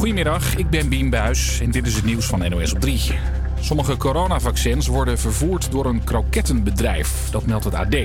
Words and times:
Goedemiddag, 0.00 0.56
ik 0.56 0.70
ben 0.70 0.88
Bien 0.88 1.10
Buis 1.10 1.60
en 1.60 1.70
dit 1.70 1.86
is 1.86 1.94
het 1.94 2.04
nieuws 2.04 2.26
van 2.26 2.50
NOS 2.50 2.72
op 2.72 2.80
3. 2.80 3.18
Sommige 3.60 3.96
coronavaccins 3.96 4.86
worden 4.86 5.18
vervoerd 5.18 5.70
door 5.70 5.86
een 5.86 6.04
krokettenbedrijf. 6.04 7.30
Dat 7.30 7.46
meldt 7.46 7.64
het 7.64 7.74
AD. 7.74 7.96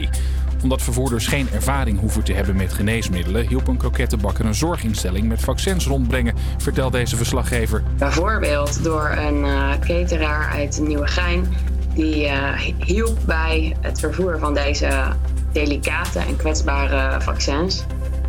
Omdat 0.63 0.81
vervoerders 0.81 1.27
geen 1.27 1.47
ervaring 1.53 1.99
hoeven 1.99 2.23
te 2.23 2.33
hebben 2.33 2.55
met 2.55 2.73
geneesmiddelen... 2.73 3.47
hielp 3.47 3.67
een 3.67 3.77
krokettenbakker 3.77 4.45
een 4.45 4.55
zorginstelling 4.55 5.27
met 5.27 5.41
vaccins 5.41 5.85
rondbrengen... 5.85 6.35
vertelt 6.57 6.91
deze 6.91 7.15
verslaggever. 7.15 7.83
Bijvoorbeeld 7.97 8.83
door 8.83 9.09
een 9.09 9.45
uh, 9.45 9.69
cateraar 9.79 10.51
uit 10.51 10.79
Nieuwegein... 10.81 11.53
die 11.93 12.25
uh, 12.25 12.59
hielp 12.85 13.17
bij 13.25 13.75
het 13.81 13.99
vervoer 13.99 14.39
van 14.39 14.53
deze 14.53 14.89
delicate 15.51 16.19
en 16.19 16.35
kwetsbare 16.35 17.21
vaccins 17.21 17.85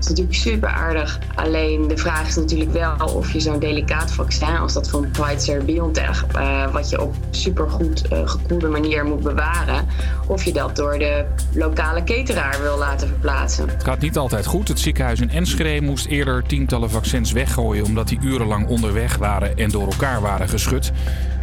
is 0.07 0.13
natuurlijk 0.13 0.59
super 0.59 0.69
aardig. 0.69 1.19
Alleen 1.35 1.89
de 1.89 1.97
vraag 1.97 2.29
is 2.29 2.37
natuurlijk 2.37 2.73
wel 2.73 3.15
of 3.15 3.33
je 3.33 3.41
zo'n 3.41 3.59
delicaat 3.59 4.13
vaccin, 4.13 4.57
als 4.57 4.73
dat 4.73 4.91
van 4.91 5.11
Pfizer 5.11 5.65
BioNTech, 5.65 6.25
uh, 6.37 6.73
wat 6.73 6.91
je 6.91 7.03
op 7.03 7.15
supergoed 7.31 8.03
uh, 8.13 8.29
gekoelde 8.29 8.69
manier 8.69 9.05
moet 9.05 9.23
bewaren, 9.23 9.87
of 10.27 10.45
je 10.45 10.53
dat 10.53 10.77
door 10.77 10.99
de 10.99 11.25
lokale 11.53 12.05
cateraar 12.05 12.63
wil 12.63 12.79
laten 12.79 13.09
verplaatsen. 13.09 13.69
Het 13.69 13.85
gaat 13.85 14.01
niet 14.01 14.17
altijd 14.17 14.47
goed. 14.47 14.69
Het 14.69 14.81
ziekenhuis 14.81 15.21
in 15.21 15.31
Enschede 15.31 15.87
moest 15.87 16.07
eerder 16.07 16.43
tientallen 16.43 16.91
vaccins 16.91 17.33
weggooien 17.33 17.85
omdat 17.85 18.09
die 18.09 18.19
urenlang 18.23 18.67
onderweg 18.67 19.17
waren 19.17 19.57
en 19.57 19.71
door 19.71 19.87
elkaar 19.87 20.21
waren 20.21 20.49
geschud. 20.49 20.93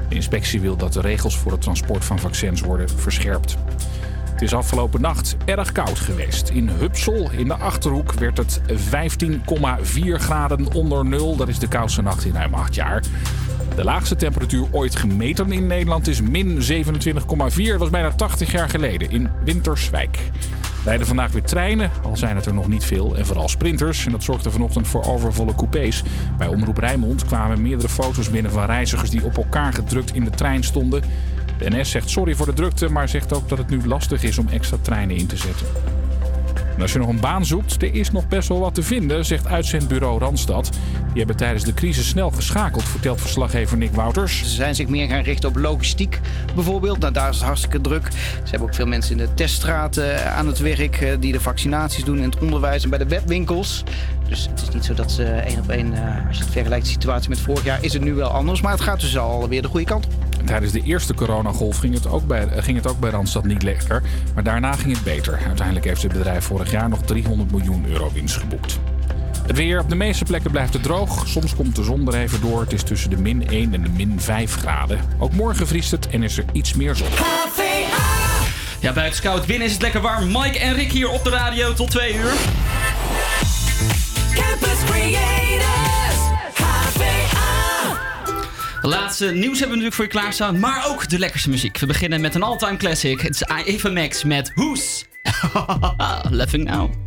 De 0.09 0.16
inspectie 0.16 0.61
wil 0.61 0.75
dat 0.75 0.94
de 0.94 1.02
regels 1.02 1.38
voor 1.38 1.52
het 1.52 1.61
transport 1.61 2.05
van 2.05 2.20
vaccins 2.20 2.61
worden 2.61 2.89
verscherpt. 2.89 3.58
Het 4.33 4.41
is 4.41 4.53
afgelopen 4.53 5.01
nacht 5.01 5.35
erg 5.45 5.71
koud 5.71 5.99
geweest. 5.99 6.49
In 6.49 6.69
Hupsel, 6.69 7.31
in 7.31 7.47
de 7.47 7.55
Achterhoek, 7.55 8.13
werd 8.13 8.37
het 8.37 8.61
15,4 8.67 8.73
graden 10.13 10.73
onder 10.73 11.05
nul. 11.05 11.35
Dat 11.35 11.47
is 11.47 11.59
de 11.59 11.67
koudste 11.67 12.02
nacht 12.02 12.25
in 12.25 12.33
ruim 12.33 12.53
acht 12.53 12.75
jaar. 12.75 13.03
De 13.75 13.83
laagste 13.83 14.16
temperatuur 14.16 14.66
ooit 14.71 14.95
gemeten 14.95 15.52
in 15.52 15.67
Nederland 15.67 16.08
is 16.08 16.21
min 16.21 16.61
27,4. 16.61 17.69
Dat 17.69 17.77
was 17.77 17.89
bijna 17.89 18.11
80 18.11 18.52
jaar 18.52 18.69
geleden 18.69 19.09
in 19.09 19.30
Winterswijk. 19.43 20.17
Rijden 20.83 21.08
vandaag 21.08 21.31
weer 21.31 21.43
treinen, 21.43 21.91
al 22.03 22.17
zijn 22.17 22.36
het 22.36 22.45
er 22.45 22.53
nog 22.53 22.67
niet 22.67 22.83
veel. 22.83 23.17
En 23.17 23.25
vooral 23.25 23.49
sprinters. 23.49 24.05
En 24.05 24.11
dat 24.11 24.23
zorgde 24.23 24.52
vanochtend 24.52 24.88
voor 24.88 25.03
overvolle 25.03 25.55
coupés. 25.55 26.03
Bij 26.38 26.47
Omroep 26.47 26.77
Rijnmond 26.77 27.25
kwamen 27.25 27.61
meerdere 27.61 27.89
foto's 27.89 28.30
binnen 28.30 28.52
van 28.52 28.65
reizigers 28.65 29.09
die 29.09 29.25
op 29.25 29.38
elkaar 29.38 29.73
gedrukt 29.73 30.15
in 30.15 30.23
de 30.23 30.30
trein 30.30 30.63
stonden. 30.63 31.03
De 31.57 31.69
NS 31.69 31.89
zegt 31.89 32.09
sorry 32.09 32.35
voor 32.35 32.45
de 32.45 32.53
drukte, 32.53 32.89
maar 32.89 33.09
zegt 33.09 33.33
ook 33.33 33.49
dat 33.49 33.57
het 33.57 33.69
nu 33.69 33.87
lastig 33.87 34.23
is 34.23 34.37
om 34.37 34.47
extra 34.47 34.77
treinen 34.81 35.15
in 35.15 35.27
te 35.27 35.37
zetten. 35.37 35.67
En 36.75 36.81
als 36.81 36.93
je 36.93 36.99
nog 36.99 37.07
een 37.07 37.19
baan 37.19 37.45
zoekt, 37.45 37.81
er 37.81 37.95
is 37.95 38.11
nog 38.11 38.27
best 38.27 38.47
wel 38.47 38.59
wat 38.59 38.75
te 38.75 38.83
vinden, 38.83 39.25
zegt 39.25 39.47
uitzendbureau 39.47 40.19
Randstad. 40.19 40.69
Die 41.07 41.17
hebben 41.17 41.35
tijdens 41.35 41.63
de 41.63 41.73
crisis 41.73 42.07
snel 42.07 42.31
geschakeld, 42.31 42.83
vertelt 42.83 43.21
verslaggever 43.21 43.77
Nick 43.77 43.93
Wouters. 43.93 44.39
Ze 44.39 44.49
zijn 44.49 44.75
zich 44.75 44.87
meer 44.87 45.07
gaan 45.07 45.21
richten 45.21 45.49
op 45.49 45.55
logistiek 45.55 46.19
bijvoorbeeld. 46.55 46.99
Nou, 46.99 47.13
daar 47.13 47.29
is 47.29 47.35
het 47.35 47.45
hartstikke 47.45 47.81
druk. 47.81 48.11
Ze 48.11 48.49
hebben 48.49 48.67
ook 48.67 48.75
veel 48.75 48.85
mensen 48.85 49.11
in 49.11 49.25
de 49.25 49.33
teststraten 49.33 50.33
aan 50.33 50.47
het 50.47 50.59
werk 50.59 51.01
eh, 51.01 51.15
die 51.19 51.31
de 51.31 51.39
vaccinaties 51.39 52.03
doen 52.03 52.17
in 52.17 52.29
het 52.29 52.39
onderwijs 52.39 52.83
en 52.83 52.89
bij 52.89 52.99
de 52.99 53.07
webwinkels. 53.07 53.83
Dus 54.34 54.48
het 54.50 54.62
is 54.62 54.70
niet 54.70 54.86
zo 54.86 54.94
dat 54.94 55.12
ze 55.12 55.23
één 55.23 55.59
op 55.59 55.70
één, 55.70 55.94
eh, 55.94 56.28
als 56.28 56.38
je 56.38 56.44
het 56.44 56.53
vergelijkt 56.53 56.86
de 56.86 56.92
situatie 56.92 57.30
met 57.30 57.39
vorig 57.39 57.64
jaar, 57.64 57.84
is 57.84 57.94
het 57.94 58.03
nu 58.03 58.14
wel 58.14 58.30
anders. 58.30 58.62
Maar 58.62 58.72
het 58.72 58.81
gaat 58.81 59.00
dus 59.00 59.17
alweer 59.17 59.62
de 59.62 59.67
goede 59.67 59.86
kant 59.86 60.06
op. 60.06 60.12
Tijdens 60.45 60.72
de 60.72 60.81
eerste 60.81 61.14
coronagolf 61.14 61.78
ging 61.78 61.94
het, 61.94 62.08
ook 62.08 62.28
bij, 62.28 62.48
ging 62.56 62.78
het 62.78 62.88
ook 62.88 63.00
bij 63.00 63.09
Randstad 63.09 63.45
niet 63.45 63.64
lekker. 63.64 64.02
Maar 64.34 64.44
daarna 64.44 64.72
ging 64.72 64.94
het 64.94 65.04
beter. 65.04 65.39
Uiteindelijk 65.48 65.86
heeft 65.86 66.02
het 66.02 66.14
bedrijf 66.14 66.44
vorig 66.44 66.72
jaar 66.72 66.89
nog 66.89 67.02
300 67.02 67.52
miljoen 67.52 67.86
euro 67.88 68.11
winst 68.14 68.38
geboekt. 68.38 68.80
Het 69.48 69.58
weer 69.58 69.80
op 69.80 69.89
de 69.89 69.95
meeste 69.95 70.26
plekken 70.26 70.52
blijft 70.52 70.73
het 70.73 70.84
droog. 70.84 71.28
Soms 71.28 71.56
komt 71.56 71.76
de 71.76 71.84
zon 71.84 72.08
er 72.08 72.16
even 72.20 72.42
door. 72.42 72.61
Het 72.61 72.73
is 72.73 72.84
tussen 72.84 73.09
de 73.09 73.17
min 73.17 73.48
1 73.49 73.73
en 73.73 73.82
de 73.82 73.89
min 73.89 74.20
5 74.20 74.55
graden. 74.55 74.99
Ook 75.20 75.33
morgen 75.33 75.67
vriest 75.67 75.92
het 75.92 76.10
en 76.10 76.23
is 76.23 76.38
er 76.38 76.45
iets 76.52 76.73
meer 76.73 76.95
zon. 76.95 77.08
Ja, 78.80 78.93
buiten 78.93 79.17
scout 79.17 79.45
winnen 79.45 79.67
is 79.67 79.73
het 79.73 79.82
lekker 79.82 80.02
warm. 80.02 80.27
Mike 80.27 80.60
en 80.60 80.73
Rick 80.73 80.92
hier 80.92 81.10
op 81.10 81.23
de 81.23 81.30
radio 81.30 81.73
tot 81.73 81.92
2 81.92 82.16
uur. 82.16 82.33
Campus 84.36 84.83
Creators. 84.86 85.33
Laatste 88.82 89.26
nieuws 89.26 89.60
hebben 89.60 89.77
we 89.77 89.83
natuurlijk 89.83 89.94
voor 89.94 90.04
je 90.04 90.10
klaarstaan, 90.10 90.60
maar 90.60 90.88
ook 90.88 91.10
de 91.10 91.20
lekkerste 91.20 91.49
muziek. 91.49 91.77
We 91.77 91.86
beginnen 91.86 92.21
met 92.21 92.36
een 92.36 92.43
all-time 92.43 92.77
classic. 92.77 93.22
Het 93.22 93.36
is 93.36 93.66
Eva 93.66 93.89
Max 93.89 94.23
met 94.23 94.52
Who's. 94.55 95.05
Laughing 96.30 96.64
Now. 96.64 97.02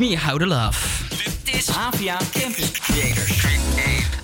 Me 0.00 0.14
How 0.14 0.38
to 0.38 0.46
Love. 0.46 0.78
Is 1.46 1.68
Creators. 1.68 2.49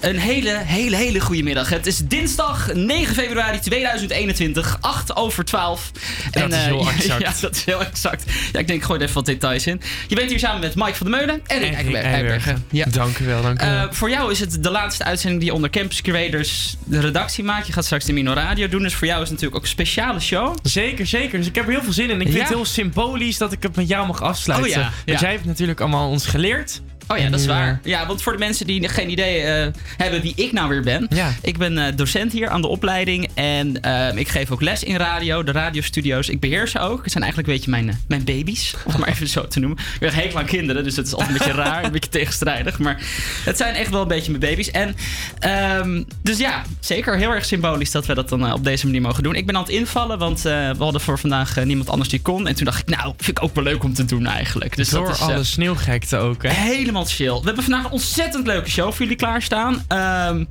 Een 0.07 0.19
hele, 0.19 0.59
hele, 0.65 0.97
hele 0.97 1.21
goede 1.21 1.43
middag. 1.43 1.69
Het 1.69 1.87
is 1.87 1.99
dinsdag 1.99 2.75
9 2.75 3.15
februari 3.15 3.59
2021, 3.59 4.79
8 4.81 5.17
over 5.17 5.45
12. 5.45 5.91
Dat 6.31 6.49
is 6.49 6.57
eh, 6.57 6.65
heel 6.65 6.89
exact. 6.97 7.23
Ja, 7.23 7.33
dat 7.41 7.57
is 7.57 7.65
heel 7.65 7.81
exact. 7.85 8.25
Ja, 8.53 8.59
ik 8.59 8.67
denk, 8.67 8.83
gooi 8.83 8.99
er 8.99 9.05
even 9.05 9.15
wat 9.15 9.27
details 9.27 9.67
in. 9.67 9.81
Je 10.09 10.15
bent 10.15 10.31
hier 10.31 10.39
samen 10.39 10.61
met 10.61 10.75
Mike 10.75 10.95
van 10.95 11.11
der 11.11 11.17
Meulen 11.17 11.41
en 11.47 11.59
Rick 11.59 11.69
En 11.69 11.75
Eikenberg. 11.75 12.05
Eikenbergen. 12.05 12.65
Ja. 12.71 12.87
Dank 12.91 13.19
u 13.19 13.27
wel, 13.27 13.43
dank 13.43 13.63
u 13.63 13.65
wel. 13.67 13.75
Eh, 13.75 13.91
voor 13.91 14.11
jou 14.11 14.31
is 14.31 14.41
het 14.41 14.63
de 14.63 14.71
laatste 14.71 15.05
uitzending 15.05 15.41
die 15.41 15.51
je 15.51 15.57
onder 15.57 15.71
Campus 15.71 16.03
Creators 16.03 16.77
de 16.85 17.01
redactie 17.01 17.45
maakt. 17.45 17.67
Je 17.67 17.73
gaat 17.73 17.85
straks 17.85 18.05
de 18.05 18.13
Mino 18.13 18.33
Radio 18.33 18.69
doen. 18.69 18.83
Dus 18.83 18.95
voor 18.95 19.07
jou 19.07 19.23
is 19.23 19.29
het 19.29 19.39
natuurlijk 19.41 19.57
ook 19.57 19.63
een 19.63 19.85
speciale 19.85 20.21
show. 20.21 20.57
Zeker, 20.63 21.07
zeker. 21.07 21.39
Dus 21.39 21.47
ik 21.47 21.55
heb 21.55 21.65
er 21.65 21.71
heel 21.71 21.83
veel 21.83 21.93
zin 21.93 22.11
in. 22.11 22.21
Ik 22.21 22.29
vind 22.29 22.39
het 22.39 22.49
heel 22.49 22.65
symbolisch 22.65 23.39
dat 23.39 23.53
ik 23.53 23.63
het 23.63 23.77
met 23.77 23.89
jou 23.89 24.07
mag 24.07 24.23
afsluiten. 24.23 24.71
Oh 24.71 24.77
ja, 24.77 24.93
Want 25.07 25.21
jij 25.21 25.31
hebt 25.31 25.45
natuurlijk 25.45 25.81
allemaal 25.81 26.09
ons 26.09 26.27
geleerd. 26.27 26.81
Oh 27.09 27.19
ja, 27.19 27.29
dat 27.29 27.41
is 27.41 27.47
En, 27.47 27.53
eh, 27.53 27.59
waar. 27.59 27.81
Ja, 27.85 28.07
want 28.07 28.23
voor 28.23 28.33
de 28.33 28.39
mensen 28.39 28.67
die 28.67 28.89
geen 28.89 29.11
idee 29.11 29.41
eh, 29.41 29.73
hebben 29.97 30.21
wie 30.21 30.33
ik 30.37 30.53
nou 30.53 30.69
weer 30.69 30.83
ben. 30.83 31.07
Ja. 31.11 31.35
Ik 31.43 31.59
ben 31.59 31.79
eh, 31.79 31.97
docent 31.97 32.33
hier 32.33 32.49
aan 32.49 32.61
de 32.61 32.67
opleiding. 32.67 33.29
En 33.35 33.81
ik 34.17 34.29
geef 34.29 34.51
ook 34.51 34.61
les 34.61 34.85
in 34.85 34.97
radio, 34.97 35.43
de 35.43 35.53
radiostudio's. 35.53 36.29
Ik 36.29 36.41
beheer 36.41 36.69
ze 36.69 36.79
ook. 36.79 37.03
Het 37.03 37.13
zijn 37.13 37.25
eigenlijk 37.25 37.53
een 37.53 37.55
beetje 37.55 37.71
mijn, 37.71 38.05
mijn 38.09 38.25
baby's. 38.25 38.75
Om 38.85 38.93
het 38.93 39.01
maar 39.01 39.09
even 39.09 39.29
zo 39.29 39.49
te 39.49 39.61
noemen. 39.61 39.79
Ik 39.79 40.01
ben 40.01 40.15
hekel 40.15 40.39
aan 40.39 40.47
kinderen, 40.47 40.85
dus 40.85 40.95
dat 40.95 41.07
is 41.07 41.13
altijd 41.13 41.31
een 41.31 41.39
beetje 41.39 41.53
raar. 41.53 41.85
Een 41.85 41.93
beetje 41.93 42.11
tegenstrijdig. 42.11 42.79
Maar 42.79 43.03
het 43.45 43.57
zijn 43.57 43.75
echt 43.75 43.91
wel 43.91 44.03
een 44.03 44.09
beetje 44.09 44.31
mijn 44.31 44.43
baby's. 44.51 44.71
En 44.71 44.97
ehm, 45.39 46.03
dus 46.23 46.39
ja, 46.39 46.63
zeker 46.81 47.17
heel 47.17 47.31
erg 47.31 47.45
symbolisch 47.45 47.91
dat 47.91 48.07
we 48.07 48.15
dat 48.15 48.29
dan 48.29 48.53
op 48.53 48.65
deze 48.65 48.87
manier 48.87 49.01
mogen 49.01 49.23
doen. 49.23 49.35
Ik 49.35 49.47
ben 49.47 49.57
aan 49.57 49.63
het 49.63 49.71
invallen, 49.71 50.19
want 50.19 50.43
we 50.43 50.75
hadden 50.79 51.01
voor 51.01 51.19
vandaag 51.19 51.65
niemand 51.65 51.89
anders 51.89 52.09
die 52.09 52.21
kon. 52.21 52.47
En 52.47 52.55
toen 52.55 52.65
dacht 52.65 52.89
ik, 52.89 52.97
nou, 52.97 53.15
vind 53.17 53.39
ik 53.39 53.45
ook 53.45 53.55
wel 53.55 53.65
leuk 53.65 53.85
om 53.85 53.95
te 53.95 54.05
doen 54.05 54.27
eigenlijk. 54.27 54.77
Dus 54.77 54.89
Door 54.89 55.07
dat 55.07 55.15
is, 55.15 55.21
alle 55.21 55.45
sneeuwgekte 55.45 56.17
ook, 56.17 56.43
hè? 56.43 56.51
Helemaal 56.51 56.96
chill. 57.05 57.39
We 57.39 57.45
hebben 57.45 57.65
vandaag 57.65 57.85
een 57.85 57.91
ontzettend 57.91 58.47
leuke 58.47 58.71
show 58.71 58.93
voor 58.93 58.99
jullie 58.99 59.17
klaarstaan. 59.17 59.85
Ehm, 59.89 60.45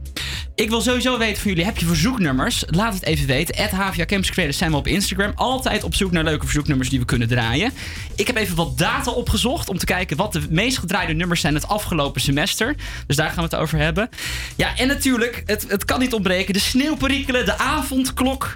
ik 0.56 0.70
wil 0.70 0.82
sowieso 0.82 1.18
weten 1.18 1.42
van 1.42 1.50
jullie, 1.52 1.66
heb 1.66 1.78
je 1.78 1.86
verzoeknummers? 1.86 2.64
Laat 2.68 2.94
het 2.94 3.04
even 3.04 3.28
weten. 3.28 3.56
At 3.56 3.70
HVA 3.70 4.06
Campus 4.06 4.32
Creators 4.32 4.58
zijn 4.58 4.72
we 4.72 4.78
op 4.78 4.88
Instagram. 4.88 5.32
Altijd 5.36 5.84
op 5.84 5.96
zoek 5.96 6.12
naar 6.12 6.24
leuke 6.24 6.44
verzoeknummers 6.44 6.90
die 6.90 7.00
we 7.00 7.06
kunnen 7.06 7.28
draaien. 7.28 7.72
Ik 8.16 8.28
heb 8.28 8.36
even 8.36 8.56
wat 8.56 8.78
data 8.78 9.12
opgezocht 9.12 9.70
om 9.70 9.78
te 9.78 9.86
kijken 9.86 10.18
wat 10.18 10.34
de 10.34 10.42
meest 10.50 10.78
gedraaide 10.78 11.14
nummers 11.14 11.42
zijn 11.42 11.54
het 11.54 11.68
afgelopen 11.68 12.22
semester. 12.22 12.75
Dus 13.08 13.16
daar 13.16 13.28
gaan 13.28 13.36
we 13.36 13.42
het 13.42 13.56
over 13.56 13.80
hebben. 13.80 14.10
Ja, 14.56 14.78
en 14.78 14.88
natuurlijk, 14.88 15.44
het, 15.46 15.66
het 15.70 15.86
kan 15.86 16.00
niet 16.00 16.14
ontbreken. 16.14 16.54
De 16.54 16.60
sneeuwperikelen, 16.60 17.46
de 17.46 17.58
avondklok. 17.58 18.56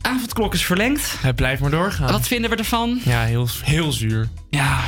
Avondklok 0.00 0.54
is 0.54 0.64
verlengd. 0.64 1.14
Het 1.20 1.36
blijft 1.36 1.60
maar 1.60 1.70
doorgaan. 1.70 2.12
Wat 2.12 2.26
vinden 2.26 2.50
we 2.50 2.56
ervan? 2.56 3.00
Ja, 3.04 3.24
heel, 3.24 3.48
heel 3.62 3.92
zuur. 3.92 4.28
Ja, 4.50 4.80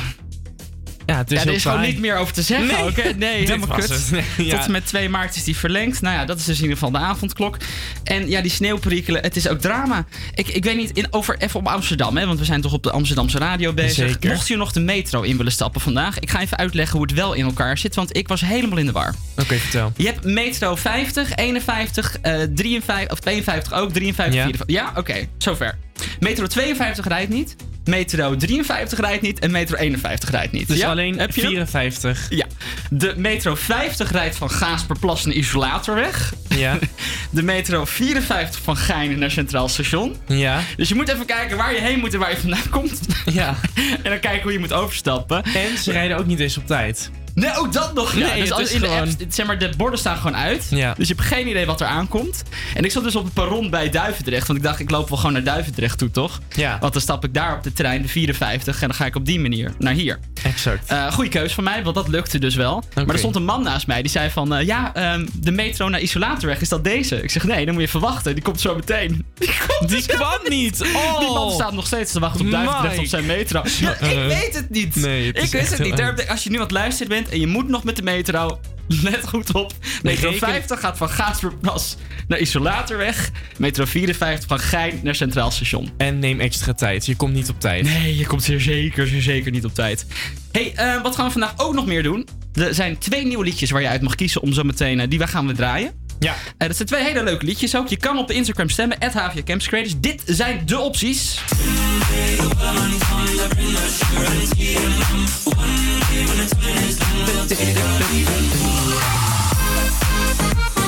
Ja, 1.07 1.17
het 1.17 1.31
is 1.31 1.43
ja, 1.43 1.47
er 1.49 1.53
is 1.55 1.61
gewoon 1.61 1.81
niet 1.81 1.99
meer 1.99 2.15
over 2.15 2.33
te 2.33 2.41
zeggen 2.41 2.67
Nee. 2.67 3.15
Nee, 3.15 3.37
helemaal 3.47 3.77
kut. 3.77 3.89
het. 3.89 4.11
Nee, 4.11 4.47
ja. 4.47 4.55
Tot 4.57 4.65
en 4.65 4.71
met 4.71 4.85
2 4.85 5.09
maart 5.09 5.35
is 5.35 5.43
die 5.43 5.57
verlengd. 5.57 6.01
Nou 6.01 6.15
ja, 6.15 6.25
dat 6.25 6.37
is 6.37 6.45
dus 6.45 6.55
in 6.55 6.61
ieder 6.61 6.77
geval 6.77 6.91
de 6.91 6.97
avondklok. 6.97 7.57
En 8.03 8.29
ja, 8.29 8.41
die 8.41 8.51
sneeuwperikelen, 8.51 9.21
het 9.21 9.35
is 9.35 9.47
ook 9.47 9.59
drama. 9.59 10.05
Ik, 10.33 10.47
ik 10.47 10.63
weet 10.63 10.75
niet, 10.75 10.91
in, 10.91 11.07
over 11.09 11.37
even 11.37 11.59
op 11.59 11.67
Amsterdam, 11.67 12.17
hè, 12.17 12.25
want 12.25 12.39
we 12.39 12.45
zijn 12.45 12.61
toch 12.61 12.73
op 12.73 12.83
de 12.83 12.91
Amsterdamse 12.91 13.37
radio 13.37 13.73
bezig. 13.73 14.09
Zeker. 14.09 14.31
Mocht 14.31 14.47
je 14.47 14.55
nog 14.57 14.71
de 14.71 14.79
metro 14.79 15.21
in 15.21 15.37
willen 15.37 15.51
stappen 15.51 15.81
vandaag, 15.81 16.19
ik 16.19 16.29
ga 16.29 16.41
even 16.41 16.57
uitleggen 16.57 16.97
hoe 16.97 17.07
het 17.07 17.15
wel 17.15 17.33
in 17.33 17.45
elkaar 17.45 17.77
zit, 17.77 17.95
want 17.95 18.17
ik 18.17 18.27
was 18.27 18.41
helemaal 18.41 18.77
in 18.77 18.85
de 18.85 18.91
war. 18.91 19.13
Oké, 19.37 19.55
vertel. 19.55 19.91
Je 19.97 20.05
hebt 20.05 20.23
metro 20.23 20.75
50, 20.75 21.35
51, 21.35 22.17
eh 22.21 22.33
53, 22.55 23.11
of 23.11 23.19
52 23.19 23.73
ook, 23.73 23.91
53, 23.93 24.35
Ja. 24.35 24.43
54. 24.43 24.75
Ja, 24.75 24.93
oké, 24.95 25.27
zover. 25.37 25.77
Metro 26.19 26.47
52 26.47 27.07
rijdt 27.07 27.29
niet. 27.29 27.55
Metro 27.87 28.35
53 28.35 28.99
rijdt 28.99 29.21
niet 29.21 29.39
en 29.39 29.51
metro 29.51 29.77
51 29.77 30.29
rijdt 30.29 30.51
niet. 30.51 30.67
Dus 30.67 30.77
Ja? 30.77 30.89
alleen 30.89 31.19
Heb 31.19 31.35
je 31.35 31.41
hem? 31.41 31.49
54. 31.49 32.25
Ja. 32.29 32.45
De 32.89 33.13
metro 33.17 33.55
50 33.55 34.11
rijdt 34.11 34.35
van 34.35 34.49
Gaasperplas 34.51 35.25
naar 35.25 35.35
Isolatorweg. 35.35 36.33
Ja, 36.55 36.77
De 37.29 37.43
metro 37.43 37.85
54 37.85 38.61
van 38.63 38.77
Gein 38.77 39.19
naar 39.19 39.31
Centraal 39.31 39.67
Station. 39.67 40.15
ja, 40.27 40.61
Dus 40.77 40.89
je 40.89 40.95
moet 40.95 41.09
even 41.09 41.25
kijken 41.25 41.57
waar 41.57 41.73
je 41.73 41.81
heen 41.81 41.99
moet 41.99 42.13
en 42.13 42.19
waar 42.19 42.29
je 42.31 42.37
vandaan 42.37 42.69
komt. 42.69 42.99
ja. 43.25 43.55
en 44.03 44.09
dan 44.09 44.19
kijken 44.19 44.41
hoe 44.41 44.51
je 44.51 44.59
moet 44.59 44.73
overstappen. 44.73 45.43
En 45.43 45.77
ze 45.77 45.91
rijden 45.91 46.17
ook 46.17 46.25
niet 46.25 46.39
eens 46.39 46.57
op 46.57 46.67
tijd. 46.67 47.11
Nee, 47.39 47.57
ook 47.57 47.73
dat 47.73 47.93
nog. 47.93 48.13
Ja, 48.15 48.27
Nee, 48.27 48.39
dus 48.39 48.49
het 48.49 48.59
is 48.59 48.71
in 48.71 48.79
de 48.81 48.87
apps, 48.87 49.15
zeg 49.29 49.45
maar, 49.45 49.59
de 49.59 49.69
borden 49.77 49.99
staan 49.99 50.17
gewoon 50.17 50.35
uit. 50.35 50.67
Ja. 50.69 50.93
Dus 50.93 51.07
je 51.07 51.13
hebt 51.15 51.27
geen 51.27 51.47
idee 51.47 51.65
wat 51.65 51.81
er 51.81 51.87
aankomt. 51.87 52.43
En 52.73 52.83
ik 52.83 52.91
zat 52.91 53.03
dus 53.03 53.15
op 53.15 53.23
het 53.23 53.33
perron 53.33 53.69
bij 53.69 53.89
Duivendrecht. 53.89 54.47
Want 54.47 54.59
ik 54.59 54.65
dacht, 54.65 54.79
ik 54.79 54.89
loop 54.89 55.09
wel 55.09 55.17
gewoon 55.17 55.33
naar 55.33 55.43
Duivendrecht 55.43 55.97
toe, 55.97 56.11
toch? 56.11 56.39
Ja, 56.55 56.77
Want 56.79 56.93
dan 56.93 57.01
stap 57.01 57.23
ik 57.25 57.33
daar 57.33 57.55
op 57.55 57.63
de 57.63 57.73
trein, 57.73 58.01
de 58.01 58.07
54. 58.07 58.81
En 58.81 58.87
dan 58.87 58.97
ga 58.97 59.05
ik 59.05 59.15
op 59.15 59.25
die 59.25 59.39
manier 59.39 59.71
naar 59.79 59.93
hier. 59.93 60.19
exact. 60.43 60.89
Eh 60.89 61.11
goede 61.11 61.29
keus 61.29 61.53
van 61.53 61.63
mij, 61.63 61.83
want 61.83 61.95
dat 61.95 62.07
lukte 62.07 62.39
dus 62.39 62.55
wel. 62.55 62.83
Maar 62.95 63.07
er 63.09 63.17
stond 63.17 63.35
een 63.35 63.45
man 63.45 63.63
naast 63.63 63.87
mij 63.87 64.01
die 64.01 64.11
zei 64.11 64.29
van... 64.29 64.53
eh, 64.55 64.65
ja, 64.65 64.93
ehm, 64.93 65.27
de 65.33 65.51
metro 65.51 65.89
naar 65.89 66.01
Isolatorweg, 66.01 66.61
is 66.61 66.69
dat 66.69 66.83
deze? 66.83 67.21
Ik 67.21 67.31
zeg, 67.31 67.43
nee, 67.43 67.65
dan 67.65 67.73
moet 67.73 67.83
je 67.83 67.87
even 67.87 67.99
wachten. 67.99 68.33
Die 68.33 68.43
komt 68.43 68.61
zo 68.61 68.75
meteen. 68.75 69.25
Die 69.37 69.49
komt 69.67 69.89
Die 69.89 69.97
dus 69.97 70.05
kwam 70.15 70.39
niet! 70.47 70.81
Oh! 70.81 71.19
Die 71.19 71.29
man 71.29 71.51
staat 71.51 71.73
nog 71.73 71.85
steeds 71.85 72.11
te 72.11 72.19
wachten 72.19 72.45
op 72.45 72.51
Duivendrecht 72.51 72.89
Mike. 72.89 72.99
op 73.01 73.07
zijn 73.07 73.25
metro. 73.25 73.61
Ja, 73.79 73.91
ik 73.99 74.27
weet 74.27 74.55
het 74.55 74.69
niet. 74.69 74.95
Nee, 74.95 75.27
het 75.27 75.37
is 75.37 75.43
ik 75.43 75.51
wist 75.51 75.69
het 75.77 75.79
niet. 75.79 76.27
Als 76.29 76.43
je 76.43 76.49
nu 76.49 76.55
aan 76.55 76.61
het 76.61 76.71
luisteren 76.71 77.07
bent 77.09 77.26
en 77.29 77.39
je 77.39 77.47
moet 77.47 77.67
nog 77.67 77.83
met 77.83 77.95
de 77.95 78.01
metro... 78.03 78.59
Let 79.03 79.27
goed 79.27 79.53
op. 79.53 79.73
Metro 80.03 80.29
reken- 80.29 80.47
50 80.47 80.79
gaat 80.79 80.97
van 80.97 81.09
Gaasperplas 81.09 81.97
naar 82.27 82.39
Isolatorweg. 82.39 83.31
Metro 83.57 83.85
54 83.85 84.47
van 84.47 84.59
Gein 84.59 84.99
naar 85.03 85.15
Centraal 85.15 85.51
Station. 85.51 85.89
En 85.97 86.19
neem 86.19 86.39
extra 86.39 86.73
tijd. 86.73 87.05
Je 87.05 87.15
komt 87.15 87.33
niet 87.33 87.49
op 87.49 87.59
tijd. 87.59 87.83
Nee, 87.83 88.17
je 88.17 88.25
komt 88.27 88.43
zeer 88.43 88.59
zeker, 88.61 89.07
zeer 89.07 89.21
zeker 89.21 89.51
niet 89.51 89.65
op 89.65 89.73
tijd. 89.73 90.05
hey, 90.51 90.73
eh, 90.75 91.01
wat 91.01 91.15
gaan 91.15 91.25
we 91.25 91.31
vandaag 91.31 91.53
ook 91.57 91.73
nog 91.73 91.85
meer 91.85 92.03
doen? 92.03 92.27
Er 92.53 92.73
zijn 92.73 92.97
twee 92.97 93.25
nieuwe 93.25 93.43
liedjes 93.43 93.71
waar 93.71 93.81
je 93.81 93.87
uit 93.87 94.01
mag 94.01 94.15
kiezen 94.15 94.41
om 94.41 94.53
zo 94.53 94.63
meteen... 94.63 94.99
eh, 94.99 95.09
die 95.09 95.19
we 95.19 95.27
gaan 95.27 95.47
we 95.47 95.53
draaien. 95.53 95.91
Ja. 96.19 96.35
Eh, 96.57 96.67
dat 96.67 96.75
zijn 96.75 96.87
twee 96.87 97.03
hele 97.03 97.23
leuke 97.23 97.45
liedjes 97.45 97.75
ook. 97.75 97.87
Je 97.87 97.97
kan 97.97 98.17
op 98.17 98.27
de 98.27 98.33
Instagram 98.33 98.69
stemmen, 98.69 98.97
HVA 98.99 99.31
Creators. 99.43 99.99
Dit 99.99 100.21
zijn 100.25 100.61
de 100.65 100.79
opties. 100.79 101.39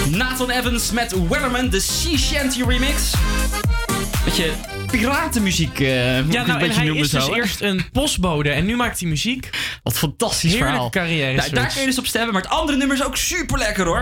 Nathan 0.09 0.49
Evans 0.49 0.91
met 0.91 1.15
Wellerman, 1.29 1.69
de 1.69 1.79
Sea 1.79 2.17
Shanty 2.17 2.63
remix. 2.63 3.13
Beetje 4.25 4.51
piratenmuziek, 4.91 5.79
eh 5.79 6.15
moet 6.23 6.25
ik 6.25 6.33
Ja, 6.33 6.45
nou, 6.45 6.49
een 6.49 6.49
en 6.49 6.59
beetje 6.59 6.73
hij 6.73 6.83
noemen 6.83 7.03
is 7.03 7.09
dus 7.09 7.27
eerst 7.29 7.61
een 7.61 7.85
postbode 7.91 8.49
en 8.49 8.65
nu 8.65 8.75
maakt 8.75 8.99
hij 8.99 9.09
muziek. 9.09 9.49
Wat 9.83 9.93
een 9.93 9.99
fantastisch 9.99 10.51
Heerlijke 10.51 10.71
verhaal. 10.71 10.89
carrière 10.89 11.35
Nou, 11.35 11.49
daar 11.49 11.71
kun 11.71 11.79
je 11.81 11.87
dus 11.87 11.97
op 11.99 12.05
stemmen, 12.05 12.33
maar 12.33 12.41
het 12.41 12.51
andere 12.51 12.77
nummer 12.77 12.97
is 12.97 13.03
ook 13.03 13.17
super 13.17 13.57
lekker 13.57 13.85
hoor. 13.85 14.01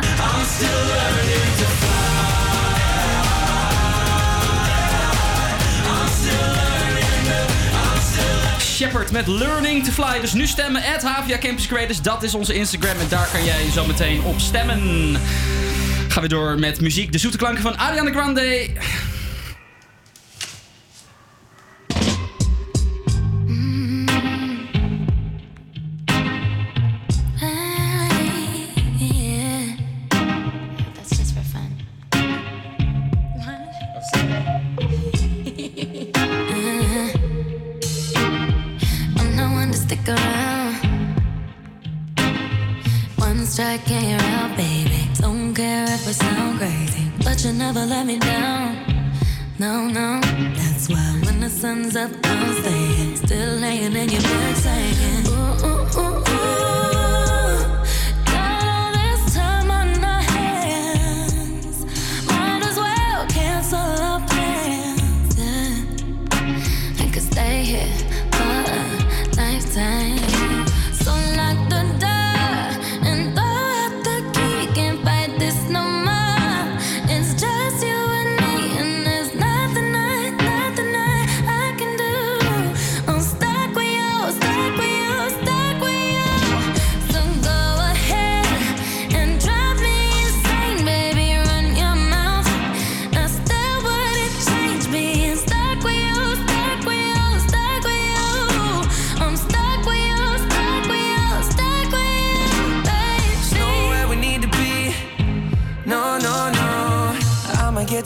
Shepard 8.77 9.11
met 9.11 9.27
Learning 9.27 9.83
to 9.85 9.91
Fly. 9.91 10.19
Dus 10.21 10.33
nu 10.33 10.47
stemmen 10.47 10.83
at 10.95 11.03
Havia 11.03 11.37
Campus 11.37 11.67
Creators. 11.67 12.01
Dat 12.01 12.23
is 12.23 12.35
onze 12.35 12.53
Instagram 12.53 12.99
en 12.99 13.07
daar 13.09 13.29
kan 13.31 13.43
jij 13.43 13.71
zo 13.71 13.85
meteen 13.85 14.21
op 14.21 14.39
stemmen. 14.39 15.15
Gaan 16.07 16.23
we 16.23 16.29
door 16.29 16.59
met 16.59 16.81
muziek. 16.81 17.11
De 17.11 17.17
zoete 17.17 17.37
klanken 17.37 17.61
van 17.61 17.77
Ariana 17.77 18.11
Grande. 18.11 18.69
And 43.59 43.89
you're 43.89 44.19
out, 44.19 44.55
baby. 44.55 45.09
Don't 45.15 45.51
care 45.51 45.85
if 45.85 46.07
I 46.07 46.11
sound 46.11 46.59
crazy, 46.59 47.09
but 47.23 47.43
you 47.43 47.53
never 47.53 47.83
let 47.87 48.05
me 48.05 48.19
down. 48.19 48.77
No, 49.57 49.87
no, 49.87 50.21
that's 50.53 50.87
why 50.89 51.19
when 51.25 51.39
the 51.39 51.49
sun's 51.49 51.95
up, 51.95 52.11
I'm 52.23 52.53
staying. 52.61 53.15
Still 53.15 53.55
laying 53.55 53.95
in 53.95 54.09
your 54.09 54.21
bed 54.21 54.57
saying, 54.57 55.27
ooh, 55.29 55.65
ooh, 55.65 55.99
ooh, 55.99 56.23
ooh. 56.29 57.06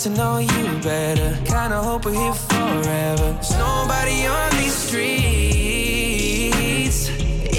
To 0.03 0.09
know 0.09 0.39
you 0.39 0.79
better. 0.81 1.37
Kinda 1.45 1.79
hope 1.79 2.05
we're 2.05 2.13
here 2.13 2.33
forever. 2.33 3.33
There's 3.33 3.51
nobody 3.51 4.25
on 4.25 4.49
these 4.57 4.73
streets. 4.73 5.11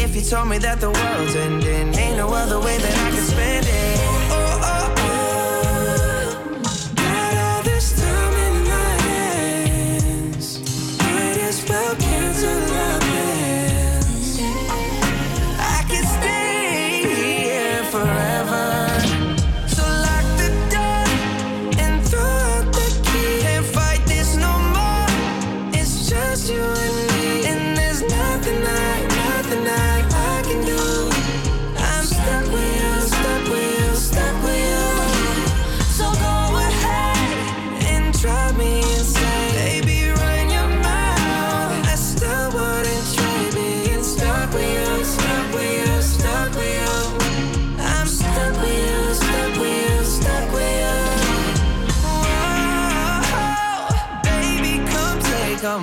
If 0.03 0.17
you 0.17 0.23
told 0.23 0.49
me 0.49 0.59
that 0.59 0.81
the 0.81 0.91
world's 0.91 1.37
ending, 1.37 1.95
ain't 1.95 2.17
no 2.17 2.35
other 2.35 2.59
way 2.59 2.79
that 2.79 3.02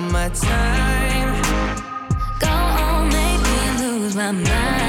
my 0.08 0.28
time. 0.30 1.42
Go 2.38 2.48
on, 2.48 3.08
make 3.08 3.42
me 3.42 3.84
lose 3.84 4.16
my 4.16 4.32
mind. 4.32 4.79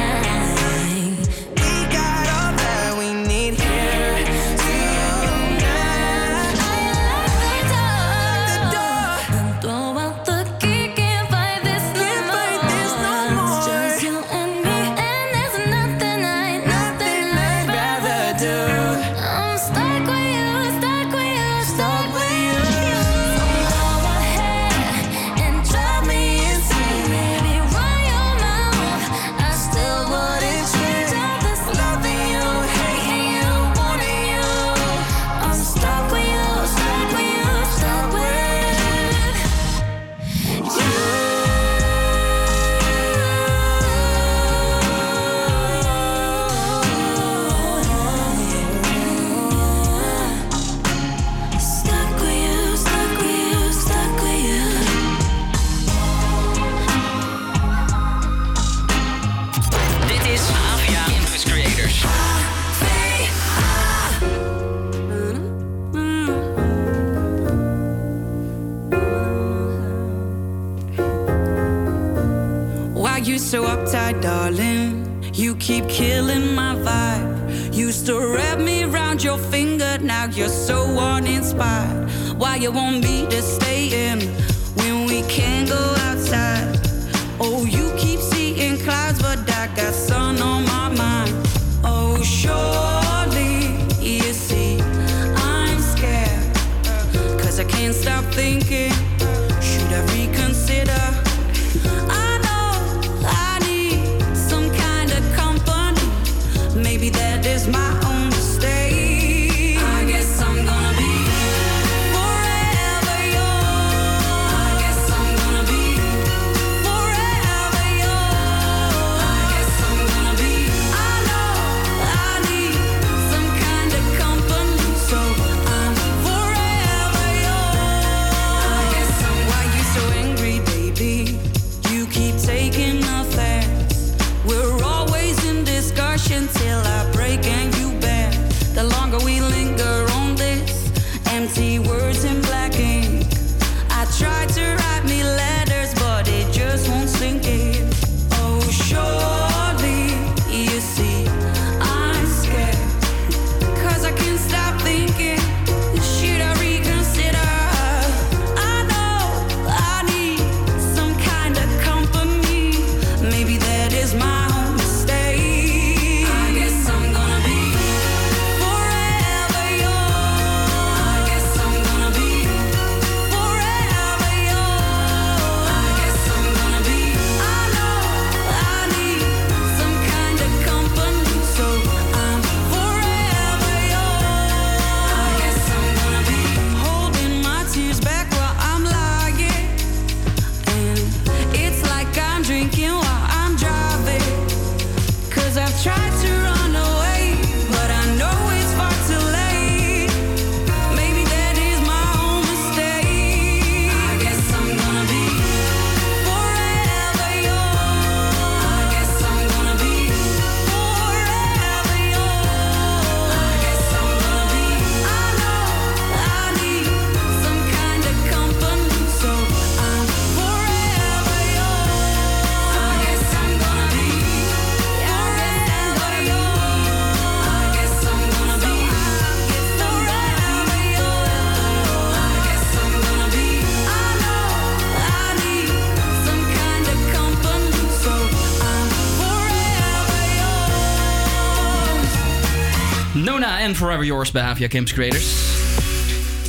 Forever 243.92 244.10
Yours 244.10 244.32
bij 244.32 244.42
Havia 244.42 244.68
Campus 244.68 244.94
Creators. 244.94 245.26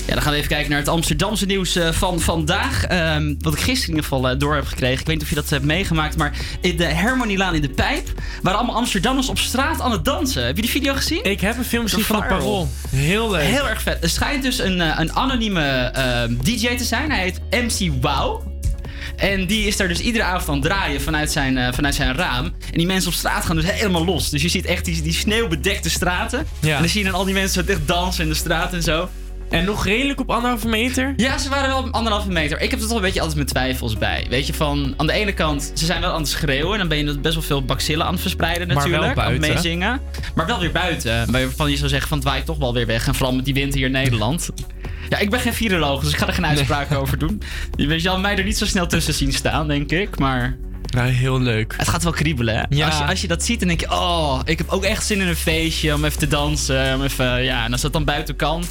Ja, 0.07 0.15
dan 0.15 0.23
gaan 0.23 0.33
we 0.33 0.39
even 0.39 0.51
kijken 0.51 0.71
naar 0.71 0.79
het 0.79 0.89
Amsterdamse 0.89 1.47
nieuws 1.47 1.77
eh, 1.77 1.93
van 1.93 2.21
vandaag. 2.21 2.85
Ehm, 2.85 3.35
wat 3.39 3.53
ik 3.53 3.59
gisteren 3.59 3.89
in 3.89 3.95
ieder 3.95 4.03
geval 4.03 4.29
eh, 4.29 4.39
door 4.39 4.55
heb 4.55 4.67
gekregen. 4.67 5.01
Ik 5.01 5.07
weet 5.07 5.15
niet 5.15 5.23
of 5.23 5.29
je 5.29 5.35
dat 5.35 5.51
hebt 5.51 5.65
meegemaakt. 5.65 6.17
Maar 6.17 6.37
in 6.61 6.77
de 6.77 6.85
Hermonielaan 6.85 7.55
in 7.55 7.63
de 7.63 7.69
Pijp 7.69 8.09
waren 8.43 8.59
allemaal 8.59 8.77
Amsterdammers 8.77 9.29
op 9.29 9.39
straat 9.39 9.81
aan 9.81 9.93
het 9.93 10.05
dansen. 10.05 10.45
Heb 10.45 10.57
je 10.57 10.63
die 10.63 10.71
video 10.71 10.95
gezien? 10.95 11.25
Ik 11.25 11.41
heb 11.41 11.59
een 11.59 11.65
film 11.65 11.83
gezien 11.83 12.05
van 12.05 12.17
het. 12.17 12.29
Parool. 12.29 12.69
Heel 12.89 13.31
leuk. 13.31 13.43
Heel 13.43 13.69
erg 13.69 13.83
vet. 13.83 14.01
Het 14.01 14.11
schijnt 14.11 14.43
dus 14.43 14.59
een, 14.59 14.81
eh, 14.81 14.99
een 14.99 15.13
anonieme 15.13 15.63
ehm, 15.63 16.35
DJ 16.43 16.77
te 16.77 16.85
zijn. 16.85 17.11
Hij 17.11 17.23
heet 17.23 17.41
MC 17.51 18.03
Wow. 18.03 18.52
En 19.17 19.47
die 19.47 19.67
is 19.67 19.77
daar 19.77 19.89
dus 19.89 20.01
iedere 20.01 20.25
avond 20.25 20.49
aan 20.49 20.55
het 20.55 20.65
draaien 20.65 21.01
vanuit 21.01 21.33
zijn, 21.33 21.59
eh, 21.59 21.73
vanuit 21.73 21.95
zijn 21.95 22.15
raam. 22.15 22.45
En 22.45 22.79
die 22.79 22.87
mensen 22.87 23.11
op 23.11 23.17
straat 23.17 23.45
gaan 23.45 23.57
dus 23.57 23.71
helemaal 23.71 24.05
los. 24.05 24.31
Dus 24.31 24.43
je 24.43 24.49
ziet 24.49 24.65
echt 24.65 24.85
die, 24.85 25.03
die 25.03 25.13
sneeuwbedekte 25.13 25.91
straten. 25.91 26.47
Ja. 26.61 26.75
En 26.75 26.81
dan 26.81 26.89
zie 26.89 27.05
je 27.05 27.11
dan 27.11 27.19
al 27.19 27.25
die 27.25 27.35
mensen 27.35 27.69
echt 27.69 27.87
dansen 27.89 28.23
in 28.25 28.31
de 28.31 28.37
straat 28.37 28.73
en 28.73 28.83
zo. 28.83 29.09
En 29.51 29.65
nog 29.65 29.85
redelijk 29.85 30.21
op 30.21 30.31
anderhalve 30.31 30.69
meter. 30.69 31.13
Ja, 31.17 31.39
ze 31.39 31.49
waren 31.49 31.69
wel 31.69 31.79
op 31.79 31.89
anderhalve 31.95 32.31
meter. 32.31 32.61
Ik 32.61 32.71
heb 32.71 32.81
er 32.81 32.87
toch 32.87 32.97
een 32.97 33.03
beetje 33.03 33.21
altijd 33.21 33.37
mijn 33.37 33.49
twijfels 33.49 33.99
bij. 33.99 34.27
Weet 34.29 34.47
je, 34.47 34.55
van 34.55 34.95
aan 34.97 35.07
de 35.07 35.13
ene 35.13 35.33
kant, 35.33 35.73
ze 35.75 35.85
zijn 35.85 36.01
wel 36.01 36.13
aan 36.13 36.21
het 36.21 36.29
schreeuwen. 36.29 36.73
En 36.73 36.79
dan 36.79 36.89
ben 36.89 36.99
je 36.99 37.19
best 37.19 37.35
wel 37.35 37.43
veel 37.43 37.65
bacillen 37.65 38.07
aan 38.07 38.13
het 38.13 38.21
verspreiden 38.21 38.67
Maar 38.67 38.77
wel 38.77 38.85
natuurlijk. 38.85 39.19
aan 39.19 39.33
het 39.33 39.41
buiten. 39.41 39.55
meezingen. 39.55 40.01
Maar 40.35 40.47
wel 40.47 40.61
weer 40.61 40.73
buiten. 40.73 41.33
Waarvan 41.33 41.71
je 41.71 41.77
zou 41.77 41.89
zeggen 41.89 42.09
van 42.09 42.19
het 42.19 42.27
waait 42.27 42.45
toch 42.45 42.59
wel 42.59 42.75
weer 42.75 42.87
weg. 42.87 43.07
En 43.07 43.15
vooral 43.15 43.35
met 43.35 43.45
die 43.45 43.55
wind 43.55 43.75
hier 43.75 43.87
in 43.87 43.93
Nederland. 43.93 44.51
Ja, 45.09 45.19
ik 45.19 45.31
ben 45.31 45.41
geen 45.41 45.55
viroloog, 45.55 46.03
dus 46.03 46.13
ik 46.13 46.19
ga 46.19 46.27
er 46.27 46.33
geen 46.33 46.47
uitspraak 46.47 46.93
over 47.01 47.19
doen. 47.19 47.43
Je 47.77 47.99
zal 47.99 48.19
mij 48.19 48.37
er 48.39 48.45
niet 48.45 48.59
zo 48.59 48.67
snel 48.67 48.87
tussen 48.87 49.15
zien 49.15 49.33
staan, 49.33 49.69
denk 49.69 49.91
ik. 49.91 50.19
Maar 50.19 50.57
Nou, 50.95 51.09
heel 51.09 51.41
leuk. 51.41 51.75
het 51.77 51.89
gaat 51.89 52.03
wel 52.03 52.13
kriebelen, 52.13 52.55
hè? 52.57 52.63
Ja. 52.69 52.87
Als, 52.87 52.99
je, 52.99 53.05
als 53.05 53.21
je 53.21 53.29
dat 53.29 53.45
ziet, 53.45 53.59
dan 53.59 53.69
denk 53.69 53.81
je... 53.81 53.91
Oh, 53.91 54.41
ik 54.45 54.59
heb 54.59 54.69
ook 54.69 54.85
echt 54.85 55.07
zin 55.07 55.21
in 55.21 55.27
een 55.29 55.37
feestje 55.37 55.95
om 55.95 56.05
even 56.05 56.19
te 56.19 56.27
dansen. 56.29 56.95
Om 56.95 57.03
even, 57.03 57.43
ja, 57.45 57.65
en 57.65 57.73
als 57.73 57.81
dat 57.81 57.93
dan 57.93 58.05
buiten 58.05 58.37
kan, 58.37 58.65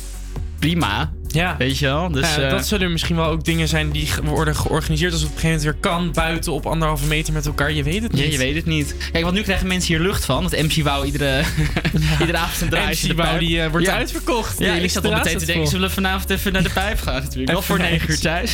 prima. 0.60 1.12
Ja. 1.34 1.56
Weet 1.58 1.78
je 1.78 1.86
wel? 1.86 2.12
Dus, 2.12 2.36
Ja, 2.36 2.42
eh, 2.42 2.50
dat 2.50 2.68
zullen 2.68 2.92
misschien 2.92 3.16
wel 3.16 3.26
ook 3.26 3.44
dingen 3.44 3.68
zijn 3.68 3.92
die 3.92 4.10
worden 4.24 4.56
georganiseerd 4.56 5.12
als 5.12 5.22
het 5.22 5.30
op 5.30 5.36
een 5.36 5.42
gegeven 5.42 5.66
moment 5.66 5.82
weer 5.82 5.92
kan. 5.92 6.12
Buiten 6.12 6.52
op 6.52 6.66
anderhalve 6.66 7.06
meter 7.06 7.34
met 7.34 7.46
elkaar. 7.46 7.72
Je 7.72 7.84
weet 7.84 8.04
het 8.04 8.12
niet. 8.12 8.24
Ja, 8.24 8.32
je 8.32 8.38
weet 8.38 8.56
het 8.56 8.66
niet. 8.66 8.96
Kijk, 9.12 9.24
want 9.24 9.36
nu 9.36 9.42
krijgen 9.42 9.68
mensen 9.68 9.96
hier 9.96 10.04
lucht 10.04 10.26
van. 10.26 10.40
Want 10.42 10.62
MC 10.62 10.84
Wou 10.84 11.06
iedere, 11.06 11.44
iedere 12.20 12.38
avond 12.38 12.62
een 12.62 12.70
draai 12.70 12.98
MC 13.08 13.40
die, 13.40 13.62
eh, 13.62 13.70
wordt 13.72 13.88
uitverkocht. 13.88 14.60
Ja, 14.60 14.74
ik 14.74 14.92
zat 14.92 15.06
al 15.06 15.12
meteen 15.12 15.38
te 15.38 15.46
denken, 15.46 15.68
zullen 15.68 15.88
we 15.88 15.94
vanavond 15.94 16.30
even 16.30 16.54
naar 16.54 16.64
de 16.64 16.70
pijp 16.70 17.00
gaan 17.00 17.22
natuurlijk. 17.22 17.52
Wel 17.52 17.62
voor 17.62 17.80
negen 17.80 18.10
uur 18.10 18.20
thuis. 18.20 18.54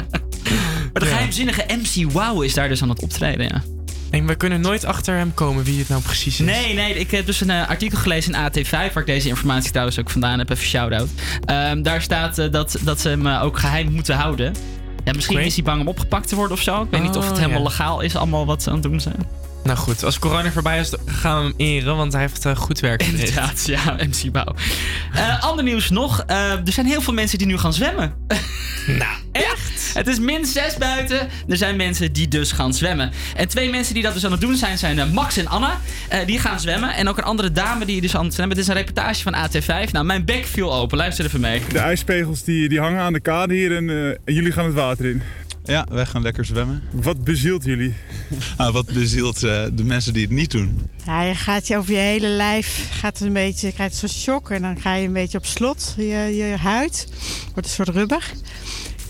maar 0.92 1.02
de 1.02 1.06
geheimzinnige 1.06 1.64
MC 1.68 2.12
Wow 2.12 2.44
is 2.44 2.54
daar 2.54 2.68
dus 2.68 2.82
aan 2.82 2.88
het 2.88 3.02
optreden, 3.02 3.46
ja. 3.46 3.75
En 4.10 4.26
we 4.26 4.34
kunnen 4.34 4.60
nooit 4.60 4.84
achter 4.84 5.16
hem 5.16 5.34
komen 5.34 5.64
wie 5.64 5.78
het 5.78 5.88
nou 5.88 6.02
precies 6.02 6.40
is. 6.40 6.46
Nee, 6.46 6.74
nee, 6.74 6.94
ik 6.94 7.10
heb 7.10 7.26
dus 7.26 7.40
een 7.40 7.50
eh, 7.50 7.68
artikel 7.68 7.98
gelezen 7.98 8.34
in 8.34 8.40
AT5, 8.40 8.70
waar 8.70 8.96
ik 8.96 9.06
deze 9.06 9.28
informatie 9.28 9.70
trouwens 9.70 9.98
ook 9.98 10.10
vandaan 10.10 10.38
heb. 10.38 10.50
Even 10.50 10.64
shout-out. 10.66 11.08
Ehm, 11.44 11.82
daar 11.82 12.02
staat 12.02 12.38
eh, 12.38 12.50
dat, 12.50 12.76
dat 12.82 13.00
ze 13.00 13.08
hem 13.08 13.26
eh, 13.26 13.42
ook 13.42 13.58
geheim 13.58 13.92
moeten 13.92 14.16
houden. 14.16 14.54
Ja, 15.04 15.12
misschien 15.12 15.38
is 15.38 15.54
hij 15.54 15.64
bang 15.64 15.80
om 15.80 15.88
opgepakt 15.88 16.28
te 16.28 16.34
worden 16.34 16.56
of 16.56 16.62
zo. 16.62 16.82
Ik 16.82 16.90
weet 16.90 17.02
niet 17.02 17.16
of 17.16 17.24
het 17.24 17.32
Oh, 17.32 17.38
helemaal 17.38 17.58
ja. 17.62 17.68
legaal 17.68 18.00
is, 18.00 18.16
allemaal 18.16 18.46
wat 18.46 18.62
ze 18.62 18.68
aan 18.68 18.74
het 18.74 18.84
doen 18.84 19.00
zijn. 19.00 19.26
Nou 19.64 19.78
goed, 19.78 20.04
als 20.04 20.18
corona 20.18 20.50
voorbij 20.50 20.78
is, 20.80 20.92
gaan 21.06 21.38
we 21.38 21.44
hem 21.44 21.54
eren, 21.56 21.96
want 21.96 22.12
hij 22.12 22.22
heeft 22.22 22.46
goed 22.58 22.80
werk 22.80 23.02
verricht. 23.02 23.28
Inderdaad, 23.28 23.66
ja, 23.66 23.96
MC 23.98 24.32
Bouw. 24.32 24.54
Ander 25.40 25.64
nieuws 25.64 25.90
nog. 25.90 26.22
er 26.26 26.60
zijn 26.64 26.86
heel 26.86 27.00
veel 27.00 27.12
mensen 27.14 27.38
die 27.38 27.46
nu 27.46 27.58
gaan 27.58 27.72
zwemmen. 27.72 28.14
Nou, 28.86 29.14
echt? 29.32 29.45
Het 29.96 30.06
is 30.06 30.18
min 30.18 30.46
6 30.46 30.76
buiten. 30.76 31.28
Er 31.48 31.56
zijn 31.56 31.76
mensen 31.76 32.12
die 32.12 32.28
dus 32.28 32.52
gaan 32.52 32.74
zwemmen. 32.74 33.10
En 33.36 33.48
twee 33.48 33.70
mensen 33.70 33.94
die 33.94 34.02
dat 34.02 34.12
dus 34.12 34.24
aan 34.24 34.30
het 34.30 34.40
doen 34.40 34.56
zijn, 34.56 34.78
zijn 34.78 34.98
eh, 34.98 35.10
Max 35.10 35.36
en 35.36 35.46
Anna. 35.46 35.80
Eh, 36.08 36.26
die 36.26 36.38
gaan 36.38 36.60
zwemmen. 36.60 36.94
En 36.94 37.08
ook 37.08 37.18
een 37.18 37.24
andere 37.24 37.52
dame 37.52 37.84
die 37.84 38.00
dus 38.00 38.16
aan 38.16 38.24
het 38.24 38.34
zwemmen. 38.34 38.56
Dit 38.56 38.64
is 38.64 38.70
een 38.70 38.78
reportage 38.78 39.22
van 39.22 39.34
AT5. 39.34 39.90
Nou, 39.92 40.04
mijn 40.04 40.24
bek 40.24 40.44
viel 40.44 40.74
open. 40.74 40.98
Luister 40.98 41.24
even 41.24 41.40
mee. 41.40 41.62
De 41.72 41.78
ijspegels 41.78 42.44
die, 42.44 42.68
die 42.68 42.80
hangen 42.80 43.00
aan 43.00 43.12
de 43.12 43.20
kade 43.20 43.54
hier 43.54 43.76
en, 43.76 43.90
eh, 43.90 44.08
en 44.08 44.34
jullie 44.34 44.52
gaan 44.52 44.64
het 44.64 44.74
water 44.74 45.04
in. 45.04 45.22
Ja, 45.66 45.86
wij 45.90 46.06
gaan 46.06 46.22
lekker 46.22 46.44
zwemmen. 46.44 46.82
Wat 46.90 47.24
bezielt 47.24 47.64
jullie? 47.64 47.94
Ah, 48.56 48.72
wat 48.78 48.86
bezielt 48.86 49.42
eh, 49.42 49.64
de 49.72 49.84
mensen 49.84 50.12
die 50.12 50.22
het 50.22 50.30
niet 50.30 50.50
doen? 50.50 50.80
Ja, 51.06 51.22
je 51.22 51.34
gaat 51.34 51.66
je 51.66 51.76
over 51.76 51.92
je 51.92 51.98
hele 51.98 52.28
lijf, 52.28 52.88
gaat 52.92 53.20
een 53.20 53.32
beetje, 53.32 53.66
je 53.66 53.72
krijgt 53.72 53.94
zo'n 53.94 54.08
shock 54.08 54.50
en 54.50 54.62
dan 54.62 54.80
ga 54.80 54.94
je 54.94 55.06
een 55.06 55.12
beetje 55.12 55.38
op 55.38 55.46
slot. 55.46 55.94
Je, 55.96 56.04
je 56.36 56.56
huid 56.58 57.08
wordt 57.52 57.68
een 57.68 57.74
soort 57.74 57.88
rubber. 57.88 58.32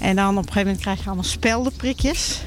En 0.06 0.16
dan 0.16 0.28
op 0.30 0.36
een 0.36 0.42
gegeven 0.42 0.62
moment 0.62 0.80
krijg 0.80 0.98
je 0.98 1.04
allemaal 1.06 1.24
speldenprikjes. 1.24 2.38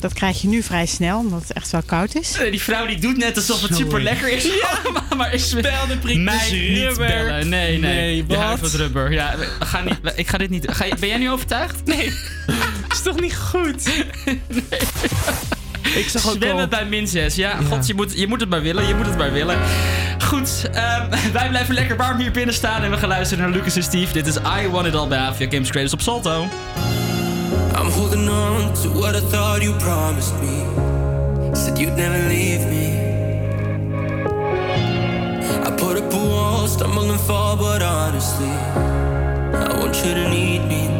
Dat 0.00 0.12
krijg 0.12 0.42
je 0.42 0.48
nu 0.48 0.62
vrij 0.62 0.86
snel, 0.86 1.18
omdat 1.18 1.40
het 1.40 1.52
echt 1.52 1.70
wel 1.70 1.82
koud 1.86 2.14
is. 2.14 2.38
Eh, 2.38 2.50
Die 2.50 2.62
vrouw 2.62 2.86
die 2.86 2.98
doet 3.00 3.16
net 3.16 3.36
alsof 3.36 3.60
het 3.60 3.70
Sorry. 3.70 3.84
super 3.84 4.02
lekker 4.02 4.28
is. 4.32 4.48
maar, 4.92 5.16
maar 5.16 5.32
is 5.34 5.48
Speldenprikjes, 5.48 6.24
mij 6.24 6.50
niet 6.68 6.78
rubber. 6.78 7.06
bellen. 7.06 7.48
Nee, 7.48 7.78
nee. 7.78 7.94
Nee, 7.94 8.16
Je 8.16 8.26
wat? 8.36 8.74
rubber. 8.74 9.12
Ja, 9.12 9.34
gaan 9.60 9.84
niet, 9.84 9.98
ik 10.16 10.28
ga 10.28 10.38
dit 10.38 10.50
niet. 10.50 10.64
Ga 10.70 10.84
je, 10.84 10.94
ben 11.00 11.08
jij 11.08 11.18
nu 11.18 11.30
overtuigd? 11.30 11.84
Nee. 11.84 12.06
is 12.92 13.02
toch 13.02 13.20
niet 13.20 13.36
goed? 13.36 13.82
Ik 15.82 16.08
zag 16.08 16.26
ook 16.28 16.34
Zwemmen 16.34 16.62
al... 16.62 16.68
bij 16.68 16.84
min 16.84 17.06
6. 17.06 17.34
Ja, 17.34 17.56
god, 17.68 17.86
je 17.86 17.94
moet, 17.94 18.18
je 18.18 18.26
moet 18.26 18.40
het 18.40 18.48
maar 18.48 18.62
willen. 18.62 18.86
Je 18.86 18.94
moet 18.94 19.06
het 19.06 19.16
maar 19.16 19.32
willen. 19.32 19.58
Goed, 20.24 20.68
ehm, 20.72 21.10
wij 21.32 21.48
blijven 21.48 21.74
lekker 21.74 21.96
warm 21.96 22.18
hier 22.18 22.30
binnen 22.30 22.54
staan 22.54 22.82
en 22.82 22.90
we 22.90 22.96
gaan 22.96 23.08
luisteren 23.08 23.44
naar 23.44 23.52
Lucas 23.52 23.76
en 23.76 23.82
Steve. 23.82 24.12
Dit 24.12 24.26
is 24.26 24.36
I 24.36 24.68
Want 24.70 24.86
It 24.86 24.94
All 24.94 25.08
bij 25.08 25.18
Avia 25.18 25.46
Games 25.50 25.70
Creators 25.70 25.92
op 25.92 26.00
Salto. 26.00 26.48
I'm 27.78 27.90
holding 27.90 28.28
on 28.28 28.72
to 28.82 28.92
what 28.92 29.14
I 29.14 29.20
thought 29.30 29.62
you 29.62 29.74
promised 29.76 30.32
me. 30.40 30.62
Said 31.54 31.78
you'd 31.78 31.96
never 31.96 32.18
leave 32.28 32.66
me. 32.66 33.02
I 35.66 35.70
put 35.76 35.98
up 35.98 36.12
a 36.12 36.16
wall, 36.16 36.68
stumble 36.68 37.10
and 37.10 37.20
fall, 37.20 37.56
but 37.56 37.82
honestly, 37.82 38.52
I 39.52 39.78
want 39.78 39.96
you 40.04 40.14
to 40.14 40.28
need 40.28 40.66
me. 40.68 40.91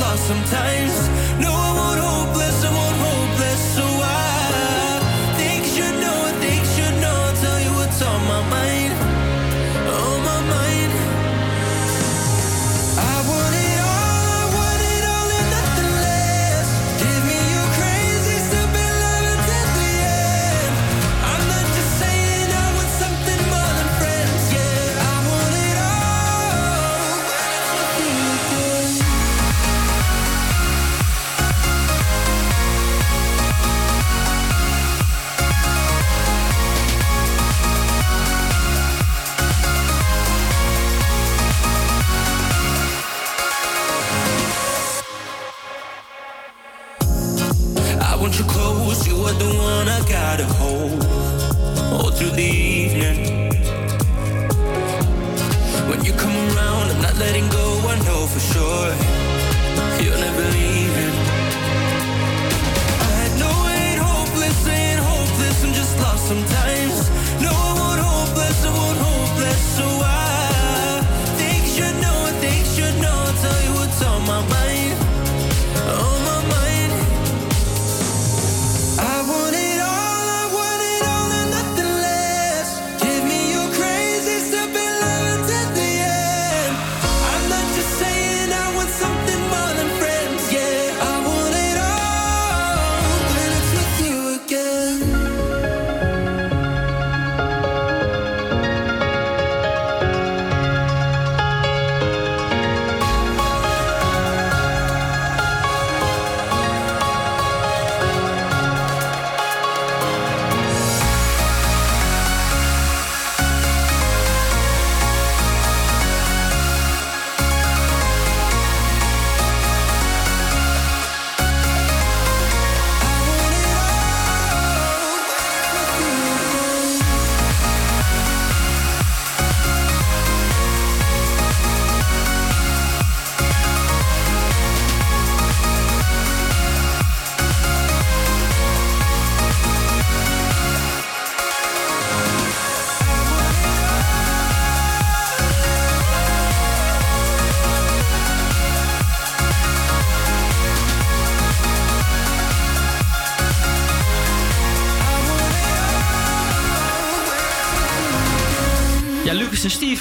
Lost 0.00 0.26
sometimes. 0.26 1.08
No, 1.40 1.50
I 1.50 1.70
won't 1.78 2.00
hopeless, 2.00 2.64
I 2.64 2.70
won't 2.78 2.98
hopeless, 3.06 3.60
so 3.76 3.84
I 3.84 5.34
think 5.38 5.64
you 5.64 5.72
should 5.76 5.96
know, 6.00 6.18
I 6.30 6.32
think 6.42 6.60
you 6.60 6.72
should 6.76 6.96
know, 7.00 7.16
I'll 7.26 7.36
tell 7.36 7.60
you 7.60 7.72
what's 7.78 8.00
on 8.02 8.20
my 8.32 8.42
mind, 8.50 8.85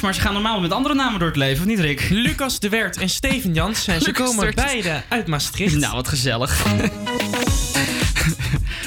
Maar 0.01 0.13
ze 0.13 0.21
gaan 0.21 0.34
normaal 0.34 0.60
met 0.60 0.71
andere 0.71 0.95
namen 0.95 1.19
door 1.19 1.27
het 1.27 1.38
leven, 1.38 1.62
of 1.62 1.67
niet 1.69 1.79
Rick? 1.79 2.08
Lucas 2.10 2.60
de 2.60 2.69
Wert 2.69 2.97
en 2.97 3.10
Steven 3.10 3.53
Jansen. 3.53 4.01
Ze 4.01 4.05
Lucas 4.08 4.29
komen 4.29 4.55
beide 4.55 5.01
uit 5.08 5.27
Maastricht. 5.27 5.75
Nou, 5.75 5.93
wat 5.95 6.08
gezellig. 6.08 6.63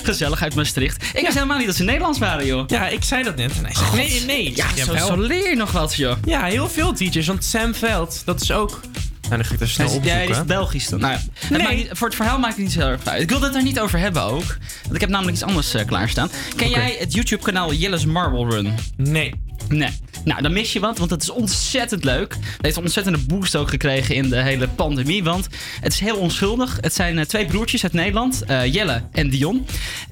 gezellig 0.02 0.42
uit 0.42 0.54
Maastricht. 0.54 1.02
Ik 1.02 1.20
wist 1.22 1.34
helemaal 1.34 1.56
niet 1.58 1.66
dat 1.66 1.76
ze 1.76 1.84
Nederlands 1.84 2.18
waren, 2.18 2.46
joh. 2.46 2.64
Ja, 2.66 2.88
ik 2.88 3.04
zei 3.04 3.22
dat 3.22 3.36
net. 3.36 3.52
En 3.56 3.64
hij 3.64 3.74
zegt 3.74 3.92
nee, 3.94 4.08
nee, 4.10 4.24
nee. 4.24 4.56
Ja, 4.56 4.98
zo, 4.98 5.16
leer 5.20 5.48
je 5.48 5.56
nog 5.56 5.72
wat, 5.72 5.94
joh. 5.94 6.16
Ja, 6.24 6.44
heel 6.44 6.68
veel 6.68 6.94
DJ's. 6.94 7.26
Want 7.26 7.44
Sam 7.44 7.74
Veld, 7.74 8.22
dat 8.24 8.40
is 8.40 8.52
ook... 8.52 8.80
Nou, 9.22 9.40
dan 9.40 9.44
ga 9.44 9.52
ik 9.54 9.58
dat 9.58 9.68
snel 9.68 9.86
opzoeken. 9.86 10.10
jij 10.10 10.26
is 10.26 10.44
Belgisch 10.44 10.88
dan. 10.88 11.00
Nou, 11.00 11.12
ja, 11.12 11.20
het 11.48 11.62
Nee. 11.62 11.76
niet- 11.76 11.88
voor 11.92 12.06
het 12.06 12.16
verhaal 12.16 12.38
maakt 12.38 12.54
het 12.54 12.62
niet 12.62 12.72
zo 12.72 12.78
heel 12.80 12.88
erg 12.88 13.04
uit. 13.04 13.22
Ik 13.22 13.28
wilde 13.28 13.44
het 13.44 13.54
daar 13.54 13.62
niet 13.62 13.80
over 13.80 13.98
hebben 13.98 14.22
ook. 14.22 14.44
Want 14.82 14.94
ik 14.94 15.00
heb 15.00 15.10
namelijk 15.10 15.36
iets 15.36 15.44
anders 15.46 15.74
eh, 15.74 15.86
klaarstaan. 15.86 16.30
Ken 16.56 16.68
jij 16.70 16.96
het 16.98 17.12
YouTube-kanaal 17.14 17.72
Jelle's 17.72 18.04
Marble 18.04 18.48
Run? 18.48 18.74
Nee. 18.96 19.34
Nee. 19.68 19.90
Nou, 20.24 20.42
dan 20.42 20.52
mis 20.52 20.72
je 20.72 20.80
wat, 20.80 20.98
want 20.98 21.10
het 21.10 21.22
is 21.22 21.30
ontzettend 21.30 22.04
leuk. 22.04 22.34
Het 22.34 22.58
heeft 22.60 22.76
een 22.76 22.82
ontzettende 22.82 23.18
boost 23.18 23.56
ook 23.56 23.68
gekregen 23.68 24.14
in 24.14 24.28
de 24.28 24.42
hele 24.42 24.68
pandemie. 24.68 25.24
Want 25.24 25.48
het 25.80 25.92
is 25.92 26.00
heel 26.00 26.16
onschuldig. 26.16 26.78
Het 26.80 26.94
zijn 26.94 27.18
eh, 27.18 27.24
twee 27.24 27.46
broertjes 27.46 27.82
uit 27.82 27.92
Nederland, 27.92 28.42
eh, 28.44 28.72
Jelle 28.74 29.02
en 29.12 29.30
Dion. 29.30 29.66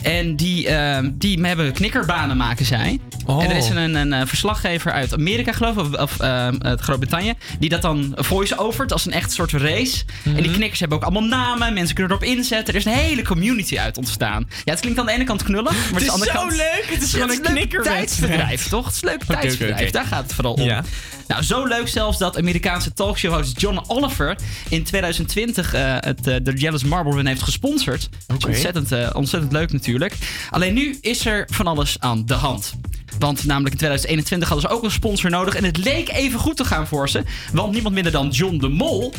En 0.06 0.36
die, 0.36 0.68
eh, 0.68 0.98
die 1.12 1.40
hebben 1.46 1.72
knikkerbanen, 1.72 2.36
maken 2.36 2.64
zij. 2.66 3.00
Oh. 3.26 3.44
En 3.44 3.50
er 3.50 3.56
is 3.56 3.68
een, 3.68 3.94
een, 3.94 4.12
eh, 4.12 4.26
verslaggever 4.26 4.92
uit 4.92 5.12
Amerika, 5.12 5.52
geloof 5.52 5.76
ik, 5.76 5.80
of, 5.80 6.00
of 6.00 6.20
eh, 6.20 6.48
uit 6.58 6.80
Groot-Brittannië, 6.80 7.32
die 7.58 7.68
dat 7.68 7.82
dan 7.82 8.12
voice-overt 8.16 8.92
als 8.92 9.06
een 9.06 9.12
echt 9.12 9.32
soort 9.32 9.52
race. 9.52 10.04
En 10.24 10.30
Mhm. 10.32 10.42
die 10.42 10.50
knikkers 10.50 10.80
hebben 10.80 10.98
ook 10.98 11.04
allemaal 11.04 11.28
namen, 11.28 11.74
mensen 11.74 11.94
kunnen 11.94 12.12
erop 12.12 12.24
inzetten. 12.24 12.74
Er 12.74 12.80
is 12.80 12.84
een 12.84 12.92
hele 12.92 13.22
community 13.22 13.78
uit 13.78 13.98
ontstaan. 13.98 14.48
Ja, 14.64 14.72
het 14.72 14.80
klinkt 14.80 14.98
aan 14.98 15.06
de 15.06 15.12
ene 15.12 15.24
kant 15.24 15.42
knullig, 15.42 15.90
maar 15.90 16.00
Het 16.00 16.02
is 16.02 16.10
aan 16.10 16.20
de 16.20 16.24
zo 16.24 16.30
andere 16.38 16.62
kant... 16.62 16.72
leuk. 16.74 16.86
Het 16.94 17.02
is 17.02 17.12
gewoon 17.12 17.30
een 17.30 17.82
tijdsbedrijf, 17.82 18.68
toch? 18.68 18.84
Het 18.84 18.94
is 18.94 19.02
een 19.02 19.08
leuk 19.08 19.24
tijdsbedrijf. 19.40 19.90
Daar 19.90 20.06
gaat 20.06 20.22
het 20.22 20.34
vooral 20.34 20.52
om. 20.52 20.62
Ja. 20.62 20.82
Nou, 21.26 21.42
zo 21.42 21.64
leuk 21.64 21.88
zelfs 21.88 22.18
dat 22.18 22.38
Amerikaanse 22.38 22.92
talkshow-host 22.92 23.60
John 23.60 23.80
Oliver 23.86 24.38
in 24.68 24.84
2020 24.84 25.74
eh, 25.74 25.96
het, 26.00 26.26
eh, 26.26 26.36
de 26.42 26.52
Jealous 26.52 26.84
Marble 26.84 27.12
Run 27.12 27.26
heeft 27.26 27.42
gesponsord. 27.42 28.08
Dat 28.26 28.38
is 28.38 28.44
ontzettend, 28.44 28.92
eh, 28.92 29.10
ontzettend 29.12 29.52
leuk 29.52 29.72
natuurlijk. 29.72 30.16
Alleen 30.50 30.74
nu 30.74 30.98
is 31.00 31.26
er 31.26 31.48
van 31.52 31.66
alles 31.66 31.96
aan 32.00 32.26
de 32.26 32.34
hand. 32.34 32.74
Want 33.18 33.44
namelijk 33.44 33.72
in 33.72 33.78
2021 33.78 34.48
hadden 34.48 34.70
ze 34.70 34.76
ook 34.76 34.82
een 34.82 34.90
sponsor 34.90 35.30
nodig. 35.30 35.54
En 35.54 35.64
het 35.64 35.76
leek 35.76 36.08
even 36.08 36.38
goed 36.38 36.56
te 36.56 36.64
gaan 36.64 36.86
voor 36.86 37.08
ze. 37.08 37.22
Want 37.52 37.72
niemand 37.72 37.94
minder 37.94 38.12
dan 38.12 38.28
John 38.28 38.58
de 38.58 38.68
Mol. 38.68 39.12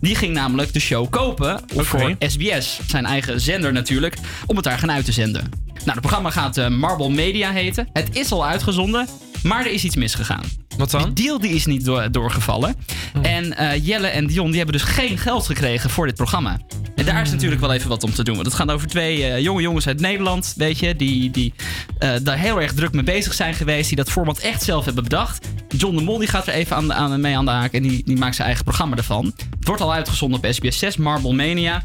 Die 0.00 0.14
ging 0.14 0.34
namelijk 0.34 0.72
de 0.72 0.80
show 0.80 1.10
kopen 1.10 1.60
voor 1.74 2.14
SBS. 2.18 2.80
Zijn 2.86 3.06
eigen 3.06 3.40
zender 3.40 3.72
natuurlijk. 3.72 4.16
Om 4.46 4.56
het 4.56 4.64
daar 4.64 4.78
gaan 4.78 4.92
uit 4.92 5.04
te 5.04 5.12
zenden. 5.12 5.50
Nou, 5.74 5.90
het 5.90 6.00
programma 6.00 6.30
gaat 6.30 6.68
Marble 6.68 7.10
Media 7.10 7.50
heten. 7.50 7.88
Het 7.92 8.16
is 8.16 8.32
al 8.32 8.46
uitgezonden. 8.46 9.06
Maar 9.44 9.64
er 9.66 9.72
is 9.72 9.84
iets 9.84 9.96
misgegaan. 9.96 10.42
Wat 10.76 10.90
dan? 10.90 11.12
Die 11.14 11.24
deal 11.24 11.38
die 11.40 11.50
is 11.50 11.66
niet 11.66 11.84
door- 11.84 12.10
doorgevallen. 12.12 12.74
En 13.22 13.56
eh, 13.56 13.86
Jelle 13.86 14.06
en 14.06 14.26
Dion 14.26 14.46
die 14.48 14.56
hebben 14.56 14.78
dus 14.78 14.88
geen 14.88 15.18
geld 15.18 15.46
gekregen 15.46 15.90
voor 15.90 16.06
dit 16.06 16.14
programma. 16.14 16.60
En 16.96 17.04
daar 17.04 17.22
is 17.22 17.30
natuurlijk 17.30 17.60
wel 17.60 17.72
even 17.72 17.88
wat 17.88 18.02
om 18.02 18.12
te 18.14 18.24
doen. 18.24 18.34
Want 18.34 18.46
het 18.46 18.54
gaat 18.56 18.70
over 18.70 18.88
twee 18.88 19.24
eh, 19.24 19.38
jonge 19.40 19.62
jongens 19.62 19.86
uit 19.86 20.00
Nederland, 20.00 20.54
weet 20.56 20.78
je, 20.78 20.96
die, 20.96 21.30
die 21.30 21.54
eh, 21.98 22.10
daar 22.22 22.38
heel 22.38 22.60
erg 22.60 22.72
druk 22.72 22.92
mee 22.92 23.02
bezig 23.04 23.34
zijn 23.34 23.54
geweest. 23.54 23.88
Die 23.88 23.96
dat 23.96 24.10
format 24.10 24.38
echt 24.38 24.62
zelf 24.62 24.84
hebben 24.84 25.02
bedacht. 25.04 25.46
John 25.68 25.96
de 25.96 26.02
Mol 26.02 26.18
die 26.18 26.28
gaat 26.28 26.46
er 26.46 26.54
even 26.54 26.76
aan, 26.76 26.86
de- 26.86 26.94
aan, 26.94 27.20
mee 27.20 27.36
aan 27.36 27.44
de 27.44 27.50
haak 27.50 27.72
en 27.72 27.82
die, 27.82 28.02
die 28.04 28.16
maakt 28.16 28.34
zijn 28.34 28.46
eigen 28.46 28.64
programma 28.64 28.96
ervan. 28.96 29.24
Het 29.58 29.66
wordt 29.66 29.82
al 29.82 29.92
uitgezonden 29.92 30.38
op 30.38 30.52
SBS 30.52 30.78
6, 30.78 30.96
Marble 30.96 31.32
Mania. 31.32 31.82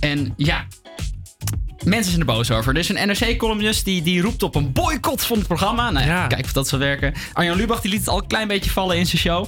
En 0.00 0.32
ja, 0.36 0.64
Mensen 1.84 2.12
zijn 2.12 2.20
er 2.20 2.34
boos 2.34 2.50
over. 2.50 2.72
Er 2.72 2.78
is 2.78 2.88
een 2.88 3.08
NRC-columnist 3.08 3.84
die, 3.84 4.02
die 4.02 4.20
roept 4.20 4.42
op 4.42 4.54
een 4.54 4.72
boycott 4.72 5.22
van 5.22 5.38
het 5.38 5.46
programma. 5.46 5.90
Nou 5.90 6.06
ja, 6.06 6.26
kijk 6.26 6.44
of 6.44 6.52
dat 6.52 6.68
zal 6.68 6.78
werken. 6.78 7.14
Arjan 7.32 7.56
Lubach 7.56 7.80
die 7.80 7.90
liet 7.90 8.00
het 8.00 8.08
al 8.08 8.18
een 8.18 8.26
klein 8.26 8.48
beetje 8.48 8.70
vallen 8.70 8.96
in 8.96 9.06
zijn 9.06 9.20
show. 9.20 9.46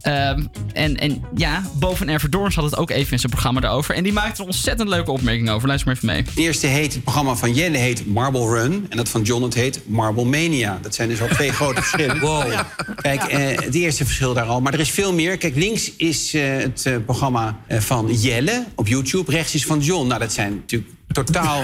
Ehm, 0.00 0.46
en, 0.72 0.96
en 0.96 1.24
ja, 1.34 1.62
boven 1.74 2.08
Erver 2.08 2.30
Doorns 2.30 2.54
had 2.54 2.64
het 2.64 2.76
ook 2.76 2.90
even 2.90 3.12
in 3.12 3.18
zijn 3.18 3.32
programma 3.32 3.60
daarover. 3.60 3.94
En 3.94 4.02
die 4.02 4.12
maakte 4.12 4.32
er 4.32 4.40
een 4.40 4.46
ontzettend 4.46 4.88
leuke 4.88 5.10
opmerking 5.10 5.50
over. 5.50 5.68
Luister 5.68 5.88
maar 5.88 5.96
even 5.96 6.08
mee. 6.08 6.22
Het 6.22 6.36
eerste 6.36 6.66
heet, 6.66 6.94
het 6.94 7.02
programma 7.02 7.34
van 7.34 7.54
Jelle 7.54 7.78
heet 7.78 8.06
Marble 8.06 8.48
Run. 8.48 8.86
En 8.88 8.96
dat 8.96 9.08
van 9.08 9.22
John 9.22 9.42
het 9.42 9.54
heet 9.54 9.80
Marble 9.86 10.24
Mania. 10.24 10.78
Dat 10.82 10.94
zijn 10.94 11.08
dus 11.08 11.20
al 11.20 11.28
twee 11.28 11.52
grote 11.60 11.82
verschillen. 11.82 12.18
Wow. 12.20 12.52
Kijk, 12.96 13.22
eh, 13.22 13.64
het 13.64 13.74
eerste 13.74 14.04
verschil 14.04 14.34
daar 14.34 14.46
al. 14.46 14.60
Maar 14.60 14.74
er 14.74 14.80
is 14.80 14.90
veel 14.90 15.12
meer. 15.12 15.36
Kijk, 15.36 15.56
links 15.56 15.92
is 15.96 16.34
eh, 16.34 16.56
het 16.56 16.86
eh, 16.86 16.96
programma 17.04 17.60
eh, 17.66 17.78
van 17.78 18.12
Jelle 18.12 18.64
op 18.74 18.86
YouTube. 18.88 19.30
Rechts 19.30 19.54
is 19.54 19.66
van 19.66 19.80
John. 19.80 20.06
Nou, 20.06 20.20
dat 20.20 20.32
zijn 20.32 20.54
natuurlijk 20.54 20.90
totaal 21.12 21.62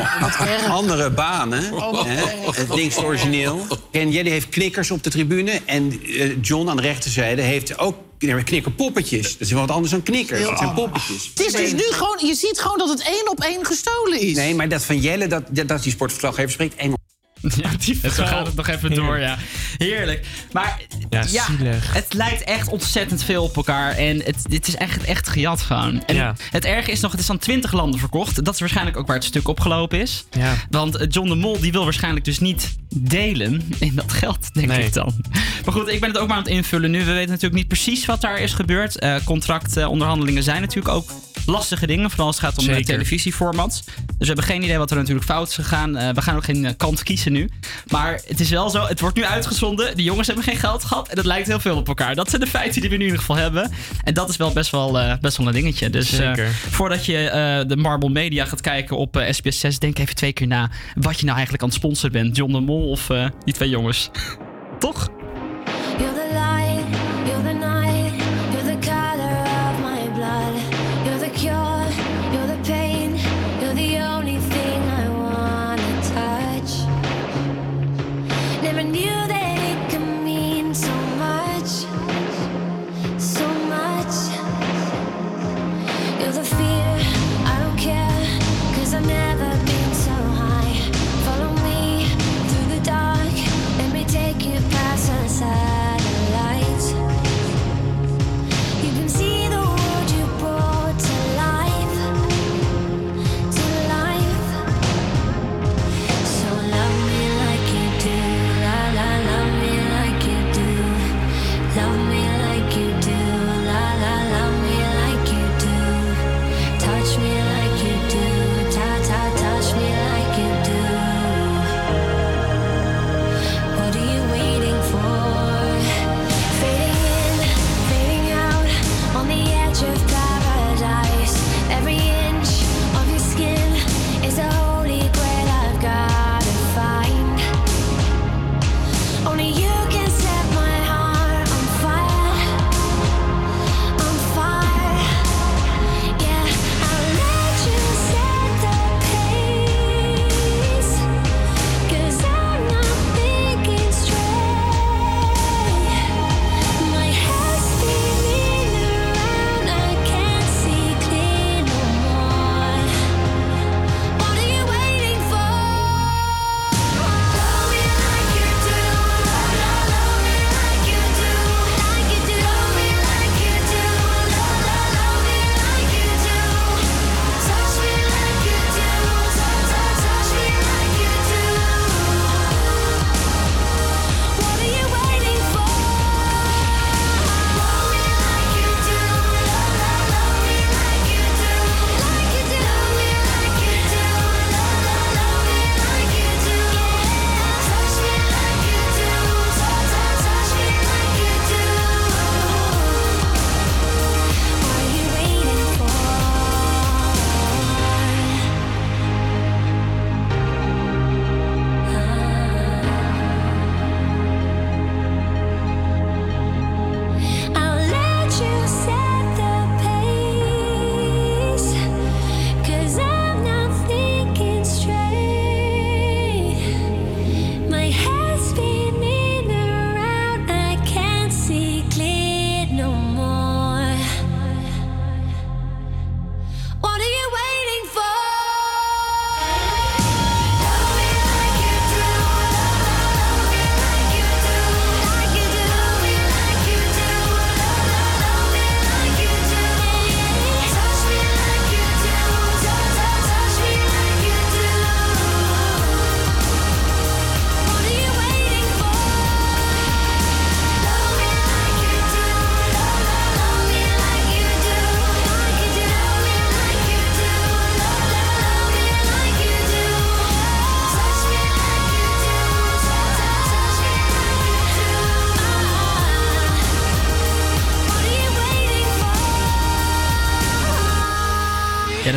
andere 0.69 1.11
banen. 1.11 1.73
Oh. 1.73 2.05
Het 2.51 2.75
links 2.75 2.97
origineel. 2.97 3.67
En 3.91 4.11
Jelle 4.11 4.31
heeft 4.31 4.49
knikkers 4.49 4.91
op 4.91 5.03
de 5.03 5.11
tribune. 5.11 5.61
En 5.65 6.01
eh, 6.03 6.43
John 6.43 6.69
aan 6.69 6.77
de 6.77 6.83
rechterzijde 6.83 7.43
heeft 7.43 7.79
ook 7.79 7.97
knikkerpoppetjes. 8.45 9.33
Dat 9.33 9.41
is 9.41 9.51
wel 9.51 9.61
wat 9.61 9.71
anders 9.71 9.91
dan 9.91 10.03
knikkers. 10.03 10.43
Dat 10.43 10.59
zijn 10.59 10.75
poppetjes. 10.75 11.31
Het 11.35 11.47
is 11.47 11.53
dus 11.53 11.73
nu 11.73 11.85
gewoon, 11.91 12.19
je 12.27 12.35
ziet 12.35 12.59
gewoon 12.61 12.79
dat 12.79 12.89
het 12.89 13.03
één 13.03 13.31
op 13.31 13.41
één 13.41 13.67
gestolen 13.67 14.21
is. 14.21 14.37
Nee, 14.37 14.55
maar 14.55 14.69
dat 14.69 14.85
van 14.85 14.99
Jelle, 14.99 15.27
dat, 15.27 15.43
dat, 15.51 15.69
dat 15.69 15.83
die 15.83 15.93
sportverslaggever 15.93 16.51
spreekt 16.51 16.75
Engels. 16.75 17.06
Ja, 17.63 17.71
die 17.79 17.99
Het 18.03 18.13
gaat 18.13 18.47
het 18.47 18.55
nog 18.55 18.69
even 18.69 18.95
door, 18.95 19.19
ja. 19.19 19.37
Heerlijk. 19.77 20.27
Maar 20.53 20.81
ja, 21.11 21.23
zielig. 21.23 21.93
het 21.93 22.13
lijkt 22.15 22.43
echt 22.45 22.69
ontzettend 22.69 23.25
veel 23.25 23.43
op 23.45 23.57
elkaar. 23.57 23.93
En 23.97 24.17
het, 24.25 24.37
het 24.51 24.69
is 24.69 24.75
echt, 24.77 25.05
echt 25.05 25.29
gejat 25.29 25.61
gewoon. 25.63 26.05
En 26.07 26.15
Ja. 26.15 26.35
het 26.51 26.65
erge 26.65 26.91
is 26.91 27.01
nog, 27.01 27.11
het 27.11 27.21
is 27.21 27.31
aan 27.31 27.39
20 27.39 27.73
landen 27.73 28.01
verkocht. 28.01 28.45
Dat 28.45 28.55
is 28.55 28.61
waarschijnlijk 28.61 28.97
ook 28.97 29.07
waar 29.07 29.17
het 29.17 29.25
stuk 29.25 29.49
opgelopen 29.49 30.01
is. 30.01 30.25
Ja. 30.31 30.55
Want 30.71 30.97
eh, 30.97 31.07
John 31.11 31.29
de 31.29 31.35
Mol 31.35 31.61
die 31.61 31.73
wil 31.73 31.85
waarschijnlijk 31.85 32.25
dus 32.25 32.39
niet 32.41 32.77
delen 32.99 33.63
in 33.79 33.93
dat 33.95 34.13
geld, 34.13 34.55
denk 34.55 34.67
Nee. 34.67 34.85
ik 34.85 34.93
dan. 34.93 35.15
Maar 35.65 35.75
goed, 35.75 35.89
ik 35.89 36.01
ben 36.01 36.09
het 36.09 36.19
ook 36.19 36.29
maar 36.29 36.37
aan 36.37 36.43
het 36.43 36.53
invullen 36.53 36.91
nu. 36.91 36.99
We 36.99 37.13
weten 37.13 37.29
natuurlijk 37.29 37.55
niet 37.55 37.69
precies 37.69 38.07
wat 38.07 38.21
daar 38.21 38.39
is 38.41 38.53
gebeurd. 38.53 38.99
Eh 38.99 39.15
contractonderhandelingen 39.25 40.43
zijn 40.43 40.61
natuurlijk 40.61 40.95
ook 40.95 41.11
lastige 41.47 41.87
dingen. 41.87 42.11
Vooral 42.11 42.27
als 42.27 42.37
het 42.41 42.45
gaat 42.45 42.59
om 42.59 42.65
eh, 42.65 42.71
Zeker. 42.71 42.87
televisieformats. 42.87 43.85
Dus 43.85 43.95
we 44.19 44.27
hebben 44.27 44.45
geen 44.45 44.63
idee 44.63 44.79
wat 44.79 44.91
er 44.91 44.97
natuurlijk 44.97 45.27
fout 45.27 45.49
is 45.49 45.55
gegaan. 45.55 45.97
Eh, 45.97 46.15
we 46.15 46.23
gaan 46.23 46.37
ook 46.37 46.45
geen 46.45 46.65
eh, 46.65 46.73
kant 46.77 47.03
kiezen 47.03 47.33
nu. 47.33 47.49
Maar 47.91 48.21
het 48.27 48.41
is 48.41 48.51
wel 48.51 48.71
zo, 48.71 48.87
het 48.87 49.01
wordt 49.01 49.17
nu 49.17 49.25
uitgezonden. 49.25 49.97
De 49.97 50.03
jongens 50.03 50.27
hebben 50.27 50.45
geen 50.45 50.57
geld 50.57 50.85
gehad. 50.85 51.09
En 51.09 51.17
het 51.17 51.27
lijkt 51.27 51.47
heel 51.47 51.61
veel 51.61 51.77
op 51.77 51.89
elkaar. 51.89 52.15
Dat 52.15 52.29
zijn 52.31 52.41
de 52.43 52.47
feiten 52.49 52.81
die 52.81 52.91
we 52.91 52.97
nu 52.97 53.01
in 53.03 53.07
ieder 53.11 53.21
geval 53.21 53.37
hebben. 53.37 53.71
En 54.05 54.15
dat 54.15 54.29
is 54.29 54.37
wel 54.37 54.53
best 54.53 54.71
wel, 54.71 54.99
eh, 55.01 55.13
best 55.21 55.37
wel 55.37 55.47
een 55.47 55.53
dingetje. 55.53 55.91
Dus 55.91 56.13
eh, 56.13 56.27
Zeker. 56.27 56.49
voordat 56.71 57.05
je 57.07 57.29
eh, 57.29 57.69
de 57.69 57.77
Marble 57.77 58.11
Media 58.11 58.45
gaat 58.45 58.61
kijken 58.61 58.97
op 58.97 59.17
eh, 59.17 59.33
SBS 59.33 59.61
6, 59.61 59.79
denk 59.79 59.99
even 59.99 60.15
twee 60.15 60.33
keer 60.33 60.47
na 60.47 60.71
wat 60.95 61.15
je 61.19 61.25
nou 61.25 61.35
eigenlijk 61.37 61.63
aan 61.63 61.69
het 61.69 61.79
sponsoren 61.79 62.13
bent. 62.13 62.37
John 62.37 62.53
de 62.53 62.61
Mol 62.61 62.86
of 62.91 63.11
eh, 63.11 63.27
die 63.45 63.55
twee 63.55 63.69
jongens. 63.69 64.11
Toch? 64.79 65.09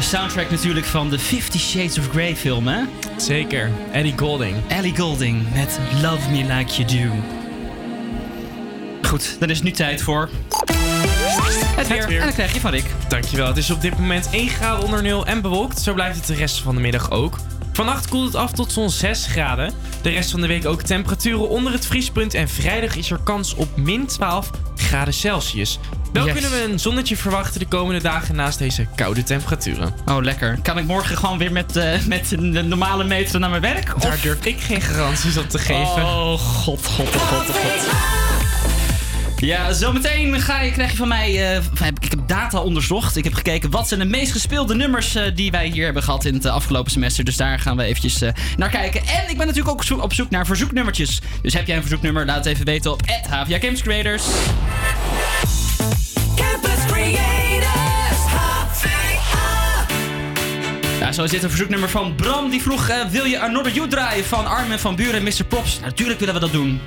Soundtrack 0.10 0.50
natuurlijk 0.50 0.86
van 0.86 1.10
de 1.10 1.20
Fifty 1.20 1.58
Shades 1.58 1.98
of 1.98 2.10
Grey 2.10 2.36
film, 2.36 2.68
hè? 2.68 2.82
Zeker. 3.18 3.72
Ellie 3.92 4.14
Golding. 4.18 4.56
Ellie 4.68 4.98
Golding 4.98 5.54
met 5.54 5.80
Love 6.02 6.30
Me 6.30 6.56
Like 6.56 6.84
You 6.84 7.10
Do. 7.10 7.16
Goed, 9.08 9.36
dan 9.40 9.50
is 9.50 9.56
het 9.56 9.66
nu 9.66 9.72
tijd 9.72 10.02
voor... 10.02 10.30
Het 11.76 11.88
weer. 11.88 12.18
En 12.18 12.20
dan 12.20 12.34
krijg 12.34 12.54
je 12.54 12.60
van 12.60 12.72
Rick. 12.72 12.86
Dankjewel. 13.08 13.48
Het 13.48 13.58
is 13.58 13.72
op 13.72 13.82
dit 13.82 14.00
moment 14.00 14.30
1 14.32 14.50
graden 14.50 14.84
onder 14.84 15.02
nul 15.02 15.26
en 15.26 15.42
bewolkt. 15.42 15.82
Zo 15.82 15.94
blijft 15.94 16.18
het 16.18 16.28
de 16.28 16.34
rest 16.36 16.62
van 16.62 16.76
de 16.76 16.82
middag 16.82 17.12
ook. 17.12 17.38
Vannacht 17.74 18.08
koelt 18.08 18.26
het 18.26 18.36
af 18.36 18.52
tot 18.52 18.72
zo'n 18.72 18.90
6 18.90 19.26
graden. 19.26 19.74
De 20.02 20.10
rest 20.10 20.32
van 20.32 20.42
de 20.42 20.48
week 20.48 20.66
ook 20.66 20.82
temperaturen 20.82 21.50
onder 21.50 21.74
het 21.74 21.86
vriespunt. 21.86 22.34
En 22.34 22.50
vrijdag 22.50 22.96
is 22.96 23.12
er 23.12 23.20
kans 23.24 23.54
op 23.54 23.78
min 23.78 24.06
12 24.06 24.50
graden 24.76 25.14
Celsius. 25.14 25.80
Wel 26.14 26.24
Yes. 26.26 26.34
kunnen 26.34 26.52
we 26.52 26.64
een 26.72 26.80
zonnetje 26.80 27.18
verwachten 27.18 27.60
de 27.60 27.66
komende 27.68 28.02
dagen 28.02 28.36
naast 28.36 28.58
deze 28.60 28.88
koude 28.96 29.24
temperaturen. 29.24 29.94
Oh, 30.06 30.22
lekker. 30.24 30.60
Kan 30.64 30.78
ik 30.78 30.86
morgen 30.86 31.18
gewoon 31.18 31.38
weer 31.38 31.52
met, 31.52 31.76
eh, 31.76 32.06
met 32.08 32.30
de 32.30 32.38
normale 32.64 33.04
metro 33.04 33.40
naar 33.40 33.50
mijn 33.50 33.62
werk? 33.62 33.96
Of- 33.96 34.02
Daar 34.02 34.18
durf 34.22 34.46
ik 34.46 34.60
geen 34.60 34.82
garanties 34.82 35.38
op 35.38 35.50
te 35.50 35.60
geven. 35.60 36.04
Oh, 36.06 36.34
god, 36.40 36.86
god, 36.86 37.16
god, 37.16 37.46
god. 37.46 37.88
Ja, 39.38 39.74
zometeen 39.74 40.42
ga 40.42 40.62
je, 40.62 40.72
krijg 40.72 40.92
je 40.92 40.98
van 40.98 41.08
mij... 41.08 41.32
heb 41.80 42.00
ik, 42.04 42.10
heb 42.10 42.20
data 42.28 42.60
onderzocht. 42.60 43.16
Ik 43.16 43.24
heb 43.24 43.34
gekeken 43.34 43.70
wat 43.70 43.88
zijn 43.88 44.00
de 44.00 44.06
meest 44.06 44.32
gespeelde 44.32 44.76
nummers 44.76 45.16
eh, 45.16 45.24
die 45.36 45.52
wij 45.52 45.68
hier 45.68 45.84
hebben 45.86 46.04
gehad 46.04 46.26
in 46.26 46.34
het 46.34 46.46
afgelopen 46.46 46.92
semester. 46.92 47.24
Dus 47.24 47.38
daar 47.38 47.60
gaan 47.60 47.78
we 47.78 47.84
eventjes 47.84 48.22
naar 48.58 48.70
kijken. 48.70 49.02
En 49.02 49.30
ik 49.30 49.38
ben 49.38 49.48
natuurlijk 49.48 49.70
ook 49.92 50.02
op 50.04 50.14
zoek 50.14 50.30
naar 50.30 50.46
verzoeknummertjes. 50.46 51.22
Dus 51.42 51.54
heb 51.54 51.68
jij 51.68 51.76
een 51.76 51.82
verzoeknummer, 51.82 52.26
laat 52.26 52.36
het 52.38 52.46
even 52.46 52.66
weten 52.66 52.92
op 52.92 53.02
HVA 53.30 53.60
Games 53.60 53.82
Creators. 53.82 54.24
Zo 61.20 61.26
is 61.26 61.32
dit 61.32 61.44
een 61.44 61.50
verzoeknummer 61.50 61.90
van 61.90 62.16
Bram. 62.16 62.50
Die 62.50 62.62
vroeg, 62.62 62.90
eh, 62.90 63.06
wil 63.10 63.26
je 63.26 63.40
Another 63.40 63.72
You 63.72 63.88
draaien 63.88 64.26
van 64.26 64.46
Armin 64.46 64.80
van 64.80 64.96
Buren 64.96 65.14
en 65.14 65.24
Mr. 65.24 65.44
Props? 65.48 65.80
Natuurlijk 65.80 66.20
willen 66.20 66.34
we 66.34 66.40
dat 66.40 66.52
doen. 66.52 66.82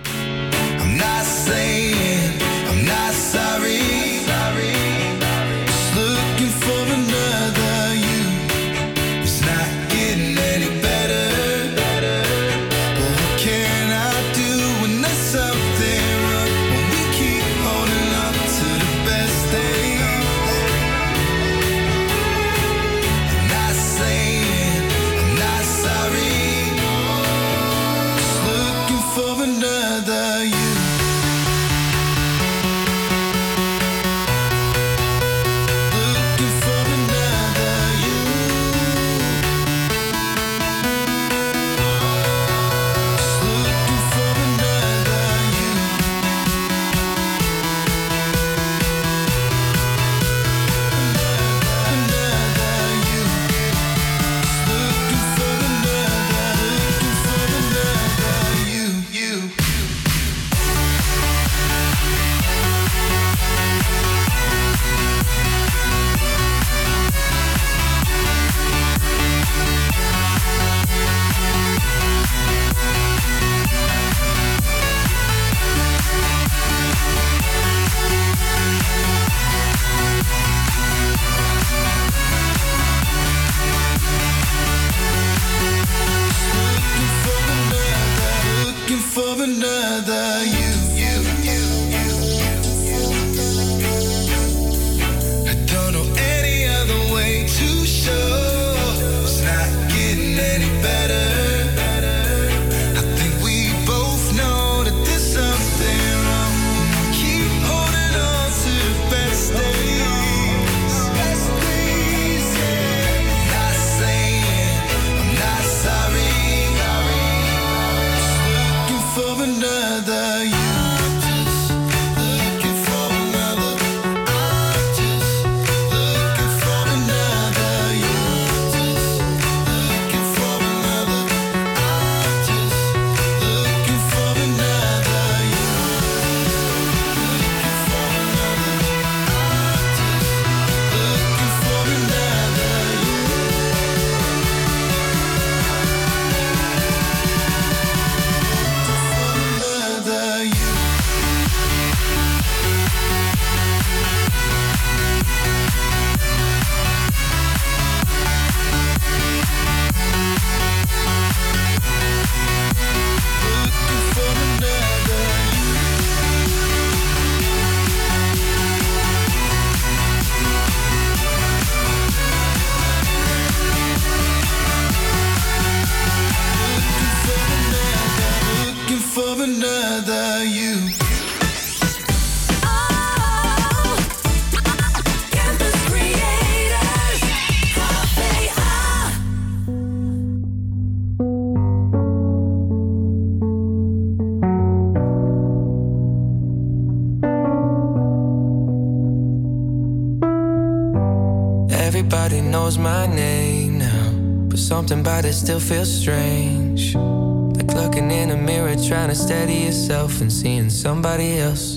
About 205.12 205.26
it 205.26 205.34
still 205.34 205.60
feels 205.60 205.92
strange. 205.92 206.94
Like 206.94 207.70
looking 207.74 208.10
in 208.10 208.30
a 208.30 208.36
mirror, 208.36 208.74
trying 208.76 209.10
to 209.10 209.14
steady 209.14 209.56
yourself 209.66 210.22
and 210.22 210.32
seeing 210.32 210.70
somebody 210.70 211.38
else. 211.38 211.76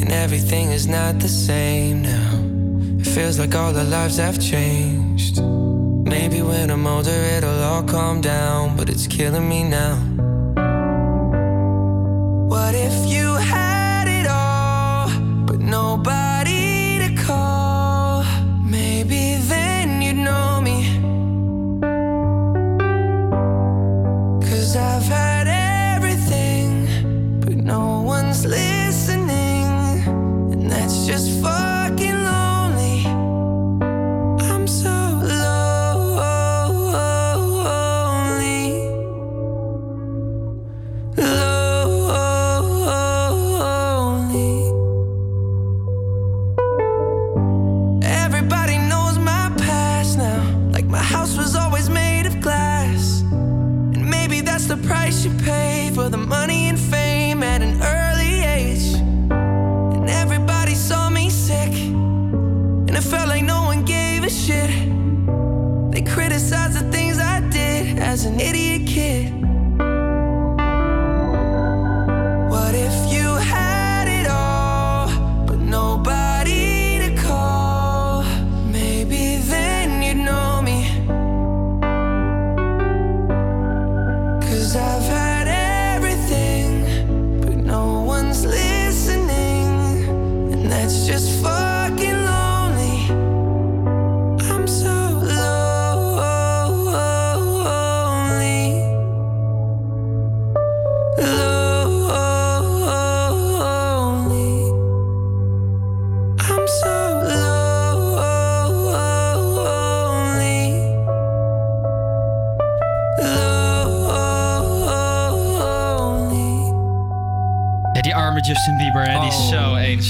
And 0.00 0.12
everything 0.12 0.70
is 0.70 0.86
not 0.86 1.18
the 1.18 1.28
same 1.28 2.02
now. 2.02 2.30
It 3.00 3.06
feels 3.06 3.40
like 3.40 3.56
all 3.56 3.76
our 3.76 3.82
lives 3.82 4.18
have 4.18 4.38
changed. 4.38 5.42
Maybe 6.14 6.40
when 6.40 6.70
I'm 6.70 6.86
older, 6.86 7.20
it'll 7.36 7.62
all 7.70 7.82
calm 7.82 8.20
down, 8.20 8.76
but 8.76 8.88
it's 8.88 9.08
killing 9.08 9.48
me 9.48 9.64
now. 9.64 10.09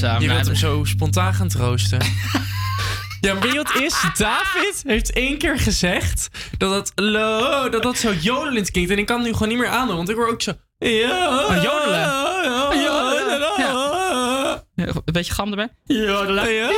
Je 0.01 0.07
Nou, 0.07 0.27
wilt 0.29 0.47
hem 0.47 0.57
zo 0.57 0.85
spontaan 0.85 1.35
gaan 1.35 1.49
troosten. 1.49 1.99
Ja, 3.21 3.33
maar 3.33 3.43
weet 3.43 3.53
je 3.53 3.59
wat 3.63 3.75
is? 3.83 3.95
David 4.17 4.83
heeft 4.87 5.13
één 5.13 5.39
keer 5.39 5.59
gezegd 5.59 6.29
dat 6.59 6.71
dat, 6.71 6.93
lo, 6.95 7.69
dat 7.69 7.83
dat 7.83 7.97
zo 7.97 8.13
jodelend 8.13 8.71
klinkt. 8.71 8.91
En 8.91 8.99
ik 8.99 9.07
kan 9.07 9.17
het 9.17 9.27
nu 9.27 9.33
gewoon 9.33 9.49
niet 9.49 9.59
meer 9.59 9.69
aandoen, 9.69 9.97
want 9.97 10.09
ik 10.09 10.17
hoor 10.17 10.29
ook 10.29 10.43
zo... 10.43 10.53
Ja, 10.79 11.45
Oh, 11.47 11.63
Jodelen. 11.63 11.99
ja. 11.99 12.29
Ja, 14.75 14.87
Een 14.87 15.03
beetje 15.13 15.33
gam 15.33 15.51
erbij. 15.51 15.69
Jodelen. 15.85 16.53
Ja. 16.53 16.71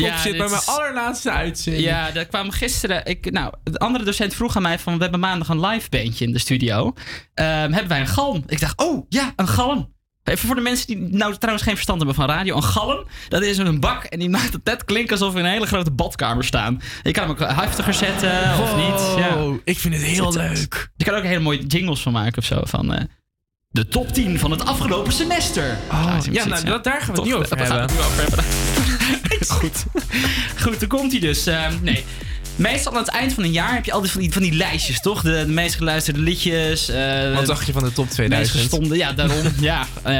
Ja, 0.00 0.18
zit 0.18 0.36
bij 0.36 0.48
mijn 0.48 0.62
allerlaatste 0.64 1.30
uitzending? 1.30 1.84
Ja, 1.84 2.10
daar 2.10 2.24
kwam 2.26 2.50
gisteren. 2.50 3.06
Ik, 3.06 3.30
nou, 3.30 3.52
de 3.62 3.78
andere 3.78 4.04
docent 4.04 4.34
vroeg 4.34 4.56
aan 4.56 4.62
mij 4.62 4.78
van: 4.78 4.96
we 4.96 5.02
hebben 5.02 5.20
maandag 5.20 5.48
een 5.48 5.66
live 5.66 5.88
bandje 5.88 6.24
in 6.24 6.32
de 6.32 6.38
studio. 6.38 6.92
Ehm, 7.34 7.48
hebben 7.48 7.88
wij 7.88 8.00
een 8.00 8.06
galm? 8.06 8.42
Ik 8.46 8.60
dacht, 8.60 8.78
oh 8.82 9.06
ja, 9.08 9.32
een 9.36 9.48
galm. 9.48 9.92
Even 10.24 10.46
voor 10.46 10.56
de 10.56 10.60
mensen 10.60 10.86
die 10.86 10.96
nou 10.96 11.36
trouwens 11.36 11.64
geen 11.64 11.74
verstand 11.74 11.98
hebben 11.98 12.16
van 12.16 12.26
radio. 12.26 12.56
Een 12.56 12.62
galm, 12.62 13.06
dat 13.28 13.42
is 13.42 13.58
een 13.58 13.80
bak 13.80 14.04
en 14.04 14.18
die 14.18 14.28
maakt 14.28 14.52
het 14.52 14.64
net 14.64 14.84
klinken 14.84 15.12
alsof 15.12 15.32
we 15.32 15.38
in 15.38 15.44
een 15.44 15.50
hele 15.50 15.66
grote 15.66 15.90
badkamer 15.90 16.44
staan. 16.44 16.80
Je 17.02 17.10
kan 17.10 17.22
hem 17.22 17.32
ook 17.32 17.56
heftiger 17.56 17.94
zetten 17.94 18.60
of 18.60 18.76
niet. 18.76 19.24
Ja. 19.24 19.56
Ik 19.64 19.78
vind 19.78 19.94
het 19.94 20.02
heel 20.02 20.32
leuk. 20.32 20.90
Je 20.96 21.04
kan 21.04 21.14
er 21.14 21.20
ook 21.20 21.26
hele 21.26 21.40
mooie 21.40 21.66
jingles 21.66 22.02
van 22.02 22.12
maken 22.12 22.38
of 22.38 22.44
zo. 22.44 22.60
Van 22.64 22.94
eh, 22.94 23.04
de 23.74 23.88
top 23.88 24.12
10 24.12 24.38
van 24.38 24.50
het 24.50 24.64
afgelopen 24.66 25.12
semester. 25.12 25.76
Oh, 25.90 26.20
zie- 26.20 26.32
ja, 26.32 26.44
nou, 26.46 26.64
dat- 26.64 26.84
daar 26.84 27.00
gaan 27.02 27.14
we 27.14 27.20
het 27.20 27.30
nu 27.30 27.34
over 27.34 27.56
daar 27.56 27.66
gaan 27.66 27.76
we 27.76 27.80
hebben. 27.80 27.96
het 27.96 28.06
nu 28.06 28.12
over 28.12 28.22
hebben. 28.22 28.44
Goed. 29.60 29.84
Goed, 30.62 30.80
dan 30.80 30.88
komt 30.88 31.10
hij 31.10 31.20
dus. 31.20 31.46
Eh, 31.46 31.66
nee. 31.82 32.04
Meestal 32.56 32.92
aan 32.92 32.98
het 32.98 33.08
eind 33.08 33.32
van 33.32 33.42
een 33.44 33.52
jaar 33.52 33.74
heb 33.74 33.84
je 33.84 33.92
altijd 33.92 34.12
van 34.12 34.20
die, 34.20 34.32
van 34.32 34.42
die 34.42 34.52
lijstjes, 34.52 35.00
toch? 35.00 35.22
De, 35.22 35.30
de 35.46 35.52
meest 35.52 35.74
geluisterde 35.74 36.20
liedjes. 36.20 36.88
eh, 36.88 37.34
Wat 37.34 37.46
dacht 37.46 37.66
je 37.66 37.72
van 37.72 37.82
de 37.84 37.92
top 37.92 38.04
meest 38.04 38.14
2000? 38.16 38.58
gestonden, 38.60 38.96
ja, 38.98 39.12
daarom. 39.12 39.38
ja, 39.60 39.86
eh, 40.02 40.12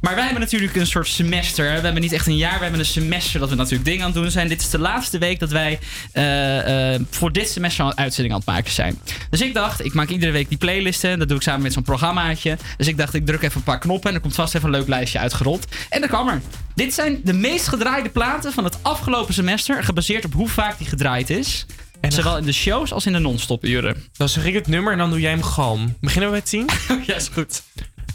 maar 0.00 0.14
wij 0.14 0.24
hebben 0.24 0.40
natuurlijk 0.40 0.76
een 0.76 0.86
soort 0.86 1.08
semester. 1.08 1.64
We 1.64 1.80
hebben 1.80 2.00
niet 2.02 2.12
echt 2.12 2.26
een 2.26 2.36
jaar, 2.36 2.56
we 2.56 2.62
hebben 2.62 2.80
een 2.80 2.86
semester 2.86 3.40
dat 3.40 3.48
we 3.48 3.54
natuurlijk 3.54 3.84
dingen 3.84 4.04
aan 4.04 4.10
het 4.12 4.22
doen 4.22 4.30
zijn. 4.30 4.48
Dit 4.48 4.60
is 4.60 4.70
de 4.70 4.78
laatste 4.78 5.18
week 5.18 5.40
dat 5.40 5.50
wij 5.50 5.78
eh, 6.12 7.00
voor 7.10 7.32
dit 7.32 7.48
semester 7.48 7.84
een 7.84 7.96
uitzending 7.96 8.34
aan 8.34 8.40
het 8.40 8.48
maken 8.48 8.72
zijn. 8.72 8.98
Dus 9.30 9.40
ik 9.40 9.54
dacht, 9.54 9.84
ik 9.84 9.94
maak 9.94 10.08
iedere 10.08 10.32
week 10.32 10.48
die 10.48 10.58
playlisten. 10.58 11.18
Dat 11.18 11.28
doe 11.28 11.36
ik 11.36 11.42
samen 11.42 11.62
met 11.62 11.72
zo'n 11.72 11.82
programmaatje. 11.82 12.56
Dus 12.76 12.86
ik 12.86 12.96
dacht, 12.96 13.14
ik 13.14 13.26
druk 13.26 13.42
even 13.42 13.56
een 13.56 13.62
paar 13.62 13.78
knoppen 13.78 14.08
en 14.08 14.14
er 14.16 14.22
komt 14.22 14.34
vast 14.34 14.54
even 14.54 14.68
een 14.68 14.74
leuk 14.78 14.88
lijstje 14.88 15.18
uitgerold. 15.18 15.66
En 15.88 16.00
dat 16.00 16.10
kwam 16.10 16.28
er. 16.28 16.40
Dit 16.74 16.94
zijn 16.94 17.20
de 17.24 17.32
meest 17.32 17.68
gedraaide 17.68 18.08
platen 18.08 18.52
van 18.52 18.64
het 18.64 18.78
afgelopen 18.82 19.34
semester, 19.34 19.84
gebaseerd 19.84 20.24
op 20.24 20.32
hoe 20.32 20.48
vaak 20.48 20.78
die 20.78 20.86
gedraaid 20.86 21.30
is. 21.30 21.66
Zowel 22.00 22.36
in 22.36 22.44
de 22.44 22.52
shows 22.52 22.92
als 22.92 23.06
in 23.06 23.12
de 23.12 23.18
non-stop 23.18 23.64
uren. 23.64 24.04
Dan 24.12 24.28
zeg 24.28 24.44
ik 24.44 24.54
het 24.54 24.66
nummer 24.66 24.92
en 24.92 24.98
dan 24.98 25.10
doe 25.10 25.20
jij 25.20 25.30
hem 25.30 25.42
galm. 25.42 25.96
Beginnen 26.00 26.30
we 26.30 26.34
met 26.34 26.46
10? 26.46 26.66
ja, 27.06 27.14
is 27.14 27.28
goed. 27.28 27.62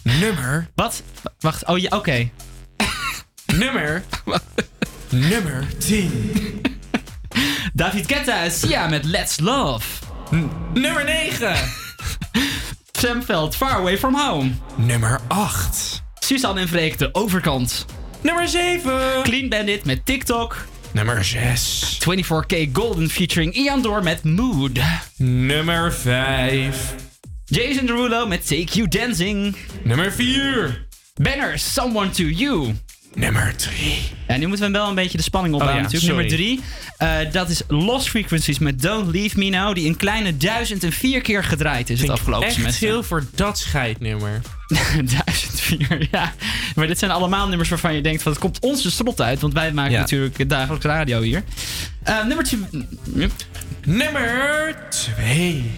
Nummer. 0.04 0.70
Wat? 0.76 1.04
Wacht, 1.40 1.66
oh 1.66 1.78
ja, 1.78 1.90
oké. 1.98 2.30
Nummer. 3.56 4.04
Nummer 5.10 5.68
10. 5.78 6.62
David 7.74 8.08
Guetta 8.08 8.44
en 8.44 8.52
Sia 8.52 8.88
met 8.88 9.06
Let's 9.06 9.40
Love. 9.40 9.86
Nummer 10.74 11.04
9. 11.04 11.56
Sam 12.92 13.24
Veld, 13.24 13.56
Far 13.56 13.72
Away 13.72 13.98
From 13.98 14.16
Home. 14.16 14.52
Nummer 14.76 15.20
8. 15.28 16.04
Suzanne 16.20 16.60
en 16.60 16.68
Freek, 16.68 16.98
De 16.98 17.10
Overkant. 17.14 17.86
Nummer 18.22 18.48
7. 18.48 19.24
Clean 19.24 19.50
Bandit 19.50 19.86
met 19.86 20.06
TikTok. 20.06 20.66
Nummer 20.94 21.24
6. 21.24 22.00
24K 22.00 22.72
Golden 22.72 23.08
featuring 23.10 23.54
Ian 23.56 23.82
Door 23.82 24.04
met 24.04 24.24
Mood. 24.24 24.80
Nummer 25.20 25.92
5. 25.92 26.96
Jason 27.46 27.88
Derulo 27.88 28.28
met 28.28 28.46
Take 28.48 28.76
You 28.78 28.88
Dancing. 28.88 29.56
Nummer 29.86 30.12
4. 30.12 30.76
Banner, 31.18 31.58
Someone 31.58 32.12
To 32.12 32.24
You. 32.24 32.74
Nummer 33.16 33.54
3. 33.56 34.02
Ja, 34.28 34.38
nu 34.38 34.48
moeten 34.48 34.66
we 34.66 34.72
wel 34.78 34.88
een 34.90 34.96
beetje 34.96 35.18
de 35.18 35.24
spanning 35.24 35.54
Oh 35.54 35.60
opbouwen 35.62 35.90
ja, 35.90 35.92
natuurlijk. 35.92 36.30
sorry. 36.30 36.58
Nummer 37.00 37.24
3, 37.26 37.32
dat 37.32 37.50
is 37.50 37.62
Lost 37.68 38.10
Frequencies 38.10 38.60
met 38.60 38.82
Don't 38.82 39.12
Leave 39.16 39.38
Me 39.40 39.50
Now. 39.50 39.76
Die 39.76 39.88
een 39.88 39.98
kleine 39.98 40.38
duizend 40.38 40.84
en 40.84 40.92
vier 40.92 41.22
keer 41.22 41.44
gedraaid 41.44 41.90
is 41.90 42.02
het 42.02 42.10
afgelopen 42.10 42.46
Echt 42.48 42.56
semester. 42.56 42.88
veel 42.88 43.04
voor 43.04 43.26
dat 43.36 43.60
scheidnummer. 43.60 44.42
1004, 45.04 46.08
ja. 46.12 46.34
Maar 46.76 46.88
dit 46.88 47.00
zijn 47.00 47.12
allemaal 47.12 47.48
nummers 47.48 47.70
waarvan 47.70 47.94
je 47.96 48.02
denkt 48.02 48.22
van 48.24 48.32
het 48.32 48.42
komt 48.42 48.60
ons 48.60 48.82
de 48.84 48.90
strot 48.90 49.22
uit. 49.22 49.40
Want 49.40 49.54
wij 49.54 49.72
maken 49.74 49.92
Ja. 49.92 50.00
natuurlijk 50.00 50.50
dagelijks 50.50 50.86
radio 50.86 51.22
hier. 51.22 51.44
Eh 52.04 52.24
nummer 52.26 52.44
2. 52.46 52.60
Nummer 53.86 54.76
2. 54.90 55.72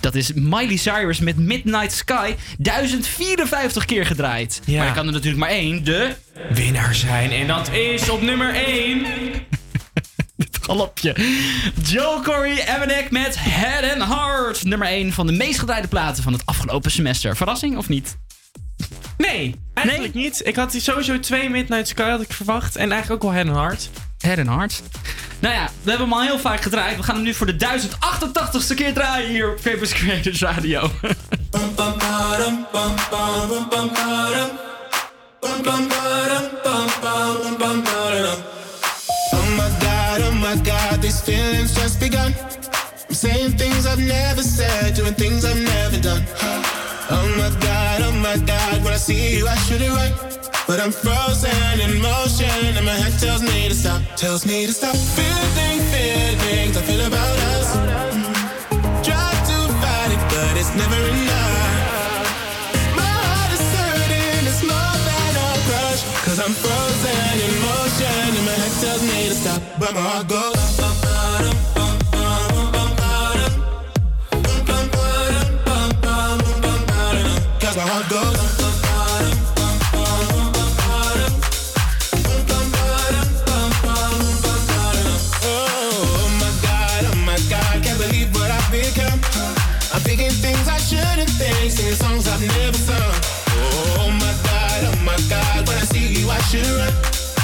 Dat 0.00 0.14
is 0.14 0.32
Miley 0.32 0.76
Cyrus 0.76 1.18
met 1.18 1.36
Midnight 1.36 1.92
Sky. 1.92 2.34
1054 2.58 3.84
keer 3.84 4.06
gedraaid. 4.06 4.60
Ja. 4.64 4.78
Maar 4.78 4.86
je 4.86 4.92
kan 4.92 5.06
er 5.06 5.12
natuurlijk 5.12 5.38
maar 5.40 5.48
één. 5.50 5.84
De 5.84 6.10
Winnaar 6.50 6.94
zijn. 6.94 7.30
En 7.30 7.46
dat 7.46 7.72
is 7.72 8.08
op 8.08 8.22
nummer 8.22 8.54
1. 8.54 9.06
galopje. 10.60 11.16
Joe 11.82 12.22
Corey 12.22 12.74
Emanek 12.74 13.10
met 13.10 13.36
Head 13.38 13.92
and 13.92 14.14
Heart. 14.14 14.64
Nummer 14.64 14.88
1 14.88 15.12
van 15.12 15.26
de 15.26 15.32
meest 15.32 15.58
gedraaide 15.58 15.88
platen 15.88 16.22
van 16.22 16.32
het 16.32 16.46
afgelopen 16.46 16.90
semester. 16.90 17.36
Verrassing 17.36 17.76
of 17.76 17.88
niet? 17.88 18.16
Nee, 19.16 19.60
eigenlijk 19.74 20.14
niet. 20.14 20.40
Ik 20.44 20.56
had 20.56 20.74
sowieso 20.74 21.20
twee 21.20 21.50
Midnight 21.50 21.88
Sky 21.88 22.08
had 22.08 22.20
ik 22.20 22.32
verwacht. 22.32 22.76
En 22.76 22.92
eigenlijk 22.92 23.24
ook 23.24 23.32
wel 23.32 23.42
Head 23.42 23.54
and 23.54 23.56
Heart. 23.56 23.90
Head 24.18 24.38
and 24.38 24.48
Heart. 24.48 24.82
Nou 25.38 25.54
ja, 25.54 25.70
we 25.82 25.90
hebben 25.90 26.08
hem 26.08 26.18
al 26.18 26.22
heel 26.22 26.38
vaak 26.38 26.60
gedraaid. 26.60 26.96
We 26.96 27.02
gaan 27.02 27.14
hem 27.14 27.24
nu 27.24 27.34
voor 27.34 27.46
de 27.46 27.56
1088ste 27.56 28.74
keer 28.74 28.92
draaien 28.92 29.28
hier 29.28 29.50
op 29.50 29.62
Campus 29.62 29.92
Creators 29.92 30.40
Radio. 30.40 30.90
Oh 35.46 35.60
my 39.56 39.68
god, 39.80 40.20
oh 40.22 40.32
my 40.40 40.56
god, 40.64 41.02
these 41.02 41.20
feelings 41.20 41.74
just 41.74 42.00
begun. 42.00 42.34
I'm 43.08 43.14
saying 43.14 43.52
things 43.58 43.86
I've 43.86 43.98
never 43.98 44.42
said, 44.42 44.94
doing 44.94 45.14
things 45.14 45.44
I've 45.44 45.60
never 45.60 46.00
done. 46.00 46.22
Oh 47.10 47.26
my 47.36 47.50
god, 47.60 48.02
oh 48.02 48.12
my 48.12 48.36
god, 48.46 48.82
when 48.84 48.92
I 48.94 48.96
see 48.96 49.36
you, 49.36 49.46
I 49.46 49.56
should. 49.56 49.82
But 50.66 50.80
I'm 50.80 50.92
frozen 50.92 51.80
in 51.80 52.00
motion, 52.00 52.76
and 52.76 52.86
my 52.86 52.96
tells 53.20 53.42
me 53.42 53.68
to 53.68 53.74
stop. 53.74 54.00
Tells 54.16 54.46
me 54.46 54.64
to 54.64 54.72
stop 54.72 54.96
feeling, 54.96 55.80
feelings 55.92 56.74
I 56.74 56.82
feel 56.88 57.04
about 57.06 57.38
us. 57.52 57.74
Try 59.06 59.30
to 59.50 59.56
fight 59.80 60.10
it, 60.10 60.22
but 60.30 60.56
it's 60.56 60.74
never 60.74 60.96
enough. 60.96 61.73
Cause 66.34 66.46
I'm 66.48 66.52
frozen 66.52 67.38
in 67.46 67.54
motion 67.62 68.34
and 68.34 68.44
my 68.44 68.50
head 68.50 68.72
tells 68.82 69.02
me 69.04 69.28
to 69.28 69.34
stop, 69.36 69.62
but 69.78 69.94
my 69.94 70.00
heart 70.00 70.26
goes. 70.26 70.54
My 87.14 87.36
I'm 89.92 90.00
Thinking 90.00 90.30
things 90.30 90.66
I 90.66 90.78
shouldn't 90.78 91.30
singing 91.30 91.94
songs 91.94 92.26
I've 92.26 92.40
never 92.40 92.76
sung. 92.76 93.13
should 96.50 96.66
run, 96.78 96.92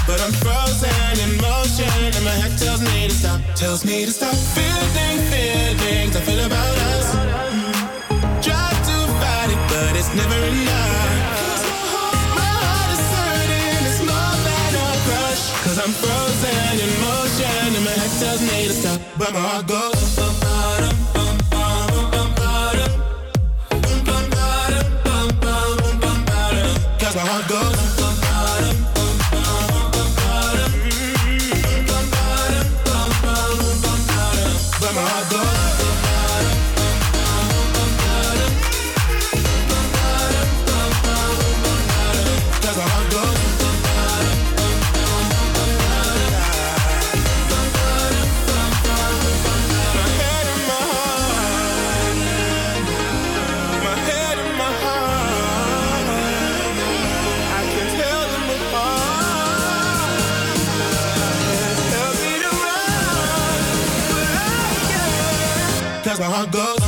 but 0.07 0.21
I'm 0.21 0.33
frozen 0.43 1.15
in 1.25 1.33
motion, 1.41 1.89
and 2.17 2.25
my 2.25 2.37
head 2.43 2.59
tells 2.59 2.81
me 2.81 3.09
to 3.09 3.15
stop. 3.15 3.41
Tells 3.57 3.85
me 3.85 4.05
to 4.05 4.13
stop 4.13 4.35
feeling 4.57 5.19
feelings 5.31 6.17
I 6.17 6.21
feel 6.21 6.45
about 6.45 6.77
us. 6.93 7.09
Try 8.45 8.69
to 8.89 8.97
fight 9.21 9.51
it, 9.55 9.61
but 9.73 9.97
it's 9.97 10.13
never 10.15 10.39
enough. 10.53 11.41
Cause 15.71 15.79
I'm 15.79 15.93
frozen 15.93 16.81
in 16.83 16.91
motion 17.01 17.77
and 17.77 17.85
my 17.85 17.93
head 17.93 18.11
tells 18.19 18.41
me 18.43 18.67
to 18.67 18.73
stop 18.73 19.01
But 19.17 19.33
my 19.33 19.39
heart 19.39 19.69
goes 19.69 19.90
I 66.41 66.47
go 66.47 66.80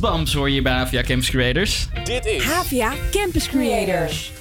Goosebumps 0.00 0.34
hoor 0.34 0.50
je 0.50 0.62
bij 0.62 0.72
Havia 0.72 1.02
Campus 1.02 1.30
Creators. 1.30 1.86
Dit 2.04 2.26
is 2.26 2.42
Havia 2.42 2.92
Campus 3.10 3.48
Creators. 3.48 4.32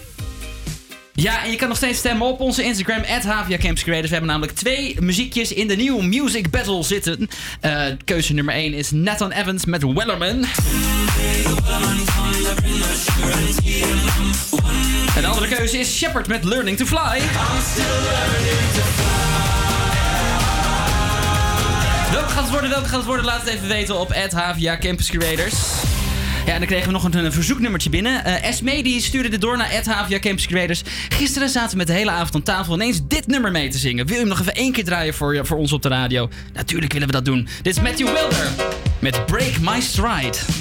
Ja, 1.14 1.44
en 1.44 1.52
je 1.52 1.58
kan 1.58 1.68
nog 1.68 1.78
steeds 1.78 2.00
stemmen 2.00 2.28
op 2.28 2.40
onze 2.40 2.64
Instagram, 2.64 3.04
Havia 3.04 3.58
Campus 3.58 3.84
Creators. 3.84 4.08
We 4.08 4.16
hebben 4.16 4.32
namelijk 4.32 4.58
twee 4.58 4.96
muziekjes 5.00 5.54
in 5.54 5.68
de 5.68 5.76
nieuwe 5.76 6.04
Music 6.04 6.50
Battle 6.50 6.84
zitten. 6.84 7.28
Eh, 7.62 7.86
keuze 8.06 8.34
nummer 8.34 8.54
1 8.54 8.74
is 8.74 8.92
Nathan 8.92 9.32
Evans 9.32 9.66
met 9.66 9.84
Wellerman. 9.84 10.46
En 15.16 15.22
de 15.22 15.28
andere 15.28 15.48
keuze 15.48 15.78
is 15.78 15.98
Shepard 15.98 16.28
met 16.28 16.44
Learning 16.44 16.78
to 16.78 16.86
Fly. 16.86 16.98
I'm 16.98 17.22
still 17.72 17.86
learning 17.86 18.74
to 18.74 18.82
fly. 18.82 19.19
welke 22.30 22.42
gaat 22.42 22.52
het 22.52 22.60
worden? 22.60 22.70
Welke 22.70 22.90
gaat 22.90 23.06
worden? 23.06 23.26
Laat 23.26 23.42
het 23.42 23.50
even 23.50 23.68
weten 23.68 24.00
op 24.00 24.14
Havia 24.14 24.78
Campus 24.78 25.10
Creators. 25.10 25.54
Ja, 26.46 26.54
en 26.54 26.60
dan 26.60 26.68
kregen 26.68 26.86
we 26.86 26.92
nog 26.92 27.04
een, 27.04 27.26
een 27.26 27.32
verzoeknummertje 27.32 27.90
binnen. 27.90 28.26
Eh, 28.26 28.34
uh, 28.34 28.50
Esme 28.50 28.84
die 28.84 29.02
stuurde 29.02 29.30
dit 29.30 29.42
door 29.42 29.58
naar 29.58 29.70
Ed 29.70 29.86
Havia 29.86 30.20
Campus 30.20 30.48
Creators. 30.48 30.82
Gisteren 31.10 31.50
zaten 31.50 31.72
we 31.72 31.78
met 31.78 31.88
de 31.88 31.94
hele 31.94 32.12
avond 32.12 32.36
aan 32.36 32.44
tafel 32.44 32.74
ineens 32.74 33.00
dit 33.08 33.28
nummer 33.28 33.52
mee 33.52 33.70
te 33.70 33.78
zingen. 33.78 34.06
Wil 34.06 34.14
je 34.14 34.22
hem 34.22 34.30
nog 34.30 34.40
even 34.40 34.54
één 34.54 34.72
keer 34.72 34.84
draaien 34.84 35.14
voor, 35.14 35.36
je, 35.36 35.46
voor 35.46 35.58
ons 35.58 35.74
op 35.74 35.82
de 35.82 35.90
radio? 35.90 36.30
Natuurlijk 36.54 36.94
willen 36.94 37.08
we 37.08 37.14
dat 37.14 37.26
doen. 37.26 37.48
Dit 37.62 37.78
is 37.78 37.82
Matthew 37.82 38.08
Wilder 38.14 38.50
met 39.00 39.26
Break 39.26 39.60
My 39.60 39.82
Stride. 39.82 40.59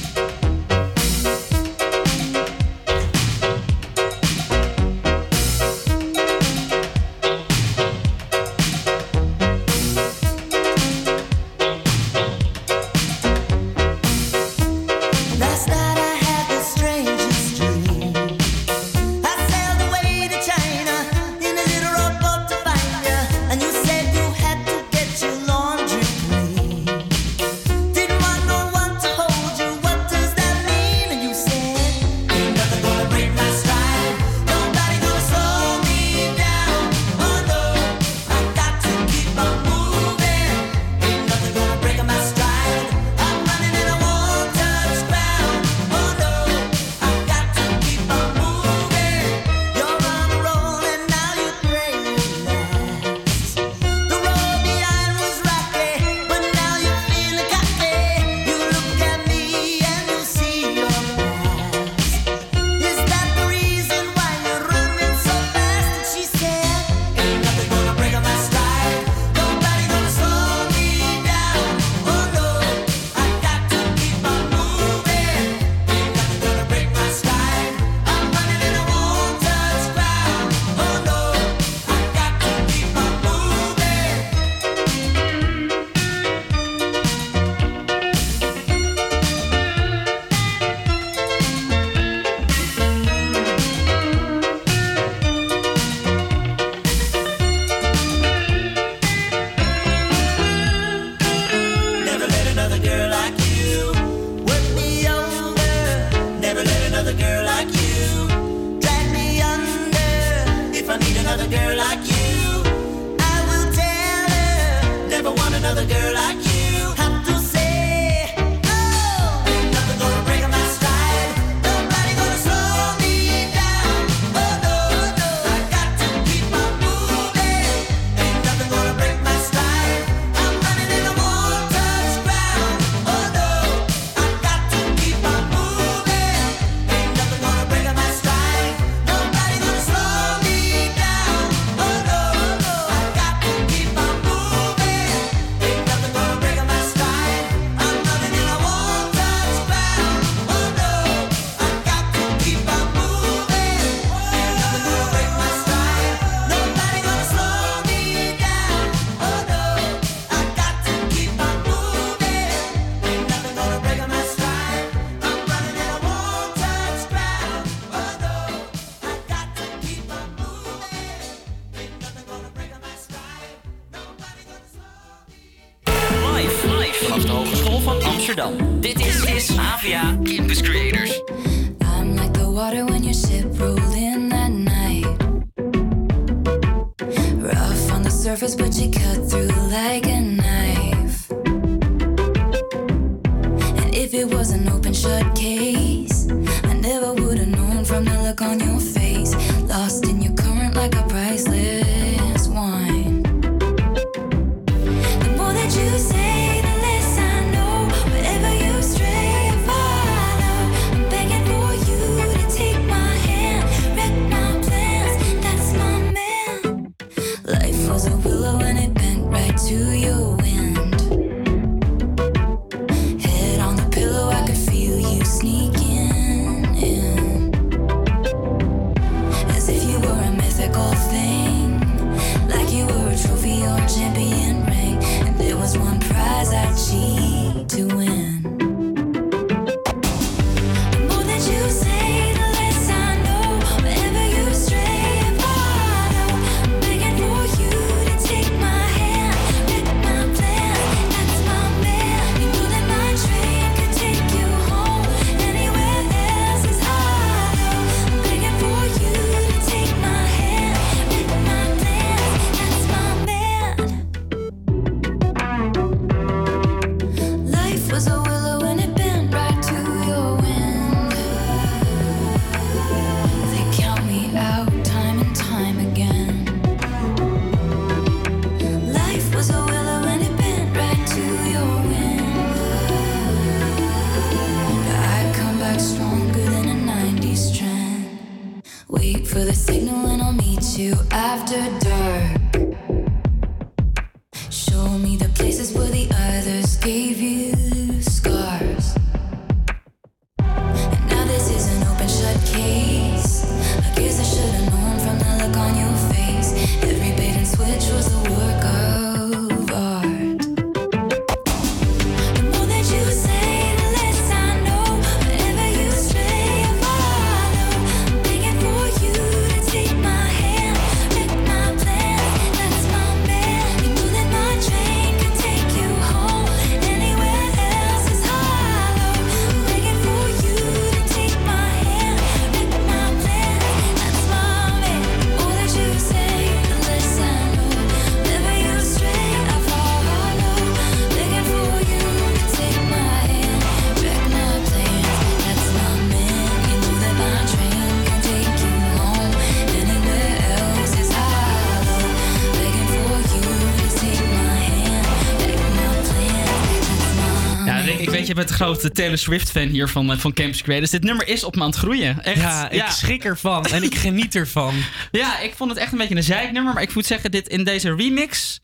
de 358.77 358.91
Taylor 358.91 359.19
Swift-fan 359.19 359.69
hier 359.69 359.89
van, 359.89 360.13
eh, 360.13 360.19
van 360.19 360.33
Campus 360.33 360.63
Creators. 360.63 360.91
Dit 360.91 361.03
nummer 361.03 361.29
is 361.29 361.45
op 361.45 361.57
maand 361.57 361.77
groeien. 361.77 362.25
Echt. 362.25 362.41
Ja, 362.41 362.71
ik 362.71 362.87
schrik 362.87 363.25
ervan 363.25 363.65
en 363.65 363.83
ik 363.83 363.95
geniet 363.95 364.35
ervan. 364.35 364.75
Ja, 365.11 365.39
ik 365.39 365.55
vond 365.57 365.71
het 365.71 365.79
echt 365.79 365.93
een 365.93 365.99
beetje 365.99 366.17
een 366.17 366.23
zeiknummer. 366.23 366.75
Maar 366.75 366.83
ik 366.83 366.95
moet 366.95 367.07
zeggen, 367.07 367.31
dit 367.31 367.49
in 367.49 367.65
deze 367.65 367.95
remix 367.95 368.61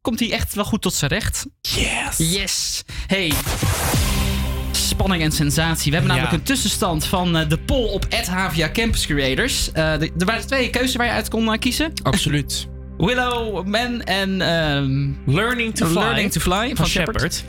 komt 0.00 0.20
hij 0.20 0.32
echt 0.32 0.54
wel 0.54 0.64
goed 0.64 0.82
tot 0.82 0.94
zijn 0.94 1.10
recht. 1.10 1.46
Yes! 1.60 2.16
Yes! 2.16 2.82
Hey 3.06 3.32
spanning 4.98 5.22
en 5.22 5.32
sensatie. 5.32 5.90
We 5.90 5.96
hebben 5.96 6.16
namelijk 6.16 6.40
een 6.40 6.46
tussenstand 6.46 7.04
van 7.04 7.36
eh, 7.36 7.48
de 7.48 7.58
poll 7.58 7.88
op 7.88 8.06
Havia 8.26 8.70
Campus 8.70 9.06
Creators. 9.06 9.72
Eh, 9.72 9.92
er 10.00 10.24
waren 10.24 10.46
twee 10.46 10.70
keuzes 10.70 10.96
waar 10.96 11.06
je 11.06 11.12
uit 11.12 11.28
kon 11.28 11.58
kiezen. 11.58 11.92
Absoluut. 12.02 12.68
Willow 12.96 13.66
Man 13.66 14.02
en 14.02 14.40
ehm, 14.40 15.34
Learning 15.34 15.74
to 15.74 15.86
Fly, 16.40 16.74
van. 16.74 16.86
Shepard. 16.86 17.44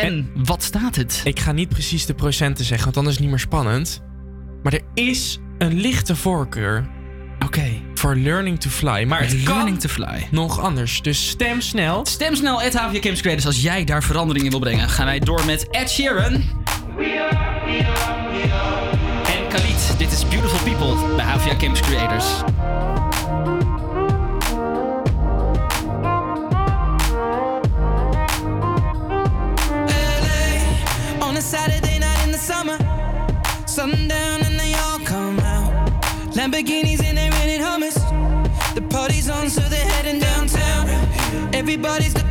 En, 0.00 0.30
wat 0.34 0.62
staat 0.62 0.96
het? 0.96 1.20
Ik 1.24 1.40
ga 1.40 1.52
niet 1.52 1.68
precies 1.68 2.06
de 2.06 2.14
procenten 2.14 2.64
zeggen, 2.64 2.84
want 2.84 2.94
dan 2.94 3.06
is 3.06 3.12
het 3.12 3.20
niet 3.20 3.30
meer 3.30 3.38
spannend. 3.38 4.02
Maar 4.62 4.72
er 4.72 4.82
is 4.94 5.38
een 5.58 5.80
lichte 5.80 6.16
voorkeur. 6.16 6.88
Oké. 7.44 7.64
Voor 7.94 8.16
Learning 8.16 8.60
to 8.60 8.70
Fly. 8.70 9.04
Maar 9.04 9.28
learning 9.44 9.80
to 9.80 9.88
fly. 9.88 10.28
nog 10.30 10.60
anders. 10.60 11.02
Dus 11.02 11.28
stem 11.28 11.60
snel. 11.60 12.06
Stem 12.06 12.34
snel, 12.34 12.62
at 12.62 12.72
Camps 13.00 13.20
Creators. 13.20 13.46
Als 13.46 13.62
jij 13.62 13.84
daar 13.84 14.02
verandering 14.02 14.44
in 14.44 14.50
wil 14.50 14.60
brengen, 14.60 14.88
gaan 14.88 15.06
wij 15.06 15.18
door 15.18 15.44
met 15.44 15.70
Ed 15.70 15.90
Sheeran. 15.90 16.32
We 16.96 17.28
are, 17.30 17.64
we 17.64 17.86
are, 17.86 18.30
we 18.30 18.52
are. 18.52 18.82
En 19.38 19.48
Khalid, 19.48 19.98
dit 19.98 20.12
is 20.12 20.28
Beautiful 20.28 20.58
People 20.58 21.16
bij 21.16 21.24
Havia 21.24 21.56
Camps 21.56 21.80
Creators. 21.80 22.26
Lamborghinis 36.62 37.02
and 37.02 37.18
they're 37.18 37.30
renting 37.30 37.60
hummus. 37.60 38.74
The 38.74 38.82
party's 38.82 39.28
on, 39.28 39.50
so 39.50 39.60
they're 39.62 39.84
heading 39.84 40.20
downtown. 40.20 40.88
Everybody's. 41.54 42.21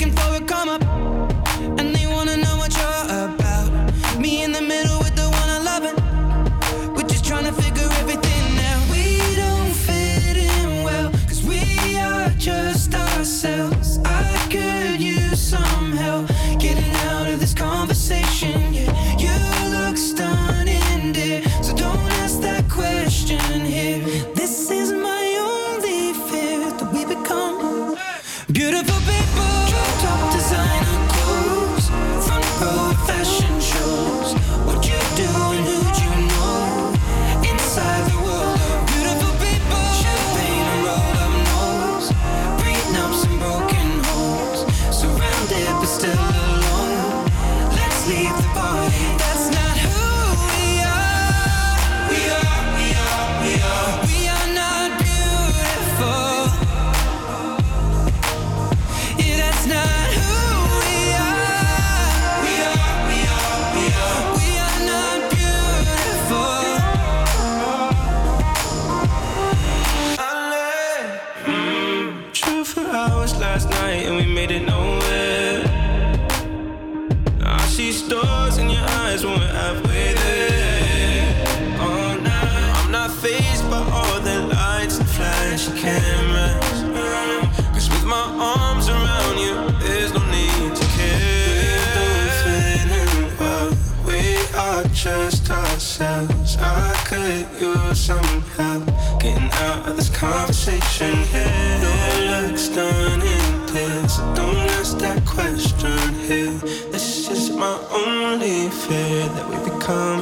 that 108.92 109.50
we 109.50 109.56
become. 109.72 110.20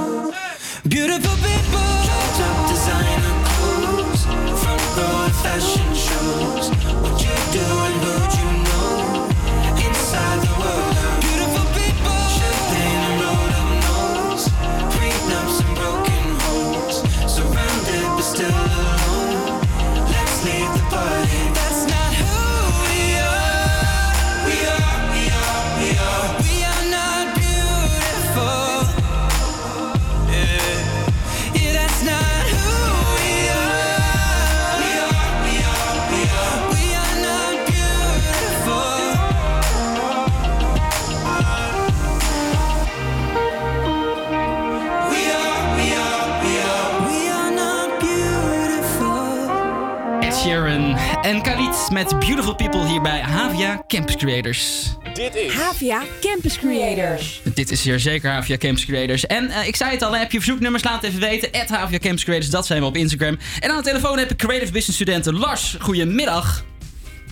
Met 51.99 52.19
Beautiful 52.19 52.55
People 52.55 52.85
hier 52.85 53.01
bij 53.01 53.21
Havia 53.21 53.83
Campus 53.87 54.15
Creators. 54.15 54.93
Dit 55.13 55.35
is 55.35 55.53
Havia 55.53 56.03
Campus 56.21 56.59
Creators. 56.59 57.41
Dit 57.53 57.71
is 57.71 57.83
hier 57.83 57.99
zeker 57.99 58.31
Havia 58.31 58.57
Campus 58.57 58.85
Creators. 58.85 59.25
En 59.25 59.49
eh, 59.49 59.67
ik 59.67 59.75
zei 59.75 59.91
het 59.91 60.01
al, 60.01 60.15
heb 60.15 60.31
je 60.31 60.37
verzoeknummers, 60.37 60.83
laat 60.83 61.01
het 61.01 61.03
even 61.03 61.19
weten. 61.19 61.51
At 61.51 61.69
Havia 61.69 61.97
Campus 61.97 62.23
Creators, 62.23 62.49
dat 62.49 62.65
zijn 62.65 62.81
we 62.81 62.85
op 62.85 62.95
Instagram. 62.95 63.37
En 63.59 63.69
aan 63.69 63.77
de 63.77 63.83
telefoon 63.83 64.17
heb 64.17 64.31
ik 64.31 64.37
Creative 64.37 64.71
Business 64.71 64.95
studenten 64.95 65.37
Lars. 65.37 65.77
Goedemiddag. 65.79 66.65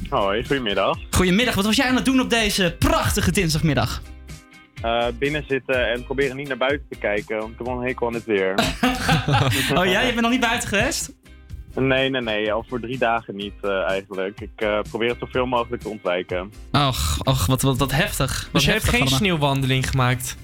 Hoi, 0.10 0.46
goedemiddag. 0.46 0.98
Goedemiddag, 1.10 1.56
wat 1.56 1.66
was 1.66 1.76
jij 1.76 1.88
aan 1.88 1.96
het 1.96 2.06
doen 2.06 2.20
op 2.20 2.30
deze 2.30 2.76
prachtige 2.80 3.32
dinsdagmiddag? 3.32 4.02
Eh, 4.82 5.08
binnen 5.20 5.44
zitten 5.48 5.92
en 5.92 6.04
proberen 6.04 6.36
niet 6.36 6.48
naar 6.48 6.58
buiten 6.58 6.88
te 6.90 6.98
kijken, 6.98 7.38
want 7.38 7.52
ik 7.52 7.58
heb 7.58 7.68
wel 7.68 7.76
een 7.76 7.88
hekel 7.88 8.08
aan 8.08 8.14
het 8.14 8.26
weer. 8.26 8.54
oh 9.80 9.86
ja, 9.86 10.02
je 10.02 10.10
bent 10.10 10.22
nog 10.22 10.32
niet 10.32 10.40
buiten 10.40 10.70
geweest? 10.70 11.12
Nee, 11.80 12.10
nee, 12.10 12.22
nee, 12.22 12.54
al 12.54 12.66
voor 12.68 12.80
drie 12.80 12.98
dagen 12.98 13.36
niet 13.36 13.54
eh, 13.62 13.90
eigenlijk. 13.90 14.40
Ik 14.40 14.62
eh, 14.62 14.80
probeer 14.90 15.10
het 15.10 15.20
zoveel 15.20 15.46
mogelijk 15.46 15.82
te 15.82 15.90
ontwijken. 15.90 16.52
Och, 16.72 17.18
och 17.24 17.46
wat, 17.46 17.62
wat, 17.62 17.78
wat 17.78 17.92
heftig. 17.92 18.44
Wat 18.44 18.52
Dus 18.52 18.66
je 18.66 18.72
hebt 18.72 18.90
geen 18.90 19.08
sneeuwwandeling 19.08 19.90
gemaakt? 19.90 20.38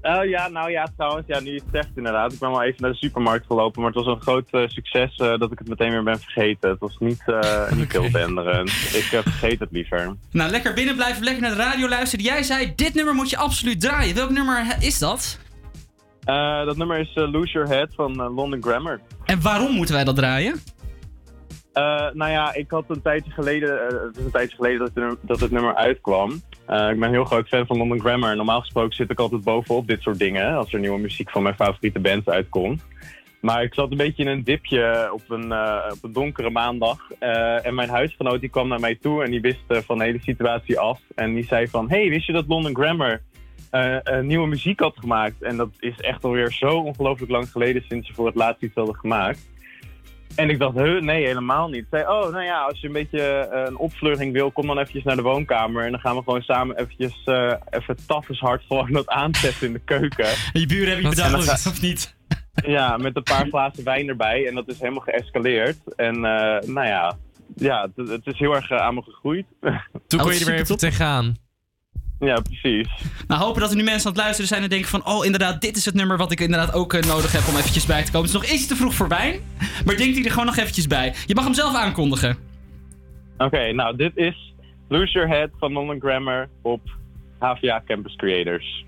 Eh, 0.00 0.28
ja, 0.28 0.48
nou 0.48 0.70
ja, 0.70 0.88
trouwens, 0.96 1.26
ja, 1.26 1.40
nu 1.40 1.50
je 1.50 1.60
het 1.64 1.68
zegt 1.72 1.88
inderdaad. 1.94 2.32
Ik 2.32 2.38
ben 2.38 2.50
wel 2.50 2.62
even 2.62 2.82
naar 2.82 2.90
de 2.90 2.96
supermarkt 2.96 3.46
gelopen, 3.46 3.82
maar 3.82 3.92
het 3.92 4.04
was 4.04 4.14
een 4.14 4.22
groot 4.22 4.48
eh, 4.50 4.62
succes 4.66 5.16
eh, 5.16 5.38
dat 5.38 5.52
ik 5.52 5.58
het 5.58 5.68
meteen 5.68 5.90
weer 5.90 6.02
ben 6.02 6.20
vergeten. 6.20 6.70
Het 6.70 6.78
was 6.78 6.96
niet, 6.98 7.22
eh 7.26 7.72
niet 7.76 7.92
heel. 7.92 8.04
Ik 8.04 9.20
vergeet 9.22 9.60
het 9.60 9.70
liever. 9.72 10.16
Nou, 10.30 10.50
lekker 10.50 10.74
binnen 10.74 10.94
blijven, 10.96 11.24
lekker 11.24 11.42
naar 11.42 11.56
de 11.56 11.62
radio 11.62 11.88
luisteren. 11.88 12.24
Jij 12.24 12.42
zei, 12.42 12.72
dit 12.74 12.94
nummer 12.94 13.14
moet 13.14 13.30
je 13.30 13.36
absoluut 13.36 13.80
draaien. 13.80 14.14
Welk 14.14 14.30
nummer 14.30 14.76
is 14.80 14.98
dat? 14.98 15.38
Eh, 16.28 16.64
dat 16.64 16.76
nummer 16.76 16.98
is 16.98 17.14
eh, 17.14 17.30
Lose 17.30 17.52
Your 17.52 17.68
Head 17.68 17.88
van 17.94 18.20
eh, 18.20 18.34
London 18.36 18.62
Grammar. 18.62 19.00
En 19.24 19.42
waarom 19.42 19.72
moeten 19.72 19.94
wij 19.94 20.04
dat 20.04 20.16
draaien? 20.16 20.56
Nou 22.12 22.30
ja, 22.30 22.54
ik 22.54 22.70
had 22.70 22.84
een 22.88 23.02
tijdje 23.02 23.30
geleden, 23.30 23.80
het 24.06 24.16
is 24.16 24.24
een 24.24 24.30
tijdje 24.30 24.56
geleden 24.56 24.78
dat, 24.78 24.88
het 24.88 24.96
nummer- 24.96 25.18
dat 25.22 25.40
het 25.40 25.50
nummer 25.50 25.74
uitkwam. 25.74 26.30
Ik 26.30 26.40
ben 26.66 27.02
een 27.02 27.10
heel 27.10 27.24
groot 27.24 27.48
fan 27.48 27.66
van 27.66 27.76
London 27.76 28.00
Grammar. 28.00 28.36
Normaal 28.36 28.60
gesproken 28.60 28.96
zit 28.96 29.10
ik 29.10 29.18
altijd 29.18 29.44
bovenop 29.44 29.86
dit 29.86 30.02
soort 30.02 30.18
dingen, 30.18 30.56
als 30.56 30.72
er 30.72 30.80
nieuwe 30.80 30.98
muziek 30.98 31.30
van 31.30 31.42
mijn 31.42 31.54
favoriete 31.54 32.00
bands 32.00 32.26
uitkomt. 32.26 32.82
Maar 33.40 33.62
ik 33.62 33.74
zat 33.74 33.90
een 33.90 33.96
beetje 33.96 34.22
in 34.22 34.28
een 34.28 34.44
dipje 34.44 35.10
op 35.12 35.22
een, 35.28 35.52
op 35.92 35.98
een 36.02 36.12
donkere 36.12 36.50
maandag. 36.50 37.10
En 37.62 37.74
mijn 37.74 37.88
huisgenoot 37.88 38.40
die 38.40 38.50
kwam 38.50 38.68
naar 38.68 38.80
mij 38.80 38.94
toe 38.94 39.24
en 39.24 39.30
die 39.30 39.40
wist 39.40 39.60
van 39.68 39.98
de 39.98 40.04
hele 40.04 40.20
situatie 40.20 40.78
af. 40.78 41.00
En 41.14 41.34
die 41.34 41.44
zei 41.44 41.68
van, 41.68 41.90
hey, 41.90 42.08
wist 42.08 42.26
je 42.26 42.32
dat 42.32 42.48
London 42.48 42.74
Grammar 42.76 43.20
eh, 43.70 44.06
eh, 44.06 44.24
nieuwe 44.24 44.46
muziek 44.46 44.80
had 44.80 44.94
gemaakt? 44.98 45.42
En 45.42 45.56
dat 45.56 45.70
is 45.78 45.96
echt 46.00 46.24
alweer 46.24 46.52
zo 46.52 46.68
ongelooflijk 46.68 47.30
lang 47.30 47.50
geleden 47.50 47.82
sinds 47.88 48.06
ze 48.08 48.14
voor 48.14 48.26
het 48.26 48.34
laatst 48.34 48.62
iets 48.62 48.74
hadden 48.74 48.94
gemaakt. 48.94 49.48
En 50.34 50.50
ik 50.50 50.58
dacht, 50.58 50.76
huh, 50.76 51.00
nee, 51.02 51.26
helemaal 51.26 51.68
niet. 51.68 51.80
Ik 51.80 51.86
zei, 51.90 52.02
oh, 52.02 52.32
nou 52.32 52.44
ja, 52.44 52.60
als 52.64 52.80
je 52.80 52.86
een 52.86 52.92
beetje 52.92 53.20
eh, 53.22 53.62
een 53.66 53.76
opvluchting 53.76 54.32
wil, 54.32 54.50
kom 54.50 54.66
dan 54.66 54.78
eventjes 54.78 55.04
naar 55.04 55.16
de 55.16 55.22
woonkamer. 55.22 55.84
En 55.84 55.90
dan 55.90 56.00
gaan 56.00 56.16
we 56.16 56.22
gewoon 56.22 56.42
samen 56.42 56.76
eventjes, 56.76 57.22
eh 57.24 57.52
even 57.70 57.96
taffeshard 58.06 58.64
gewoon 58.68 58.92
dat 58.92 59.08
aanzetten 59.08 59.66
in 59.66 59.72
de 59.72 59.80
keuken. 59.84 60.26
Je 60.60 60.66
buren 60.66 60.92
hebben 60.92 61.10
je 61.10 61.22
En 61.22 61.42
ga- 61.42 61.70
of 61.70 61.82
niet? 61.82 62.16
Ja, 62.66 62.96
met 62.96 63.16
een 63.16 63.22
paar 63.22 63.46
glazen 63.46 63.84
wijn 63.84 64.08
erbij. 64.08 64.46
En 64.46 64.54
dat 64.54 64.68
is 64.68 64.78
helemaal 64.80 65.02
geëscaleerd. 65.02 65.94
En 65.96 66.14
eh, 66.14 66.68
nou 66.68 66.86
ja, 66.86 67.16
ja 67.56 67.88
het, 67.94 68.08
het 68.08 68.26
is 68.26 68.38
heel 68.38 68.54
erg 68.54 68.70
aan 68.70 68.94
me 68.94 69.02
gegroeid. 69.02 69.46
Toen 70.06 70.20
kon 70.20 70.32
je 70.32 70.40
er 70.40 70.46
weer 70.46 70.60
even 70.60 70.78
tegenaan. 70.78 71.36
Ja, 72.20 72.40
precies. 72.40 72.88
Nou, 73.26 73.42
hopen 73.42 73.60
dat 73.60 73.70
er 73.70 73.76
nu 73.76 73.82
mensen 73.82 74.06
aan 74.06 74.12
het 74.12 74.22
luisteren 74.22 74.48
zijn 74.48 74.62
en 74.62 74.68
denken 74.68 74.88
van... 74.88 75.06
Oh, 75.06 75.24
inderdaad, 75.24 75.60
dit 75.60 75.76
is 75.76 75.84
het 75.84 75.94
nummer 75.94 76.16
wat 76.16 76.32
ik 76.32 76.40
inderdaad 76.40 76.74
ook 76.74 76.92
eh, 76.92 77.02
nodig 77.02 77.32
heb 77.32 77.48
om 77.48 77.56
eventjes 77.56 77.86
bij 77.86 78.04
te 78.04 78.10
komen. 78.10 78.30
Het 78.30 78.42
is 78.42 78.48
nog 78.48 78.56
iets 78.56 78.66
te 78.66 78.76
vroeg 78.76 78.94
voor 78.94 79.08
wijn, 79.08 79.40
maar 79.84 79.96
denkt 79.96 80.16
hij 80.16 80.24
er 80.24 80.30
gewoon 80.30 80.46
nog 80.46 80.56
eventjes 80.56 80.86
bij. 80.86 81.14
Je 81.26 81.34
mag 81.34 81.44
hem 81.44 81.54
zelf 81.54 81.74
aankondigen. 81.74 82.36
Oké, 83.38 83.72
nou, 83.72 83.96
dit 83.96 84.12
is 84.16 84.54
Lose 84.88 85.12
Your 85.12 85.28
Head 85.28 85.50
van 85.58 85.72
London 85.72 86.00
Grammar 86.00 86.48
op 86.62 86.80
HVA 87.38 87.82
Campus 87.86 88.16
Creators. 88.16 88.84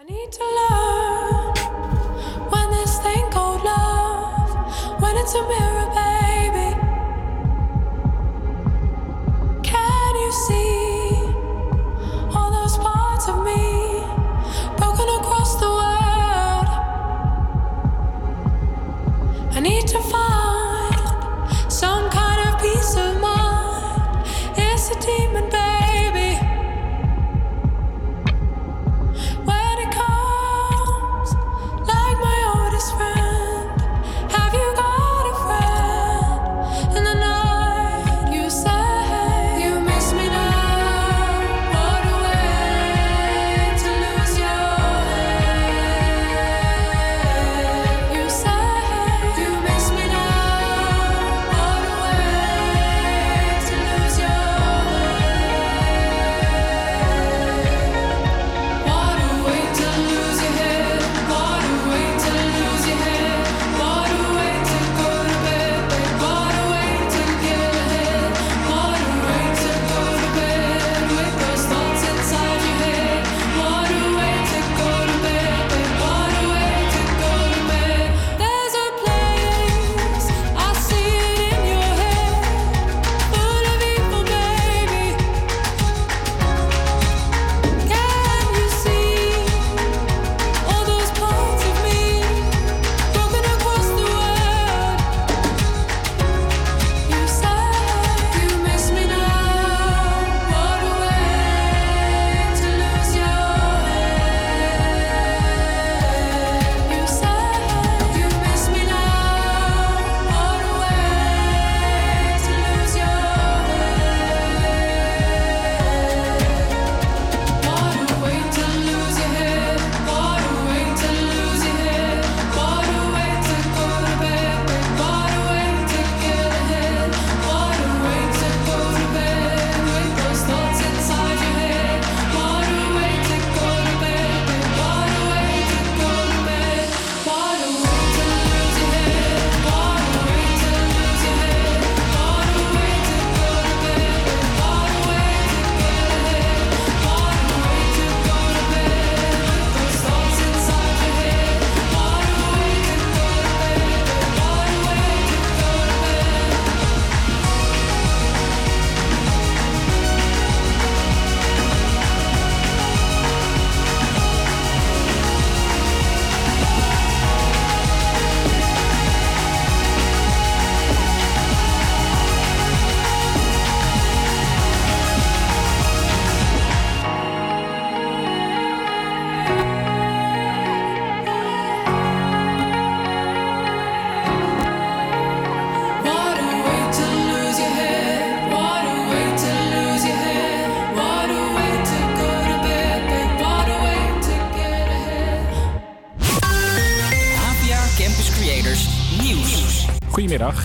I 0.00 0.04
need 0.06 0.32
to 0.32 0.44
learn 0.58 1.52
when 2.50 2.70
this 2.70 2.98
thing 2.98 3.30
called 3.30 3.62
love, 3.62 4.54
when 5.00 5.16
it's 5.16 5.34
a 5.34 5.42
mirror, 5.42 5.77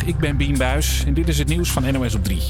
Ik 0.06 0.18
ben 0.18 0.38
Bien 0.38 0.58
Buis 0.58 1.04
en 1.06 1.14
dit 1.14 1.28
is 1.28 1.38
het 1.38 1.48
nieuws 1.48 1.72
van 1.72 1.94
NOS 1.94 2.16
op 2.16 2.24
3. 2.24 2.42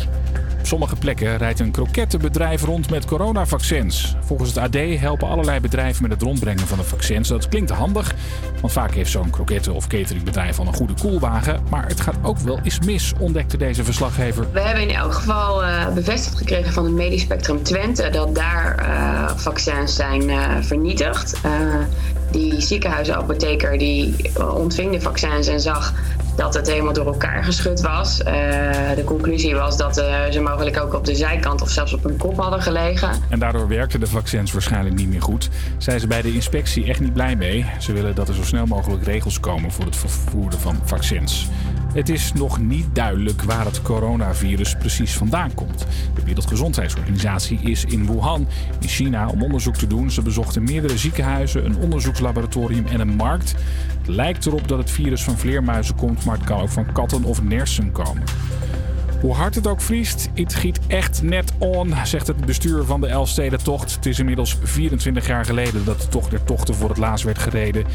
Op 0.59 0.65
sommige 0.69 0.95
plekken 0.95 1.37
rijdt 1.37 1.59
een 1.59 1.71
krokettenbedrijf 1.71 2.63
rond 2.63 2.89
met 2.89 3.05
coronavaccins. 3.05 4.15
Volgens 4.21 4.49
het 4.49 4.57
AD 4.57 4.99
helpen 4.99 5.27
allerlei 5.27 5.59
bedrijven 5.59 6.01
met 6.01 6.11
het 6.11 6.21
rondbrengen 6.21 6.67
van 6.67 6.77
de 6.77 6.83
vaccins. 6.83 7.27
Dat 7.27 7.49
klinkt 7.49 7.69
handig, 7.69 8.13
want 8.61 8.73
vaak 8.73 8.93
heeft 8.93 9.11
zo'n 9.11 9.29
kroketten- 9.29 9.73
of 9.73 9.87
cateringbedrijf 9.87 10.59
al 10.59 10.67
een 10.67 10.73
goede 10.73 10.93
koelwagen. 11.01 11.63
Maar 11.69 11.87
het 11.87 12.01
gaat 12.01 12.15
ook 12.21 12.37
wel 12.37 12.59
eens 12.63 12.79
mis, 12.79 13.13
ontdekte 13.19 13.57
deze 13.57 13.83
verslaggever. 13.83 14.47
We 14.51 14.61
hebben 14.61 14.83
in 14.83 14.95
elk 14.95 15.13
geval 15.13 15.63
eh, 15.63 15.93
bevestigd 15.93 16.37
gekregen 16.37 16.73
van 16.73 16.83
het 16.83 16.93
Medisch 16.93 17.21
Spectrum 17.21 17.63
Twente 17.63 18.09
dat 18.09 18.35
daar 18.35 18.75
eh, 18.75 19.37
vaccins 19.37 19.95
zijn 19.95 20.29
eh, 20.29 20.57
vernietigd. 20.61 21.41
Ziekenhuisapotheker 22.63 23.77
die 23.77 24.31
eh, 24.35 24.55
ontving 24.55 24.91
de 24.91 25.01
vaccins 25.01 25.47
en 25.47 25.59
zag 25.59 25.93
dat 26.35 26.53
het 26.53 26.67
helemaal 26.67 26.93
door 26.93 27.05
elkaar 27.05 27.43
geschud 27.43 27.81
was. 27.81 28.23
Eh, 28.23 28.33
de 28.95 29.03
conclusie 29.03 29.55
was 29.55 29.77
dat 29.77 29.97
eh, 29.97 30.15
ze 30.31 30.41
mogelijk 30.41 30.79
ook 30.79 30.93
op 30.93 31.05
de 31.05 31.15
zijkant 31.15 31.61
of 31.61 31.69
zelfs 31.69 31.93
op 31.93 32.03
hun 32.03 32.17
kop 32.17 32.37
hadden 32.37 32.61
gelegen. 32.61 33.09
En 33.29 33.39
daardoor 33.39 33.67
werkten 33.67 33.99
de 33.99 34.07
vaccins 34.07 34.51
waarschijnlijk 34.51 34.95
niet 34.95 35.09
meer 35.09 35.21
goed. 35.21 35.49
Zijn 35.77 35.99
ze 35.99 36.07
bij 36.07 36.21
de 36.21 36.33
inspectie 36.33 36.85
echt 36.85 36.99
niet 36.99 37.13
blij 37.13 37.35
mee. 37.35 37.65
Ze 37.79 37.93
willen 37.93 38.15
dat 38.15 38.27
er 38.27 38.35
zo 38.35 38.43
snel 38.43 38.65
mogelijk 38.65 39.03
regels 39.03 39.39
komen 39.39 39.71
voor 39.71 39.85
het 39.85 39.95
vervoeren 39.95 40.59
van 40.59 40.79
vaccins. 40.83 41.49
Het 41.93 42.09
is 42.09 42.33
nog 42.33 42.59
niet 42.59 42.85
duidelijk 42.93 43.41
waar 43.41 43.65
het 43.65 43.81
coronavirus 43.81 44.75
precies 44.75 45.13
vandaan 45.17 45.53
komt. 45.53 45.85
De 46.15 46.23
Wereldgezondheidsorganisatie 46.23 47.59
is 47.61 47.85
in 47.85 48.05
Wuhan, 48.05 48.47
in 48.79 48.87
China, 48.87 49.27
om 49.27 49.43
onderzoek 49.43 49.75
te 49.75 49.87
doen. 49.87 50.11
Ze 50.11 50.21
bezochten 50.21 50.63
meerdere 50.63 50.97
ziekenhuizen, 50.97 51.65
een 51.65 51.77
onderzoekslaboratorium 51.77 52.85
en 52.85 52.99
een 52.99 53.15
markt. 53.15 53.55
Het 53.97 54.07
lijkt 54.07 54.45
erop 54.45 54.67
dat 54.67 54.77
het 54.77 54.91
virus 54.91 55.23
van 55.23 55.37
vleermuizen 55.37 55.95
komt, 55.95 56.25
maar 56.25 56.37
het 56.37 56.45
kan 56.45 56.61
ook 56.61 56.69
van 56.69 56.91
katten 56.91 57.23
of 57.23 57.43
nersen 57.43 57.91
komen. 57.91 58.23
Hoe 59.23 59.33
hard 59.33 59.55
het 59.55 59.67
ook 59.67 59.81
vriest, 59.81 60.29
het 60.33 60.53
giet 60.53 60.79
echt 60.87 61.21
net 61.21 61.51
on, 61.57 61.93
zegt 62.03 62.27
het 62.27 62.45
bestuur 62.45 62.83
van 62.83 63.01
de 63.01 63.07
Elfstedentocht. 63.07 63.95
Het 63.95 64.05
is 64.05 64.19
inmiddels 64.19 64.57
24 64.63 65.27
jaar 65.27 65.45
geleden 65.45 65.85
dat 65.85 66.01
de 66.01 66.07
tocht 66.07 66.31
der 66.31 66.43
tochten 66.43 66.75
voor 66.75 66.89
het 66.89 66.97
laatst 66.97 67.25
werd 67.25 67.37
gereden. 67.39 67.85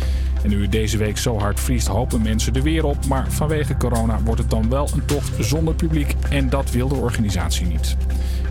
En 0.42 0.48
nu 0.48 0.62
het 0.62 0.72
deze 0.72 0.96
week 0.96 1.18
zo 1.18 1.38
hard 1.38 1.60
vriest, 1.60 1.86
hopen 1.86 2.22
mensen 2.22 2.54
er 2.54 2.62
weer 2.62 2.84
op. 2.84 3.06
Maar 3.06 3.32
vanwege 3.32 3.76
corona 3.76 4.20
wordt 4.24 4.40
het 4.40 4.50
dan 4.50 4.68
wel 4.68 4.88
een 4.94 5.04
tocht 5.04 5.30
zonder 5.38 5.74
publiek. 5.74 6.14
En 6.30 6.48
dat 6.48 6.70
wil 6.70 6.88
de 6.88 6.94
organisatie 6.94 7.66
niet. 7.66 7.96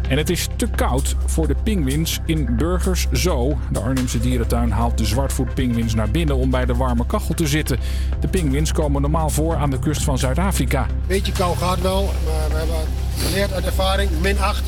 En 0.08 0.18
het 0.18 0.30
is 0.30 0.48
te 0.56 0.68
koud 0.76 1.16
voor 1.26 1.48
de 1.48 1.56
pinguïns 1.64 2.20
in 2.26 2.56
Burgers 2.56 3.08
Zoo. 3.12 3.58
De 3.72 3.80
Arnhemse 3.80 4.20
dierentuin 4.20 4.72
haalt 4.72 4.98
de 4.98 5.06
zwartvoetpinguïns 5.06 5.96
naar 5.96 6.12
binnen 6.12 6.36
om 6.36 6.50
bij 6.50 6.66
de 6.66 6.76
warme 6.76 7.06
kachel 7.06 7.34
te 7.34 7.48
zitten. 7.48 7.80
De 8.20 8.28
pinguïns 8.28 8.72
komen 8.72 9.02
normaal 9.02 9.30
voor 9.30 9.56
aan 9.56 9.70
de 9.70 9.80
kust 9.80 10.04
van 10.04 10.18
Zuid-Afrika. 10.18 10.86
Beetje 11.08 11.32
kou 11.32 11.58
gaat 11.58 11.82
wel, 11.82 12.04
maar 12.04 12.50
we 12.50 12.56
hebben 12.56 12.76
geleerd 13.18 13.54
uit 13.54 13.66
ervaring. 13.66 14.10
Min 14.22 14.40
8 14.40 14.64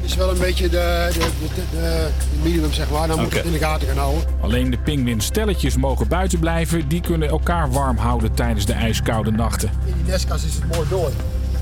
is 0.00 0.14
wel 0.14 0.30
een 0.30 0.38
beetje 0.38 0.68
de, 0.68 1.08
de, 1.12 1.62
de, 1.70 2.08
minimum, 2.42 2.72
zeg 2.72 2.90
maar. 2.90 3.08
Dan 3.08 3.20
moet 3.20 3.30
je 3.30 3.36
het 3.36 3.46
in 3.46 3.52
de 3.52 3.58
gaten 3.58 3.88
gaan 3.88 3.96
houden. 3.96 4.22
Alleen 4.40 4.70
de 4.70 4.78
pinguïnstelletjes 4.78 5.76
mogen 5.76 6.08
buiten 6.08 6.38
blijven. 6.38 6.88
Die 6.88 7.00
kunnen 7.00 7.28
elkaar 7.28 7.70
warm 7.70 7.96
houden 7.96 8.34
tijdens 8.34 8.66
de 8.66 8.72
ijskoude 8.72 9.30
nachten. 9.30 9.70
In 9.86 9.94
die 9.96 10.12
nestkast 10.12 10.44
is 10.44 10.54
het 10.54 10.76
mooi 10.76 10.88
door. 10.88 11.10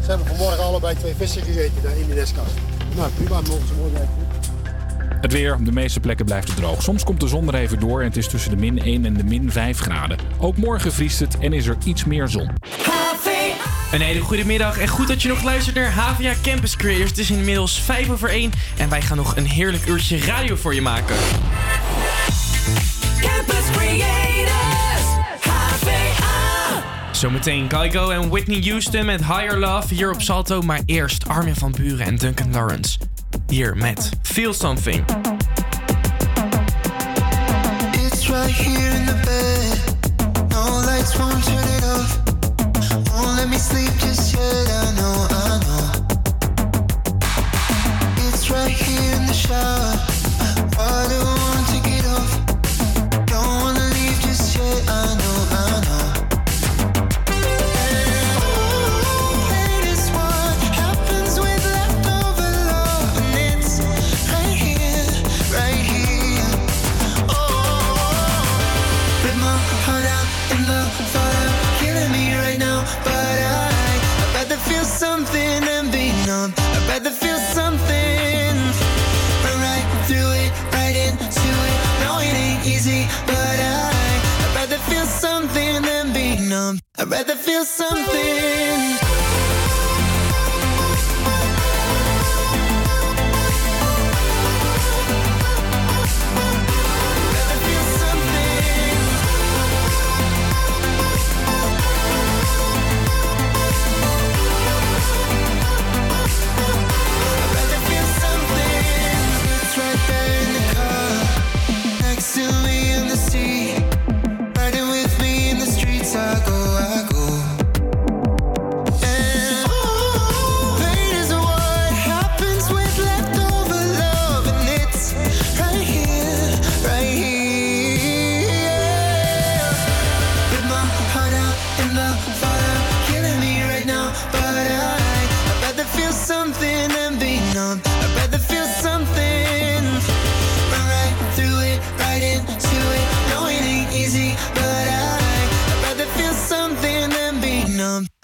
Ze 0.02 0.08
hebben 0.12 0.26
vanmorgen 0.26 0.64
allebei 0.64 0.94
twee 0.96 1.14
vissen 1.14 1.42
gegeten 1.42 1.82
daar 1.82 1.96
in 1.96 2.06
die 2.06 2.14
nestkast. 2.14 2.52
Nou, 2.96 3.10
prima, 3.10 3.40
mogen 3.40 3.66
ze 3.66 3.74
mooi 3.74 3.90
blijven. 3.90 4.14
Het 5.20 5.32
weer, 5.32 5.54
op 5.54 5.64
de 5.64 5.72
meeste 5.72 6.00
plekken 6.00 6.24
blijft 6.24 6.48
het 6.48 6.56
droog. 6.56 6.82
Soms 6.82 7.04
komt 7.04 7.20
de 7.20 7.28
zon 7.28 7.48
er 7.48 7.54
even 7.54 7.80
door 7.80 8.00
en 8.00 8.06
het 8.06 8.16
is 8.16 8.28
tussen 8.28 8.50
de 8.50 8.56
min 8.56 8.78
1 8.78 9.04
en 9.04 9.14
de 9.14 9.24
min 9.24 9.50
5 9.50 9.78
graden. 9.78 10.18
Ook 10.38 10.56
morgen 10.56 10.92
vriest 10.92 11.20
het 11.20 11.38
en 11.38 11.52
is 11.52 11.66
er 11.66 11.76
iets 11.84 12.04
meer 12.04 12.28
zon. 12.28 12.50
Een 13.92 14.00
hele 14.00 14.20
goede 14.20 14.44
middag 14.44 14.78
en 14.78 14.88
goed 14.88 15.08
dat 15.08 15.22
je 15.22 15.28
nog 15.28 15.42
luistert 15.42 15.76
naar 15.76 15.90
HVA 15.92 16.32
Campus 16.42 16.76
Creators. 16.76 17.10
Het 17.10 17.18
is 17.18 17.30
inmiddels 17.30 17.80
5 17.80 18.10
over 18.10 18.28
1 18.28 18.52
en 18.76 18.88
wij 18.88 19.02
gaan 19.02 19.16
nog 19.16 19.36
een 19.36 19.46
heerlijk 19.46 19.86
uurtje 19.86 20.18
radio 20.18 20.56
voor 20.56 20.74
je 20.74 20.82
maken. 20.82 21.16
Campus 23.20 23.70
Creators. 23.72 24.65
Zometeen 27.16 27.68
Kygo 27.68 28.10
en 28.10 28.28
Whitney 28.28 28.60
Houston 28.60 29.04
met 29.04 29.24
Higher 29.24 29.58
Love 29.58 29.94
hier 29.94 30.12
op 30.12 30.22
Salto. 30.22 30.62
Maar 30.62 30.80
eerst 30.84 31.28
Armin 31.28 31.54
van 31.54 31.72
Buren 31.72 32.06
en 32.06 32.16
Duncan 32.16 32.52
Lawrence. 32.52 32.98
Hier 33.48 33.76
met 33.76 34.10
Feel 34.22 34.52
Something. 34.52 35.04
It's 37.92 38.28
right 38.28 38.50
here 38.56 38.96
in 38.96 39.06
the 39.06 39.20
bed. 39.24 39.78
No 40.48 40.80
lights 40.84 41.16
won't 41.16 41.44
turn 41.44 41.68
it 41.76 41.84
off. 41.84 42.20
Won't 43.12 43.36
let 43.36 43.48
me 43.48 43.58
sleep 43.58 43.92
just 44.00 44.32
yet. 44.32 44.68
I 44.68 44.92
know, 44.94 45.26
I 45.30 45.58
know. 45.64 45.90
It's 48.28 48.50
right 48.50 48.70
here 48.70 49.14
in 49.16 49.26
the 49.26 49.32
shower. 49.32 49.98
Water 50.76 51.24
won't 51.24 51.66
take 51.68 51.98
it 51.98 52.06
off. 52.06 52.30
Don't 53.26 53.60
wanna 53.62 53.88
leave 53.94 54.20
just 54.20 54.56
yet. 54.56 54.88
I 54.88 55.14
know, 55.14 55.25
I'd 86.98 87.10
rather 87.10 87.34
feel 87.36 87.64
something. 87.64 89.05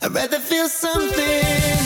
I'd 0.05 0.13
rather 0.13 0.41
feel 0.41 0.69
something. 0.69 1.81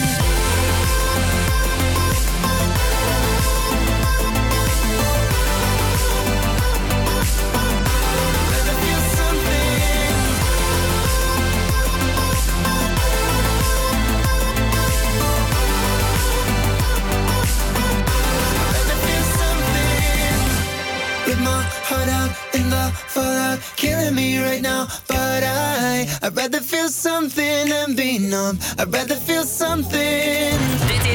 Heart 21.88 22.08
out 22.08 22.30
the 22.52 22.92
fallout, 23.06 23.60
killing 23.76 24.16
me 24.16 24.40
right 24.40 24.60
now. 24.60 24.88
But 25.36 25.44
I, 25.44 26.08
I'd 26.22 26.34
rather 26.34 26.60
feel 26.60 26.88
something 26.88 27.68
than 27.68 27.94
be 27.94 28.18
numb. 28.18 28.58
I'd 28.78 28.90
rather 28.90 29.16
feel 29.16 29.44
something. 29.44 31.05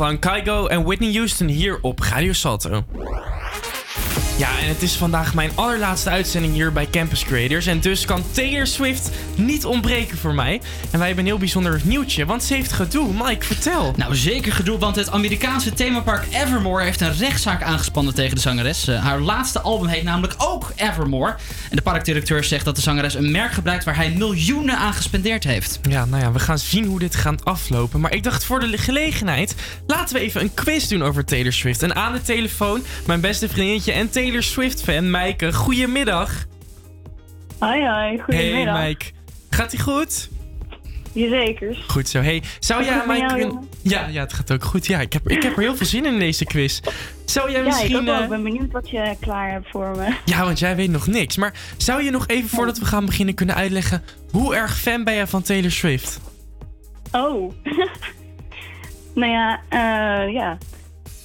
Van 0.00 0.18
Kygo 0.18 0.66
en 0.66 0.84
Whitney 0.84 1.12
Houston 1.12 1.48
hier 1.48 1.78
op 1.82 2.00
Radio 2.00 2.32
Salto. 2.32 2.84
Ja, 4.40 4.58
en 4.58 4.68
het 4.68 4.82
is 4.82 4.96
vandaag 4.96 5.34
mijn 5.34 5.50
allerlaatste 5.54 6.10
uitzending 6.10 6.52
hier 6.52 6.72
bij 6.72 6.88
Campus 6.90 7.24
Creators. 7.24 7.66
En 7.66 7.80
dus 7.80 8.04
kan 8.04 8.24
Taylor 8.32 8.66
Swift 8.66 9.10
niet 9.34 9.64
ontbreken 9.64 10.18
voor 10.18 10.34
mij. 10.34 10.60
En 10.90 10.98
wij 10.98 11.06
hebben 11.06 11.24
een 11.24 11.30
heel 11.30 11.38
bijzonder 11.38 11.80
nieuwtje, 11.84 12.26
want 12.26 12.44
ze 12.44 12.54
heeft 12.54 12.72
gedoe. 12.72 13.12
Mike, 13.24 13.44
vertel. 13.44 13.94
Nou, 13.96 14.16
zeker 14.16 14.52
gedoe, 14.52 14.78
want 14.78 14.96
het 14.96 15.10
Amerikaanse 15.10 15.72
themapark 15.72 16.24
Evermore 16.32 16.84
heeft 16.84 17.00
een 17.00 17.16
rechtszaak 17.16 17.62
aangespannen 17.62 18.14
tegen 18.14 18.34
de 18.34 18.40
zangeres. 18.40 18.88
Eh, 18.88 19.04
haar 19.04 19.20
laatste 19.20 19.60
album 19.60 19.88
heet 19.88 20.02
namelijk 20.02 20.34
ook 20.38 20.72
Evermore. 20.76 21.36
En 21.70 21.76
de 21.76 21.82
parkdirecteur 21.82 22.44
zegt 22.44 22.64
dat 22.64 22.76
de 22.76 22.82
zangeres 22.82 23.14
een 23.14 23.30
merk 23.30 23.52
gebruikt 23.52 23.84
waar 23.84 23.96
hij 23.96 24.10
miljoenen 24.10 24.76
aan 24.76 24.94
gespendeerd 24.94 25.44
heeft. 25.44 25.80
Ja, 25.88 26.04
nou 26.04 26.22
ja, 26.22 26.32
we 26.32 26.38
gaan 26.38 26.58
zien 26.58 26.84
hoe 26.84 26.98
dit 26.98 27.14
gaat 27.14 27.44
aflopen. 27.44 28.00
Maar 28.00 28.14
ik 28.14 28.22
dacht 28.22 28.44
voor 28.44 28.60
de 28.60 28.78
gelegenheid, 28.78 29.54
laten 29.86 30.14
we 30.14 30.20
even 30.20 30.40
een 30.40 30.54
quiz 30.54 30.86
doen 30.86 31.02
over 31.02 31.24
Taylor 31.24 31.52
Swift. 31.52 31.82
En 31.82 31.94
aan 31.94 32.12
de 32.12 32.22
telefoon, 32.22 32.82
mijn 33.06 33.20
beste 33.20 33.48
vriendinnetje 33.48 33.92
en 33.92 34.10
Taylor 34.10 34.28
Swift-fan, 34.38 35.10
Maaike. 35.10 35.52
Goedemiddag. 35.52 36.44
Hoi, 37.58 37.86
hoi. 37.86 38.18
Goedemiddag. 38.18 38.76
Hey 38.76 38.86
Mike. 38.88 39.04
Gaat 39.50 39.72
ie 39.72 39.80
goed? 39.80 40.28
Jazeker. 41.12 41.84
Goed 41.88 42.08
zo. 42.08 42.20
Hey, 42.20 42.42
zou 42.60 42.84
jij 42.84 43.02
mij 43.06 43.26
kunnen... 43.26 43.68
Ja, 43.82 44.06
ja, 44.06 44.20
het 44.20 44.32
gaat 44.32 44.52
ook 44.52 44.64
goed. 44.64 44.86
Ja, 44.86 45.00
ik 45.00 45.12
heb, 45.12 45.28
ik 45.28 45.42
heb 45.42 45.52
er 45.56 45.62
heel 45.62 45.76
veel 45.76 45.86
zin 45.86 46.04
in 46.06 46.18
deze 46.18 46.44
quiz. 46.44 46.80
Zou 47.24 47.50
jij 47.50 47.60
Ja, 47.60 47.66
misschien... 47.66 47.90
ik 47.90 47.96
ook 47.96 48.04
wel. 48.04 48.14
eh, 48.16 48.22
Ik 48.22 48.28
ben 48.28 48.42
benieuwd 48.42 48.72
wat 48.72 48.90
je 48.90 49.16
klaar 49.20 49.50
hebt 49.50 49.68
voor 49.70 49.96
me. 49.96 50.14
Ja, 50.24 50.44
want 50.44 50.58
jij 50.58 50.76
weet 50.76 50.90
nog 50.90 51.06
niks. 51.06 51.36
Maar 51.36 51.54
zou 51.76 52.02
je 52.02 52.10
nog 52.10 52.26
even 52.26 52.48
voordat 52.48 52.78
we 52.78 52.84
gaan 52.84 53.06
beginnen 53.06 53.34
kunnen 53.34 53.54
uitleggen... 53.54 54.02
hoe 54.30 54.54
erg 54.54 54.78
fan 54.78 55.04
ben 55.04 55.14
jij 55.14 55.26
van 55.26 55.42
Taylor 55.42 55.70
Swift? 55.70 56.20
Oh. 57.12 57.52
nou 59.14 59.32
ja, 59.32 59.60
eh, 59.68 60.32
ja. 60.32 60.58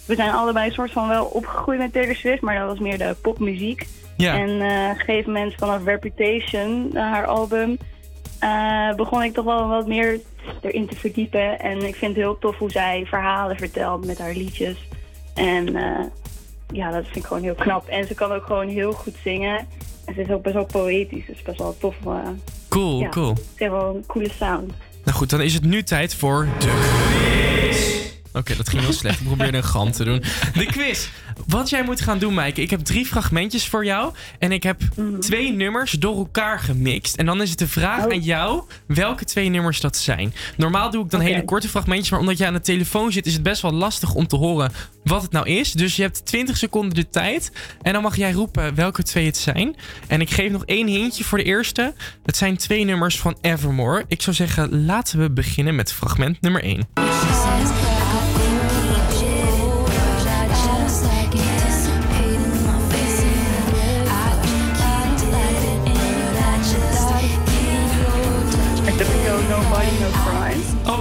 We 0.05 0.15
zijn 0.15 0.31
allebei 0.31 0.67
een 0.67 0.73
soort 0.73 0.91
van 0.91 1.07
wel 1.07 1.25
opgegroeid 1.25 1.79
met 1.79 1.93
Taylor 1.93 2.15
Swift, 2.15 2.41
maar 2.41 2.59
dat 2.59 2.67
was 2.67 2.79
meer 2.79 2.97
de 2.97 3.15
popmuziek. 3.21 3.87
Ja. 4.17 4.39
En 4.39 4.49
eh, 4.49 4.83
op 4.83 4.89
een 4.89 5.05
gegeven 5.05 5.31
moment 5.31 5.53
vanaf 5.53 5.83
Reputation, 5.83 6.91
eh, 6.93 7.01
haar 7.01 7.25
album, 7.25 7.77
eh, 8.39 8.93
begon 8.95 9.23
ik 9.23 9.33
toch 9.33 9.45
wel 9.45 9.67
wat 9.67 9.87
meer 9.87 10.19
erin 10.61 10.87
te 10.87 10.95
verdiepen. 10.95 11.59
En 11.59 11.77
ik 11.77 11.95
vind 11.95 12.15
het 12.15 12.23
heel 12.23 12.37
tof 12.39 12.57
hoe 12.57 12.71
zij 12.71 13.05
verhalen 13.05 13.57
vertelt 13.57 14.05
met 14.05 14.17
haar 14.17 14.33
liedjes. 14.33 14.77
En 15.33 15.65
ja, 16.73 16.91
dat 16.91 17.03
vind 17.03 17.15
ik 17.15 17.25
gewoon 17.25 17.43
heel 17.43 17.55
knap. 17.55 17.87
En 17.87 18.07
ze 18.07 18.13
kan 18.13 18.31
ook 18.31 18.45
gewoon 18.45 18.67
heel 18.67 18.91
goed 18.91 19.15
zingen. 19.23 19.67
En 20.05 20.13
ze 20.13 20.21
is 20.21 20.29
ook 20.29 20.41
best 20.41 20.55
wel 20.55 20.65
poëtisch, 20.65 21.25
dus 21.25 21.41
best 21.41 21.57
wel 21.57 21.77
tof. 21.77 21.95
Cool, 22.69 22.99
ja, 22.99 23.09
cool. 23.09 23.35
Ze 23.35 23.43
heeft 23.55 23.71
wel 23.71 23.95
een 23.95 24.05
coole 24.05 24.29
sound. 24.29 24.73
Nou 25.03 25.17
goed, 25.17 25.29
dan 25.29 25.41
is 25.41 25.53
het 25.53 25.63
nu 25.63 25.83
tijd 25.83 26.15
voor 26.15 26.47
de 26.59 26.67
quiz. 27.69 28.14
Oké, 28.35 28.55
dat 28.55 28.69
ging 28.69 28.81
heel 28.81 28.93
slecht. 28.93 29.19
Ik 29.19 29.25
probeerde 29.25 29.57
een 29.57 29.63
gram 29.63 29.91
te 29.91 30.03
doen. 30.03 30.23
De 30.53 30.65
quiz. 30.65 31.07
Wat 31.47 31.69
jij 31.69 31.83
moet 31.83 32.01
gaan 32.01 32.19
doen, 32.19 32.33
Maaike. 32.33 32.61
Ik 32.61 32.69
heb 32.69 32.79
drie 32.79 33.05
fragmentjes 33.05 33.67
voor 33.67 33.85
jou. 33.85 34.13
En 34.39 34.51
ik 34.51 34.63
heb 34.63 34.81
twee 35.19 35.51
nummers 35.51 35.91
door 35.91 36.17
elkaar 36.17 36.59
gemixt. 36.59 37.15
En 37.15 37.25
dan 37.25 37.41
is 37.41 37.49
het 37.49 37.59
de 37.59 37.67
vraag 37.67 38.09
aan 38.09 38.21
jou 38.21 38.63
welke 38.87 39.25
twee 39.25 39.49
nummers 39.49 39.79
dat 39.79 39.97
zijn. 39.97 40.33
Normaal 40.57 40.91
doe 40.91 41.03
ik 41.03 41.11
dan 41.11 41.19
hele 41.19 41.45
korte 41.45 41.69
fragmentjes. 41.69 42.09
Maar 42.09 42.19
omdat 42.19 42.37
jij 42.37 42.47
aan 42.47 42.53
de 42.53 42.61
telefoon 42.61 43.11
zit, 43.11 43.25
is 43.25 43.33
het 43.33 43.43
best 43.43 43.61
wel 43.61 43.71
lastig 43.71 44.13
om 44.13 44.27
te 44.27 44.35
horen 44.35 44.71
wat 45.03 45.21
het 45.21 45.31
nou 45.31 45.47
is. 45.47 45.71
Dus 45.71 45.95
je 45.95 46.01
hebt 46.01 46.25
20 46.25 46.57
seconden 46.57 46.93
de 46.93 47.09
tijd. 47.09 47.51
En 47.81 47.93
dan 47.93 48.01
mag 48.01 48.15
jij 48.15 48.31
roepen 48.31 48.75
welke 48.75 49.03
twee 49.03 49.25
het 49.25 49.37
zijn. 49.37 49.75
En 50.07 50.21
ik 50.21 50.29
geef 50.29 50.51
nog 50.51 50.65
één 50.65 50.87
hintje 50.87 51.23
voor 51.23 51.37
de 51.37 51.43
eerste. 51.43 51.93
Het 52.25 52.37
zijn 52.37 52.57
twee 52.57 52.83
nummers 52.83 53.19
van 53.19 53.37
Evermore. 53.41 54.05
Ik 54.07 54.21
zou 54.21 54.35
zeggen, 54.35 54.85
laten 54.85 55.19
we 55.19 55.31
beginnen 55.31 55.75
met 55.75 55.93
fragment 55.93 56.41
nummer 56.41 56.63
1. 56.63 56.87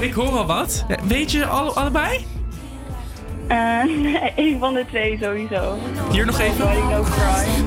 Ik 0.05 0.13
hoor 0.13 0.31
al 0.39 0.47
wat. 0.47 0.85
Ja, 0.89 0.97
Weet 1.07 1.31
je 1.31 1.47
alle, 1.47 1.71
allebei? 1.71 2.27
Eh, 3.49 3.85
nee, 4.03 4.33
een 4.37 4.59
van 4.59 4.75
de 4.75 4.85
twee 4.89 5.19
sowieso. 5.21 5.79
Hier 6.11 6.27
nog 6.27 6.39
even. 6.39 6.59
Nobody 6.59 6.81
No 6.81 7.03
Crime. 7.03 7.65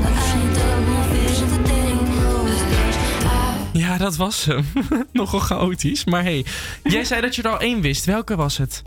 Ja, 3.74 3.98
dat 3.98 4.16
was 4.16 4.46
hem. 4.46 4.66
Nogal 5.14 5.40
chaotisch. 5.40 6.06
Maar 6.06 6.24
hey, 6.24 6.46
jij 6.84 7.04
zei 7.04 7.22
dat 7.22 7.36
je 7.36 7.42
er 7.42 7.50
al 7.50 7.60
één 7.60 7.82
wist. 7.82 8.06
Welke 8.06 8.36
was 8.36 8.58
het? 8.58 8.84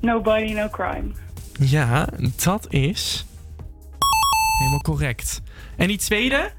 Nobody 0.00 0.52
No 0.52 0.68
Crime. 0.68 1.10
Ja, 1.60 2.08
dat 2.44 2.66
is. 2.72 3.26
Helemaal 4.58 4.80
correct. 4.80 5.40
En 5.76 5.86
die 5.86 5.98
tweede? 5.98 6.52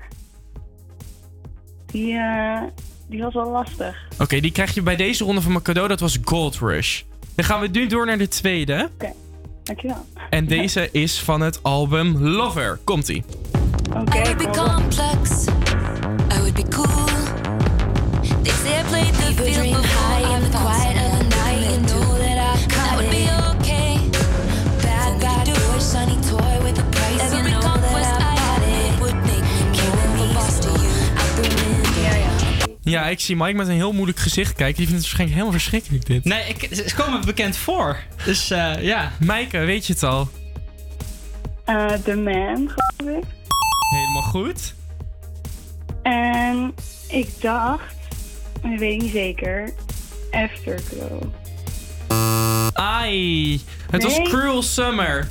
Eh, 1.94 2.62
die 3.10 3.22
was 3.22 3.34
wel 3.34 3.50
lastig. 3.52 3.98
Oké, 4.20 4.40
die 4.40 4.52
krijg 4.52 4.74
je 4.74 4.82
bij 4.82 4.96
deze 4.96 5.24
ronde 5.24 5.42
van 5.42 5.52
mijn 5.52 5.64
cadeau. 5.64 5.88
Dat 5.88 6.00
was 6.00 6.18
Gold 6.24 6.56
Rush. 6.60 7.02
Dan 7.36 7.46
gaan 7.46 7.60
we 7.60 7.68
nu 7.68 7.88
door 7.88 8.06
naar 8.06 8.18
de 8.18 8.28
tweede. 8.28 8.90
Oké, 8.94 9.14
dankjewel. 9.64 10.06
En 10.30 10.46
deze 10.48 10.90
is 10.92 11.20
van 11.20 11.42
het 11.42 11.64
album 11.64 12.18
Lover. 12.18 12.80
Komt-ie. 12.84 13.24
Oké, 13.98 14.18
I 14.18 14.22
would 14.22 14.38
be 14.38 14.50
complex. 14.50 15.46
I 16.36 16.38
would 16.38 16.54
be 16.54 16.68
cool. 16.70 17.06
They 18.44 18.52
say 18.52 18.80
I 18.80 18.84
played 18.84 19.14
the 19.14 19.22
field 19.22 19.82
before. 19.82 20.36
I'm 20.36 20.42
the 20.42 20.58
quiet 20.58 20.97
ja. 32.89 33.07
Ik 33.07 33.19
zie 33.19 33.35
Mike 33.35 33.53
met 33.53 33.68
een 33.68 33.73
heel 33.73 33.93
moeilijk 33.93 34.19
gezicht 34.19 34.53
kijken. 34.53 34.76
Die 34.76 34.88
vindt 34.88 34.91
het 34.91 35.01
waarschijnlijk 35.01 35.39
helemaal 35.39 35.59
verschrikkelijk 35.59 36.05
dit. 36.05 36.23
Nee, 36.23 36.43
ik, 36.47 36.76
ze 36.88 36.95
komen 36.95 37.19
me 37.19 37.26
bekend 37.26 37.57
voor. 37.57 37.97
Dus 38.26 38.51
eh, 38.51 38.81
ja. 38.81 39.11
Maaike, 39.19 39.57
weet 39.59 39.85
je 39.88 39.93
het 39.93 40.03
al? 40.03 40.30
Eh, 41.65 41.85
The 41.85 42.15
Man, 42.15 42.72
geloof 42.76 43.18
ik. 43.18 43.23
Helemaal 43.89 44.22
goed. 44.22 44.73
En 46.03 46.73
ik 47.07 47.41
dacht, 47.41 47.95
maar 48.61 48.72
dat 48.72 48.80
weet 48.80 48.93
ik 48.93 49.01
niet 49.01 49.11
zeker, 49.11 49.73
Afterglow. 50.31 51.23
Ai, 52.73 53.61
het 53.91 54.03
was. 54.03 54.22
Cruel 54.22 54.61
Summer. 54.61 55.27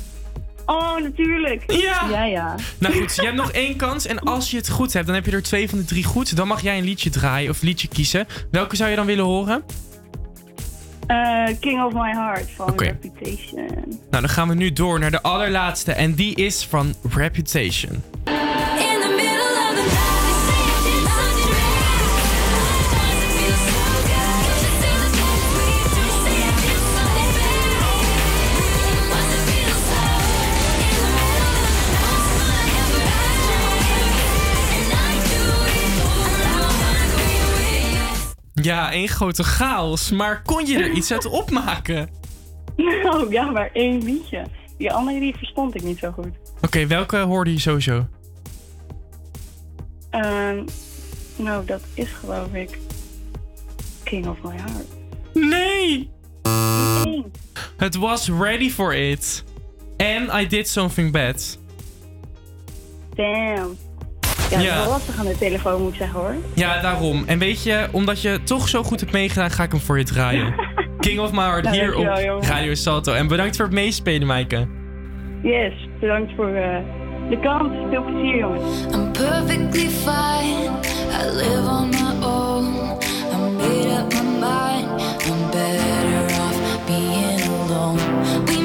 Oh, 0.66 0.96
natuurlijk. 0.98 1.72
Ja. 1.72 2.08
Ja, 2.10 2.24
ja. 2.24 2.54
Nou 2.78 2.94
goed, 2.94 3.14
je 3.14 3.22
hebt 3.22 3.36
nog 3.36 3.52
één 3.52 3.76
kans. 3.76 4.06
En 4.06 4.18
als 4.18 4.50
je 4.50 4.56
het 4.56 4.68
goed 4.68 4.92
hebt, 4.92 5.06
dan 5.06 5.14
heb 5.14 5.26
je 5.26 5.32
er 5.32 5.42
twee 5.42 5.68
van 5.68 5.78
de 5.78 5.84
drie 5.84 6.04
goed. 6.04 6.36
Dan 6.36 6.46
mag 6.46 6.62
jij 6.62 6.78
een 6.78 6.84
liedje 6.84 7.10
draaien 7.10 7.50
of 7.50 7.62
liedje 7.62 7.88
kiezen. 7.88 8.26
Welke 8.50 8.76
zou 8.76 8.90
je 8.90 8.96
dan 8.96 9.06
willen 9.06 9.24
horen? 9.24 9.64
Eh, 11.06 11.46
King 11.60 11.82
of 11.82 11.92
My 11.92 12.10
Heart 12.10 12.50
van. 12.56 12.72
Reputation. 12.76 13.68
Nou, 13.88 14.22
dan 14.22 14.28
gaan 14.28 14.48
we 14.48 14.54
nu 14.54 14.72
door 14.72 14.98
naar 14.98 15.10
de 15.10 15.22
allerlaatste. 15.22 15.92
En 15.92 16.14
die 16.14 16.34
is 16.34 16.64
van 16.64 16.94
Reputation. 17.14 18.02
Ja, 38.66 38.92
één 38.92 39.08
grote 39.08 39.42
chaos. 39.42 40.10
Maar 40.10 40.42
kon 40.42 40.66
je 40.66 40.78
er 40.78 40.90
iets 40.90 41.12
uit 41.12 41.26
opmaken? 41.26 42.08
Nou 42.76 43.30
ja, 43.36 43.50
maar 43.50 43.70
één 43.72 44.02
liedje. 44.02 44.46
Die 44.78 44.92
andere 44.92 45.20
die 45.20 45.36
verstond 45.36 45.74
ik 45.74 45.82
niet 45.82 45.98
zo 45.98 46.10
goed. 46.10 46.28
Oké, 46.62 46.86
welke 46.86 47.16
hoorde 47.16 47.52
je 47.52 47.58
sowieso? 47.58 48.06
Ehm, 50.10 50.64
nou, 51.36 51.64
dat 51.66 51.80
is 51.94 52.08
geloof 52.10 52.52
ik 52.52 52.78
King 54.02 54.26
of 54.26 54.42
My 54.42 54.54
Heart. 54.56 54.86
Nee! 55.32 56.10
Nee. 57.04 57.24
Het 57.76 57.94
was 57.94 58.28
Ready 58.28 58.70
for 58.70 58.94
It. 58.94 59.44
And 59.96 60.42
I 60.42 60.46
Did 60.46 60.68
Something 60.68 61.12
Bad. 61.12 61.58
Damn. 63.14 63.85
Ja, 64.50 64.56
dat 64.56 64.66
is 64.66 64.74
wel 64.74 64.88
lastig 64.88 65.18
aan 65.18 65.26
de 65.26 65.38
telefoon, 65.38 65.82
moet 65.82 65.92
ik 65.92 65.98
zeggen 65.98 66.20
hoor. 66.20 66.34
Ja, 66.54 66.80
daarom. 66.80 67.24
En 67.26 67.38
weet 67.38 67.62
je, 67.62 67.88
omdat 67.92 68.22
je 68.22 68.40
toch 68.42 68.68
zo 68.68 68.82
goed 68.82 69.00
hebt 69.00 69.12
meegedaan, 69.12 69.50
ga 69.50 69.62
ik 69.62 69.70
hem 69.70 69.80
voor 69.80 69.98
je 69.98 70.04
draaien. 70.04 70.54
King 71.00 71.20
of 71.20 71.32
My 71.32 71.42
Heart 71.42 71.64
Nou, 71.64 71.76
hier 71.76 71.94
op 71.94 72.18
jongen. 72.18 72.42
Radio 72.42 72.74
Salto. 72.74 73.12
En 73.12 73.26
bedankt 73.26 73.56
voor 73.56 73.64
het 73.64 73.74
meespelen, 73.74 74.26
Maaike. 74.26 74.66
Yes, 75.42 75.72
bedankt 76.00 76.32
voor 76.36 76.54
eh, 76.54 76.76
de 77.30 77.38
kans. 77.40 77.72
Veel 77.90 78.04
plezier, 78.04 78.36
jongens. 78.36 78.94
I'm 78.94 79.12
perfectly 79.12 79.88
fine. 79.88 80.70
I 81.10 81.30
live 81.30 81.68
on 81.68 81.88
my 81.88 82.26
own. 82.26 82.74
I 83.32 83.50
made 83.56 83.98
up 83.98 84.12
my 84.12 84.22
mind. 84.22 85.00
I'm 85.26 85.50
better 85.50 86.40
off 86.40 86.86
being 86.86 87.42
alone. 87.42 88.55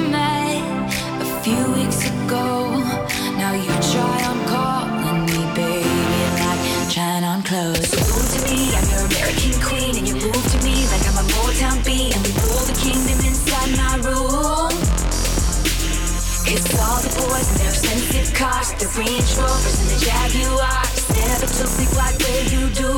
cars, 18.41 18.73
the 18.73 18.87
Range 18.97 19.37
Rovers 19.37 19.79
and 19.81 19.89
the 19.91 19.97
Jaguars. 20.03 21.09
Never 21.15 21.45
took 21.45 21.71
me 21.77 21.85
quite 21.93 22.17
where 22.23 22.43
you 22.45 22.69
do. 22.73 22.91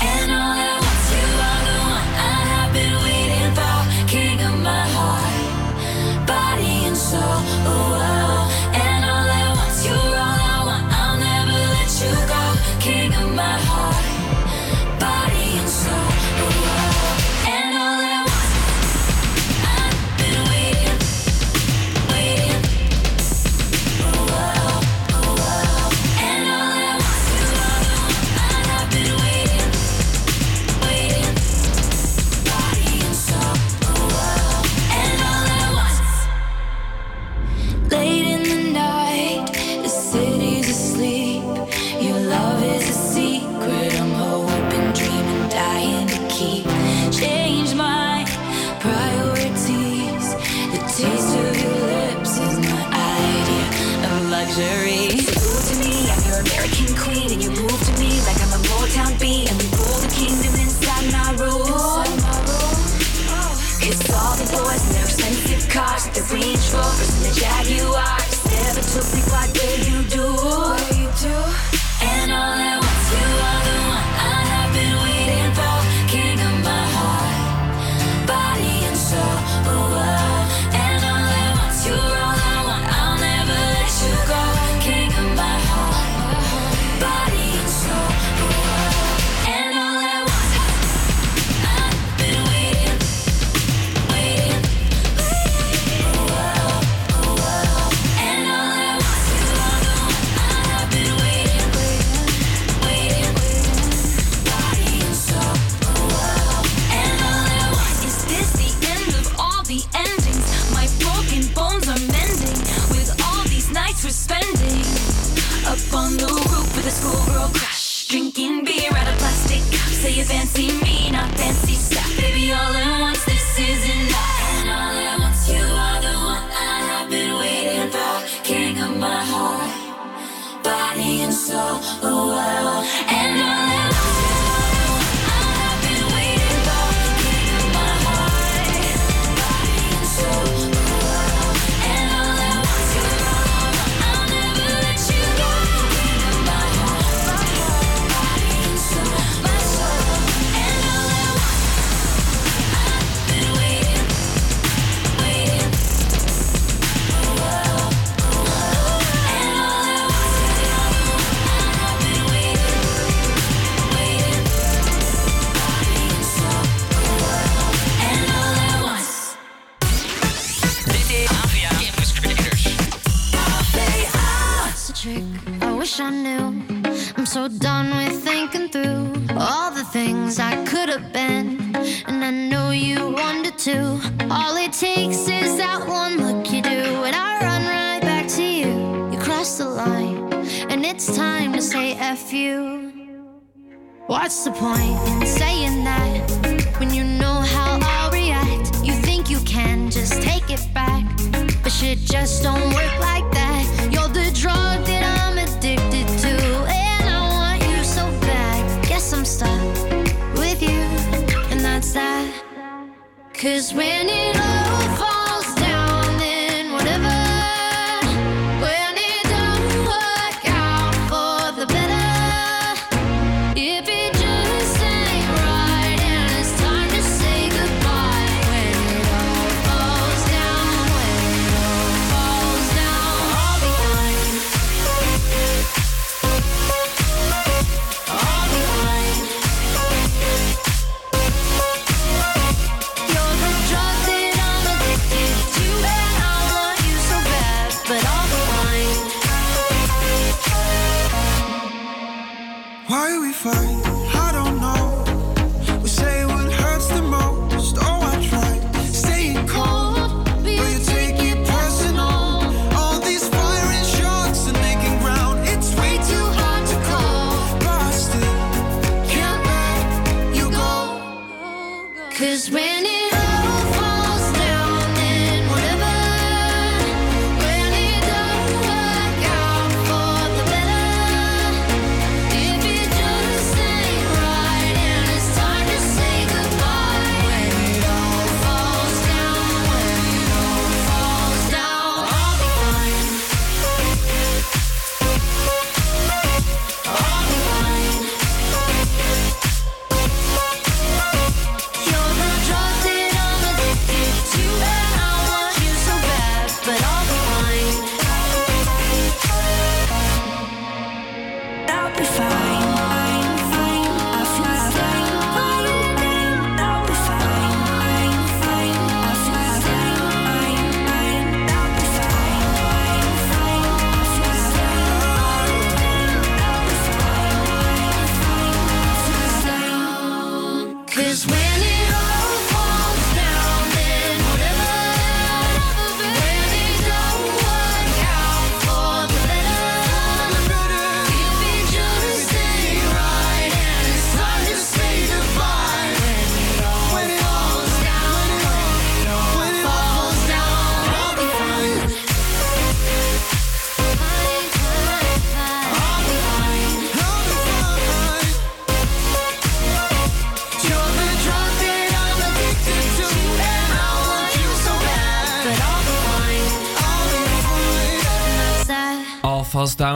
And 0.00 0.32
all 0.32 0.54
that. 0.54 0.75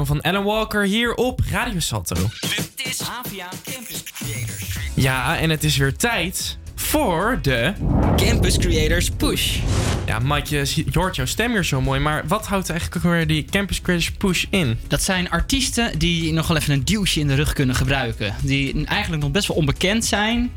Van 0.07 0.21
Alan 0.21 0.45
Walker 0.45 0.85
hier 0.85 1.15
op 1.15 1.41
Radio 1.51 1.81
Salto. 1.81 2.15
Dit 2.41 2.73
is 2.85 3.01
Havia 3.01 3.49
Campus 3.65 4.03
Creators. 4.03 4.77
Ja, 4.95 5.39
en 5.39 5.51
het 5.51 5.65
is 5.65 5.77
weer 5.77 5.97
tijd 5.97 6.59
voor 6.75 7.39
de... 7.43 7.73
Campus 8.17 8.59
Creators 8.59 9.11
Push. 9.11 9.59
Ja, 10.07 10.19
Mike, 10.19 10.57
je, 10.57 10.85
hoort 10.93 11.17
jouw 11.17 11.27
stem 11.27 11.53
weer 11.53 11.65
zo 11.65 11.81
mooi, 11.81 12.01
maar 12.01 12.27
wat 12.27 12.47
houdt 12.47 12.71
eigenlijk 12.71 13.03
weer 13.03 13.27
die 13.27 13.45
Campus 13.45 13.81
Creators 13.81 14.11
Push 14.11 14.45
in? 14.51 14.79
Dat 14.89 15.03
zijn 15.03 15.31
artiesten 15.31 15.99
die 15.99 16.33
nog 16.33 16.47
wel 16.47 16.57
even 16.57 16.73
een 16.73 16.85
duwtje 16.85 17.21
in 17.21 17.27
de 17.27 17.35
rug 17.35 17.53
kunnen 17.53 17.75
gebruiken. 17.75 18.35
Die 18.43 18.87
eigenlijk 18.87 19.23
nog 19.23 19.33
best 19.33 19.49
wel 19.49 19.57
onbekend 19.57 20.05
zijn. 20.05 20.51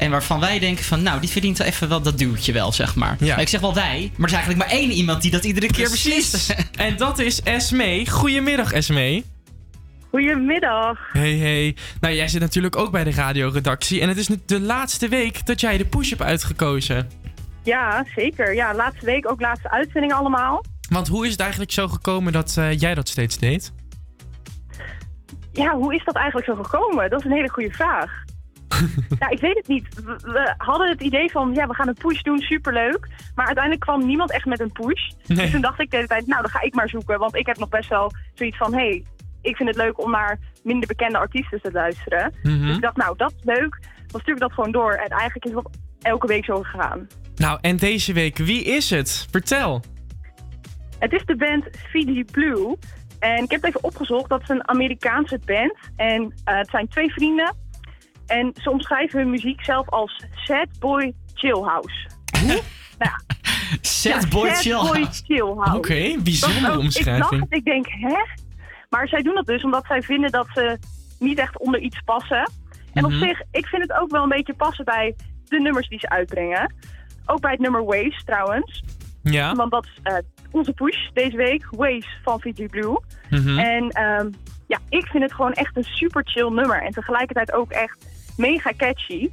En 0.00 0.10
waarvan 0.10 0.40
wij 0.40 0.58
denken 0.58 0.84
van, 0.84 1.02
nou, 1.02 1.20
die 1.20 1.28
verdient 1.28 1.58
wel 1.58 1.66
even 1.66 1.88
wel 1.88 2.02
dat 2.02 2.18
duwtje 2.18 2.52
wel, 2.52 2.72
zeg 2.72 2.94
maar. 2.94 3.16
Ja. 3.18 3.26
Maar 3.26 3.40
ik 3.40 3.48
zeg 3.48 3.60
wel 3.60 3.74
wij, 3.74 4.10
maar 4.16 4.28
er 4.28 4.34
is 4.34 4.40
eigenlijk 4.42 4.70
maar 4.70 4.78
één 4.78 4.90
iemand 4.90 5.22
die 5.22 5.30
dat 5.30 5.44
iedere 5.44 5.66
keer 5.66 5.90
beslist. 5.90 6.54
En 6.76 6.96
dat 6.96 7.18
is 7.18 7.42
Esme. 7.42 8.06
Goedemiddag, 8.10 8.72
Esme. 8.72 9.22
Goedemiddag. 10.10 10.98
Hey, 11.12 11.36
hey. 11.36 11.76
Nou, 12.00 12.14
jij 12.14 12.28
zit 12.28 12.40
natuurlijk 12.40 12.76
ook 12.76 12.90
bij 12.90 13.04
de 13.04 13.10
radioredactie. 13.10 14.00
En 14.00 14.08
het 14.08 14.16
is 14.16 14.28
nu 14.28 14.40
de 14.46 14.60
laatste 14.60 15.08
week 15.08 15.46
dat 15.46 15.60
jij 15.60 15.78
de 15.78 15.84
push 15.86 16.10
hebt 16.10 16.22
uitgekozen. 16.22 17.10
Ja, 17.62 18.04
zeker. 18.16 18.54
Ja, 18.54 18.74
laatste 18.74 19.06
week 19.06 19.30
ook 19.30 19.40
laatste 19.40 19.70
uitzending 19.70 20.12
allemaal. 20.12 20.64
Want 20.90 21.08
hoe 21.08 21.24
is 21.24 21.30
het 21.30 21.40
eigenlijk 21.40 21.72
zo 21.72 21.88
gekomen 21.88 22.32
dat 22.32 22.56
eh, 22.58 22.78
jij 22.78 22.94
dat 22.94 23.08
steeds 23.08 23.38
deed? 23.38 23.72
Ja, 25.52 25.74
hoe 25.74 25.94
is 25.94 26.04
dat 26.04 26.14
eigenlijk 26.14 26.46
zo 26.46 26.62
gekomen? 26.62 27.10
Dat 27.10 27.18
is 27.18 27.24
een 27.24 27.36
hele 27.36 27.50
goede 27.50 27.70
vraag. 27.70 28.28
Ja, 29.18 29.28
ik 29.36 29.40
weet 29.40 29.56
het 29.56 29.68
niet. 29.68 29.94
We, 29.94 30.16
we 30.22 30.54
hadden 30.56 30.88
het 30.88 31.02
idee 31.02 31.30
van, 31.30 31.54
ja, 31.54 31.66
we 31.66 31.74
gaan 31.74 31.88
een 31.88 31.94
push 31.94 32.22
doen, 32.22 32.38
superleuk. 32.38 33.08
Maar 33.34 33.46
uiteindelijk 33.46 33.84
kwam 33.84 34.06
niemand 34.06 34.30
echt 34.30 34.44
met 34.44 34.60
een 34.60 34.72
push. 34.72 35.10
Nee. 35.26 35.36
Dus 35.36 35.50
toen 35.50 35.60
dacht 35.60 35.80
ik 35.80 35.90
de 35.90 35.96
hele 35.96 36.08
tijd, 36.08 36.26
nou, 36.26 36.42
dan 36.42 36.50
ga 36.50 36.60
ik 36.60 36.74
maar 36.74 36.88
zoeken. 36.88 37.18
Want 37.18 37.36
ik 37.36 37.46
heb 37.46 37.58
nog 37.58 37.68
best 37.68 37.88
wel 37.88 38.12
zoiets 38.34 38.56
van, 38.56 38.72
hé, 38.74 38.88
hey, 38.88 39.04
ik 39.42 39.56
vind 39.56 39.68
het 39.68 39.78
leuk 39.78 40.04
om 40.04 40.10
naar 40.10 40.38
minder 40.62 40.88
bekende 40.88 41.18
artiesten 41.18 41.60
te 41.60 41.72
luisteren. 41.72 42.34
Mhm. 42.42 42.66
Dus 42.66 42.76
ik 42.76 42.82
dacht, 42.82 42.96
nou, 42.96 43.16
dat 43.16 43.32
is 43.36 43.44
leuk. 43.44 43.78
Dan 44.06 44.20
stuur 44.20 44.34
ik 44.34 44.40
dat 44.40 44.52
gewoon 44.52 44.72
door. 44.72 44.92
En 44.92 45.08
eigenlijk 45.08 45.44
is 45.44 45.52
dat 45.52 45.70
elke 46.02 46.26
week 46.26 46.44
zo 46.44 46.62
gegaan. 46.62 47.06
Nou, 47.36 47.58
en 47.60 47.76
deze 47.76 48.12
week, 48.12 48.36
wie 48.36 48.64
is 48.64 48.90
het? 48.90 49.26
Vertel. 49.30 49.82
Het 50.98 51.12
is 51.12 51.24
de 51.24 51.36
band 51.36 51.68
Fiji 51.90 52.24
Blue. 52.24 52.76
En 53.18 53.42
ik 53.42 53.50
heb 53.50 53.60
het 53.60 53.64
even 53.64 53.84
opgezocht. 53.84 54.28
Dat 54.28 54.42
is 54.42 54.48
een 54.48 54.68
Amerikaanse 54.68 55.40
band. 55.44 55.74
En 55.96 56.34
eh, 56.44 56.56
het 56.56 56.70
zijn 56.70 56.88
twee 56.88 57.10
vrienden. 57.12 57.54
En 58.30 58.50
ze 58.62 58.70
omschrijven 58.70 59.18
hun 59.18 59.30
muziek 59.30 59.64
zelf 59.64 59.88
als 59.88 60.24
Sad 60.34 60.66
Boy 60.78 61.14
Chill 61.34 61.60
House. 61.62 62.06
nou 62.46 62.60
ja. 62.98 63.20
Sad 63.80 64.22
Ja, 64.22 64.28
Boy 64.28 64.50
Chill 64.50 64.74
House. 65.56 65.76
Oké, 65.76 66.16
bijzondere 66.22 66.60
Dat 66.60 66.70
is 66.70 66.76
ook- 66.76 66.82
omschrijving. 66.82 67.24
Ik 67.32 67.38
dacht, 67.38 67.52
ik 67.52 67.64
denk, 67.64 67.86
hè? 67.88 68.16
Maar 68.88 69.08
zij 69.08 69.22
doen 69.22 69.34
dat 69.34 69.46
dus 69.46 69.64
omdat 69.64 69.84
zij 69.86 70.02
vinden 70.02 70.30
dat 70.30 70.46
ze 70.54 70.78
niet 71.18 71.38
echt 71.38 71.58
onder 71.58 71.80
iets 71.80 72.00
passen. 72.04 72.50
En 72.92 73.04
op 73.04 73.10
Mhm. 73.10 73.20
zich, 73.20 73.42
ik 73.50 73.66
vind 73.66 73.82
het 73.82 73.92
ook 73.92 74.10
wel 74.10 74.22
een 74.22 74.28
beetje 74.28 74.54
passen 74.54 74.84
bij 74.84 75.14
de 75.44 75.60
nummers 75.60 75.88
die 75.88 75.98
ze 75.98 76.08
uitbrengen. 76.08 76.74
Ook 77.26 77.40
bij 77.40 77.50
het 77.50 77.60
nummer 77.60 77.84
Waves 77.84 78.24
trouwens. 78.24 78.82
Ja. 79.22 79.54
Want 79.54 79.70
dat 79.70 79.84
is 79.86 79.98
eh, 80.02 80.16
onze 80.50 80.72
push 80.72 81.08
deze 81.12 81.36
week, 81.36 81.66
Waves 81.70 82.18
van 82.22 82.40
Fiji 82.40 82.66
Blue. 82.66 82.96
Mhm. 83.30 83.58
En 83.58 83.88
ehm, 83.88 84.30
ja, 84.66 84.78
ik 84.88 85.06
vind 85.06 85.22
het 85.22 85.32
gewoon 85.34 85.52
echt 85.52 85.76
een 85.76 85.84
super 85.84 86.22
chill 86.28 86.48
nummer. 86.48 86.82
En 86.82 86.92
tegelijkertijd 86.92 87.52
ook 87.52 87.70
echt 87.70 88.06
mega 88.40 88.72
catchy. 88.76 89.30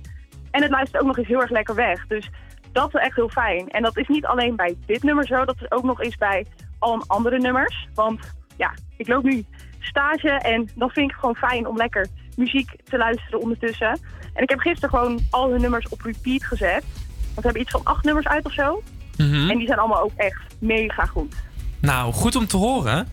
En 0.52 0.62
het 0.62 0.72
luistert 0.72 1.02
ook 1.02 1.08
nog 1.08 1.18
eens 1.18 1.28
heel 1.28 1.42
erg 1.42 1.50
lekker 1.50 1.76
weg. 1.76 2.08
Dus 2.08 2.30
dat 2.72 2.96
is 2.96 3.02
echt 3.02 3.16
heel 3.16 3.30
fijn. 3.30 3.70
En 3.70 3.82
dat 3.82 3.98
is 3.98 4.08
niet 4.08 4.26
alleen 4.26 4.56
bij 4.56 4.76
dit 4.86 5.04
nummer 5.04 5.26
zo, 5.26 5.46
dat 5.46 5.56
is 5.62 5.72
ook 5.72 5.84
nog 5.84 6.02
eens 6.02 6.16
bij 6.16 6.46
al 6.80 7.04
andere 7.08 7.40
nummers. 7.40 7.88
Want 7.94 8.36
ja, 8.58 8.74
ik 8.98 9.08
loop 9.08 9.24
nu 9.24 9.46
stage 9.80 10.30
en 10.30 10.70
dan 10.76 10.90
vind 10.90 11.06
ik 11.06 11.12
het 11.12 11.20
gewoon 11.20 11.36
fijn 11.36 11.68
om 11.68 11.78
lekker 11.78 12.08
muziek 12.36 12.76
te 12.84 12.98
luisteren 12.98 13.42
ondertussen. 13.42 14.00
En 14.34 14.44
ik 14.44 14.50
heb 14.50 14.60
gisteren 14.60 14.90
gewoon 14.90 15.20
al 15.30 15.52
hun 15.52 15.62
nummers 15.62 15.88
op 15.90 16.02
repeat 16.02 16.44
gezet. 16.44 16.84
Want 16.84 17.36
we 17.36 17.42
hebben 17.42 17.62
iets 17.62 17.72
van 17.72 17.84
acht 17.84 18.04
nummers 18.04 18.28
uit 18.28 18.46
of 18.46 18.54
zo. 18.54 18.84
Mhm. 19.18 19.50
En 19.50 19.58
die 19.58 19.68
zijn 19.68 19.80
allemaal 19.80 20.02
ook 20.02 20.16
echt 20.16 20.56
mega 20.60 21.06
goed. 21.06 21.36
Nou, 21.82 22.14
goed 22.14 22.36
om 22.36 22.48
te 22.48 22.58
horen. 22.58 23.08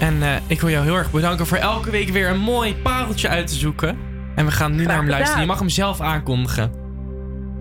En 0.00 0.22
eh, 0.22 0.36
ik 0.46 0.60
wil 0.60 0.70
jou 0.70 0.84
heel 0.84 0.96
erg 0.96 1.10
bedanken 1.10 1.46
voor 1.46 1.58
elke 1.58 1.90
week 1.90 2.08
weer 2.08 2.28
een 2.28 2.40
mooi 2.40 2.76
pareltje 2.76 3.28
uit 3.28 3.46
te 3.46 3.54
zoeken. 3.54 4.15
En 4.36 4.44
we 4.44 4.50
gaan 4.50 4.74
nu 4.74 4.84
naar 4.84 4.94
hem 4.94 5.04
gedaan. 5.04 5.08
luisteren. 5.10 5.40
Je 5.40 5.46
mag 5.46 5.58
hem 5.58 5.68
zelf 5.68 6.00
aankondigen. 6.00 6.70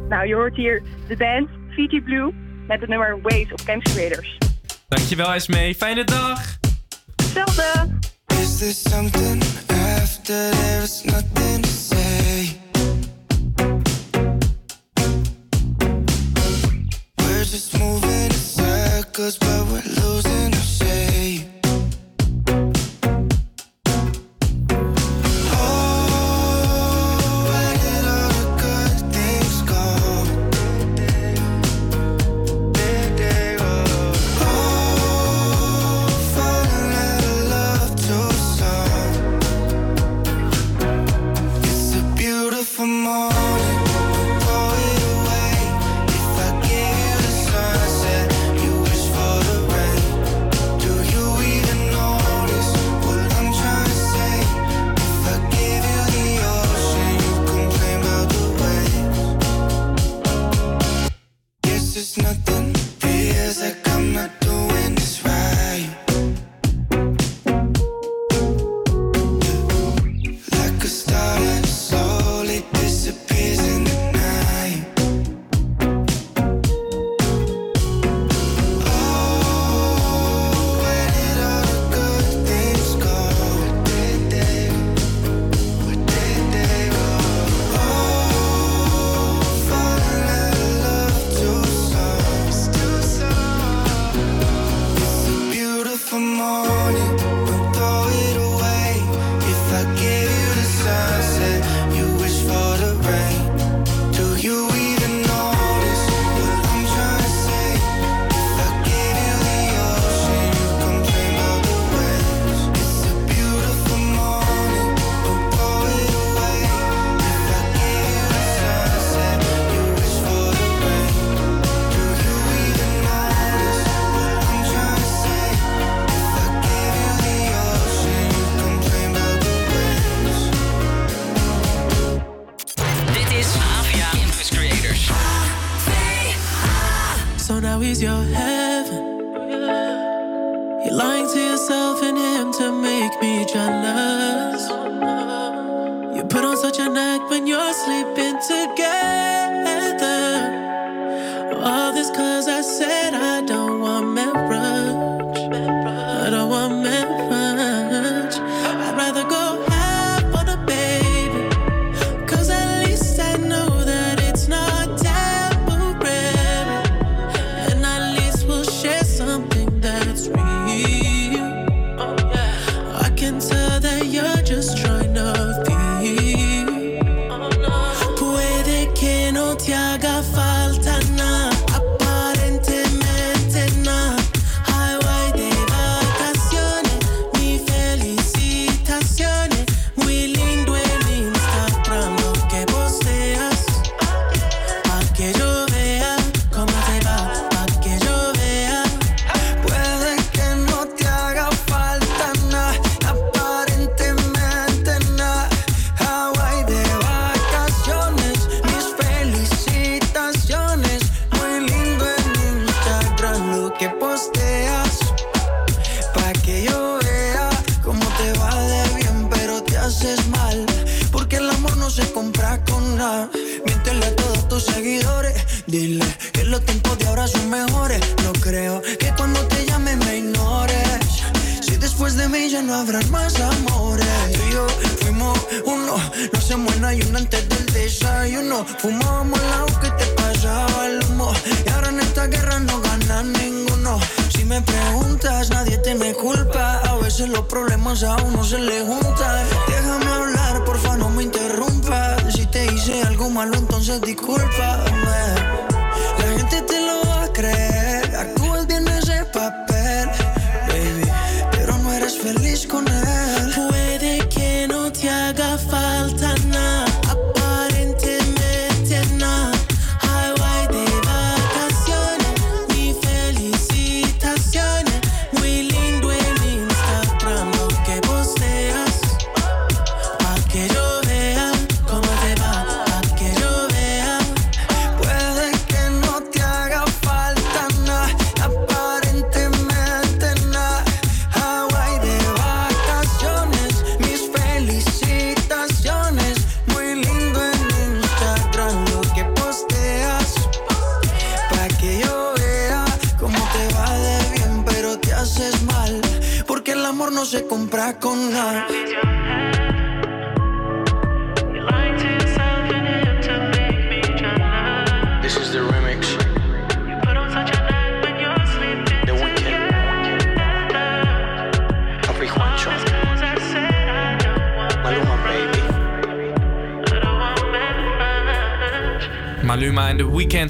Nou, 0.10 0.28
je 0.28 0.34
hoort 0.36 0.56
hier 0.56 0.82
de 1.08 1.18
band 1.18 1.50
Fiji 1.70 2.02
Blue 2.02 2.34
met 2.68 2.80
het 2.80 2.90
nummer 2.90 3.20
Waves 3.22 3.52
op 3.52 3.62
Campus 3.66 3.94
Creators. 3.94 4.38
Dankjewel, 4.88 5.34
Esme. 5.34 5.76
Fijne 5.78 6.04
dag. 6.04 6.58
Hetzelfde. 7.16 7.88
Is 8.28 8.58
there 8.58 8.72
something 8.74 9.44
after 9.70 10.50
there's 10.52 11.04
nothing 11.04 11.62
to 11.62 11.70
say? 11.70 12.58
We're 17.16 17.44
just 17.44 17.78
moving 17.80 18.26
in 18.26 18.32
circles, 18.32 19.38
but 19.38 19.66
we're 19.70 20.04
losing 20.04 20.25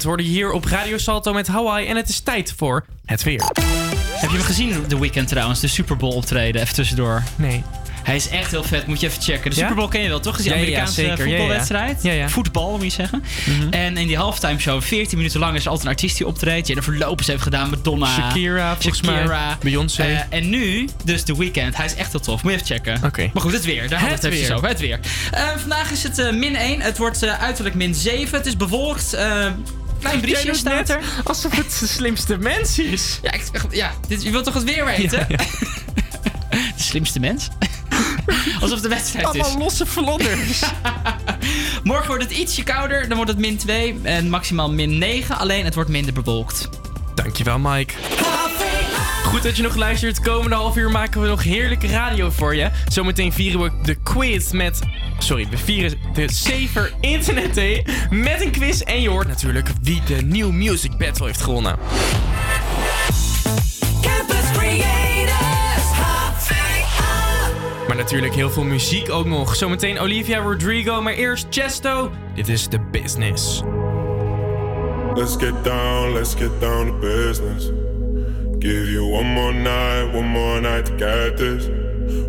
Weeknd 0.06 0.24
hoorden 0.24 0.26
hier 0.26 0.52
op 0.52 0.64
Radio 0.64 0.98
Salto 0.98 1.32
met 1.32 1.46
Hawaii. 1.46 1.86
En 1.86 1.96
het 1.96 2.08
is 2.08 2.20
tijd 2.20 2.54
voor 2.56 2.84
het 3.06 3.22
weer. 3.22 3.40
Heb 4.12 4.30
je 4.30 4.36
hem 4.36 4.46
gezien, 4.46 4.86
The 4.86 5.00
Weeknd 5.00 5.28
trouwens? 5.28 5.60
De 5.60 5.68
Super 5.68 5.96
Bowl 5.96 6.14
optreden, 6.14 6.60
even 6.62 6.74
tussendoor. 6.74 7.22
Nee. 7.36 7.62
Hij 8.02 8.16
is 8.16 8.28
echt 8.28 8.50
heel 8.50 8.64
vet, 8.64 8.86
moet 8.86 9.00
je 9.00 9.06
even 9.06 9.22
checken. 9.22 9.50
De 9.50 9.56
Ja? 9.56 9.62
Super 9.62 9.76
Bowl 9.76 9.88
ken 9.88 10.00
je 10.02 10.08
wel, 10.08 10.20
toch? 10.20 10.36
Is 10.36 10.42
die 10.42 10.52
Ja, 10.52 10.58
Amerikaanse. 10.58 11.02
Ja, 11.02 11.16
voetbalwedstrijd. 11.16 12.02
Ja, 12.02 12.12
ja. 12.12 12.28
Voetbal, 12.28 12.70
moet 12.72 12.82
je 12.82 12.90
zeggen. 12.90 13.22
En 13.70 13.96
in 13.96 14.06
die 14.06 14.16
halftime 14.16 14.58
show, 14.58 14.82
14 14.82 15.16
minuten 15.18 15.40
lang, 15.40 15.54
is 15.56 15.62
er 15.62 15.68
altijd 15.68 15.86
een 15.86 15.92
artiest 15.94 16.16
die 16.16 16.26
optreedt. 16.26 16.66
Jennifer 16.66 16.98
Lopez 16.98 17.26
heeft 17.26 17.42
gedaan, 17.42 17.70
Madonna. 17.70 18.06
Shakira, 18.06 18.72
volgens 18.72 19.02
mij. 19.02 19.14
Shakira. 19.14 19.58
Beyoncé. 19.62 20.02
Eh, 20.02 20.20
en 20.28 20.48
nu, 20.48 20.88
dus 21.04 21.22
The 21.22 21.36
Weeknd. 21.38 21.76
Hij 21.76 21.86
is 21.86 21.94
echt 21.94 22.12
heel 22.12 22.20
tof. 22.20 22.42
Moet 22.42 22.52
je 22.52 22.58
even 22.58 22.74
checken. 22.74 23.00
Oké. 23.04 23.30
Maar 23.32 23.42
goed, 23.42 23.52
het 23.52 23.64
weer. 23.64 23.88
Daar 23.88 24.00
hadden 24.00 24.20
we 24.20 24.26
het 24.36 24.38
weer. 24.46 24.54
over. 24.56 24.68
Het 24.68 24.80
weer. 24.80 25.00
Eh, 25.30 25.42
vandaag 25.56 25.90
is 25.90 26.02
het 26.02 26.18
eh, 26.18 26.32
min 26.32 26.56
1. 26.56 26.80
Het 26.80 26.98
wordt 26.98 27.26
uiterlijk 27.26 27.74
min 27.74 27.94
7. 27.94 28.38
Het 28.38 28.46
is 28.46 28.56
bewolkt. 28.56 29.16
Klein 30.08 30.46
doet 30.46 30.56
staat 30.56 30.88
er. 30.88 31.00
Alsof 31.24 31.56
het 31.56 31.76
de 31.80 31.86
slimste 31.86 32.36
mens 32.36 32.78
is. 32.78 33.18
Ja, 33.22 33.32
ik, 33.32 33.42
ja 33.70 33.92
dit, 34.08 34.22
je 34.22 34.30
wilt 34.30 34.44
toch 34.44 34.54
het 34.54 34.64
weer 34.64 34.84
weten? 34.84 35.26
De 36.76 36.82
slimste 36.82 37.20
mens? 37.20 37.48
Alsof 38.60 38.80
de 38.80 38.88
wedstrijd 38.88 39.34
is. 39.34 39.42
Allemaal 39.42 39.58
losse 39.58 39.86
vlodders. 39.86 40.62
Morgen 41.82 42.06
wordt 42.06 42.22
het 42.22 42.32
ietsje 42.32 42.62
kouder. 42.62 43.08
Dan 43.08 43.16
wordt 43.16 43.30
het 43.30 43.40
min 43.40 43.56
2 43.56 43.96
en 44.02 44.30
maximaal 44.30 44.70
min 44.70 44.98
9. 44.98 45.38
Alleen 45.38 45.64
het 45.64 45.74
wordt 45.74 45.90
minder 45.90 46.12
bewolkt. 46.14 46.68
Dankjewel, 47.14 47.58
Mike. 47.58 47.94
Goed 49.24 49.42
dat 49.42 49.56
je 49.56 49.62
nog 49.62 49.74
luistert. 49.74 50.20
Komende 50.20 50.56
half 50.56 50.76
uur 50.76 50.90
maken 50.90 51.20
we 51.20 51.28
nog 51.28 51.42
heerlijke 51.42 51.86
radio 51.86 52.30
voor 52.30 52.54
je. 52.54 52.70
Zometeen 52.88 53.32
vieren 53.32 53.60
we 53.60 53.70
de 53.82 53.94
quiz 53.94 54.50
met... 54.50 54.80
Sorry, 55.26 55.46
we 55.50 55.56
vieren 55.56 55.98
de 56.14 56.32
Saver 56.32 56.92
Internet 57.00 57.54
Day 57.54 57.86
met 58.10 58.40
een 58.40 58.50
quiz. 58.50 58.80
En 58.80 59.00
je 59.00 59.08
hoort 59.08 59.28
natuurlijk 59.28 59.68
wie 59.82 60.02
de 60.06 60.14
New 60.14 60.50
Music 60.50 60.96
Battle 60.98 61.26
heeft 61.26 61.40
gewonnen. 61.40 61.78
Campus 64.00 64.50
Creators, 64.52 65.86
HVA. 65.92 67.50
Maar 67.88 67.96
natuurlijk 67.96 68.34
heel 68.34 68.50
veel 68.50 68.64
muziek 68.64 69.10
ook 69.10 69.26
nog. 69.26 69.56
Zometeen 69.56 69.98
Olivia 69.98 70.38
Rodrigo, 70.38 71.02
maar 71.02 71.14
eerst 71.14 71.46
Chesto. 71.50 72.10
Dit 72.34 72.48
is 72.48 72.66
The 72.66 72.80
Business. 72.90 73.62
Let's 75.14 75.36
get 75.36 75.64
down, 75.64 76.12
let's 76.12 76.34
get 76.34 76.60
down 76.60 76.86
to 76.86 76.98
business. 76.98 77.70
Give 78.58 78.90
you 78.90 79.12
one 79.12 79.28
more 79.28 79.52
night, 79.52 80.14
one 80.14 80.28
more 80.28 80.60
night 80.60 80.84
to 80.84 80.92
get 80.96 81.36
this. 81.36 81.85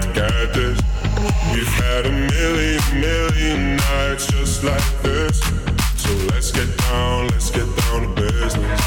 To 0.00 0.08
get 0.12 0.54
this. 0.54 0.80
We've 1.52 1.66
had 1.66 2.06
a 2.06 2.12
million, 2.12 2.80
million 2.98 3.76
nights 3.76 4.26
just 4.26 4.64
like 4.64 5.02
this. 5.02 5.38
So 5.96 6.10
let's 6.32 6.50
get 6.50 6.74
down, 6.78 7.28
let's 7.28 7.50
get 7.50 7.66
down 7.76 8.02
to 8.02 8.22
business. 8.22 8.80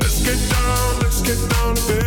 Let's 0.00 0.22
get 0.22 0.38
down, 0.50 1.00
let's 1.00 1.22
get 1.22 1.38
down 1.50 1.74
to 1.76 1.82
business. 1.82 2.03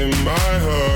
in 0.00 0.10
my 0.24 0.30
heart. 0.30 0.89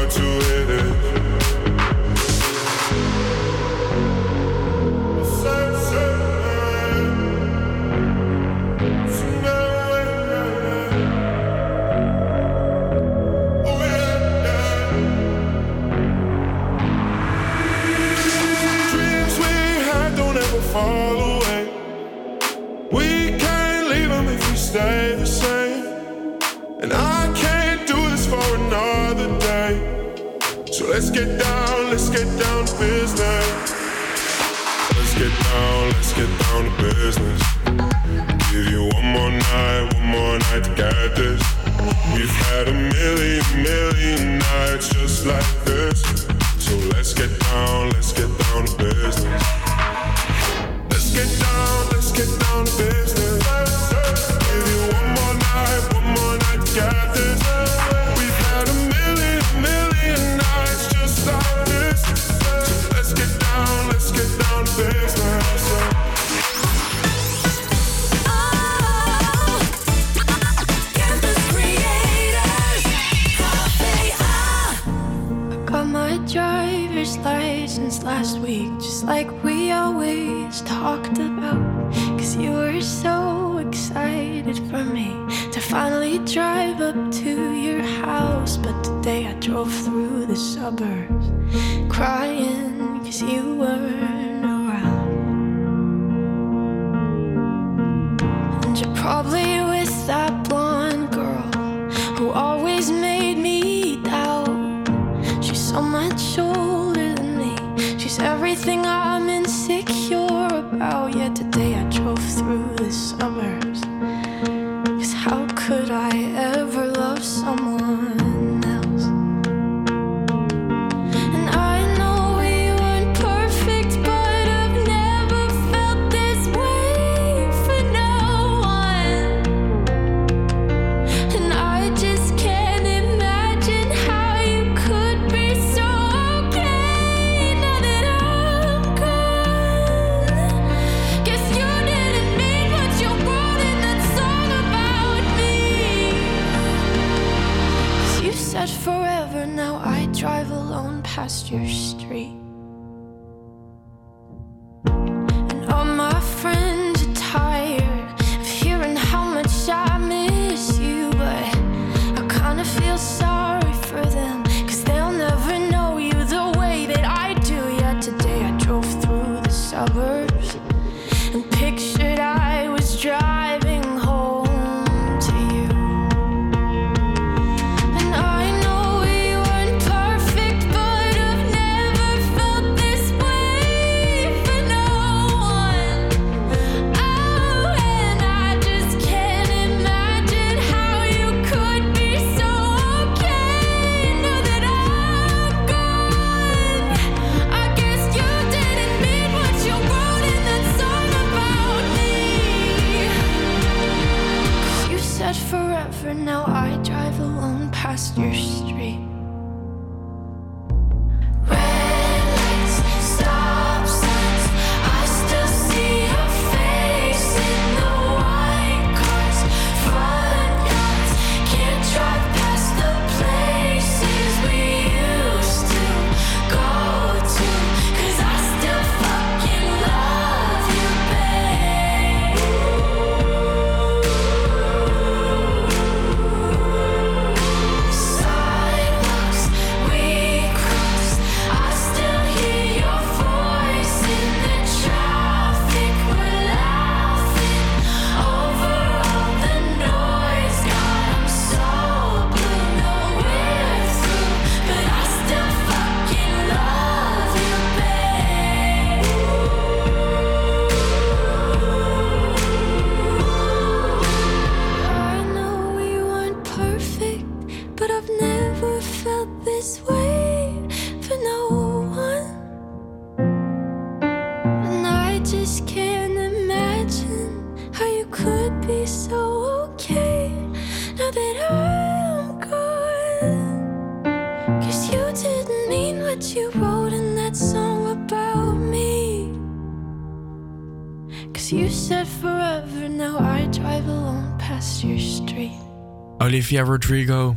Rodrigo. 296.62 297.36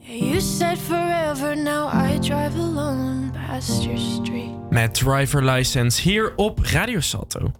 You 0.00 0.40
said 0.40 0.78
forever, 0.78 1.56
now 1.56 1.88
I 1.92 2.18
drive 2.18 2.54
alone 2.58 3.30
past 3.32 3.82
your 3.82 3.98
street. 3.98 4.70
Met 4.70 4.94
Driver 4.94 5.44
License 5.44 6.02
hier 6.02 6.32
op 6.36 6.58
Radio 6.62 7.00
Salto. 7.00 7.52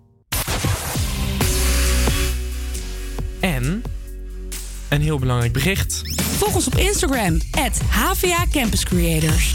En 3.40 3.82
een 4.88 5.00
heel 5.00 5.18
belangrijk 5.18 5.52
bericht. 5.52 6.02
Volg 6.22 6.54
ons 6.54 6.66
op 6.66 6.74
Instagram, 6.74 7.38
at 7.50 7.80
HVA 7.90 8.44
Campus 8.52 8.84
Creators. 8.84 9.52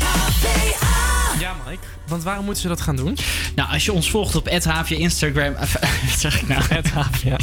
Ja, 1.39 1.55
Mike, 1.67 1.83
want 2.07 2.23
waarom 2.23 2.45
moeten 2.45 2.61
ze 2.61 2.67
dat 2.69 2.81
gaan 2.81 2.95
doen? 2.95 3.17
Nou, 3.55 3.69
als 3.69 3.85
je 3.85 3.93
ons 3.93 4.09
volgt 4.09 4.35
op 4.35 4.49
@havia 4.63 4.97
Instagram, 4.97 5.53
eh, 5.53 5.59
wat 5.59 6.19
zeg 6.19 6.41
ik 6.41 6.47
nou? 6.47 6.61
@havia. 6.93 7.37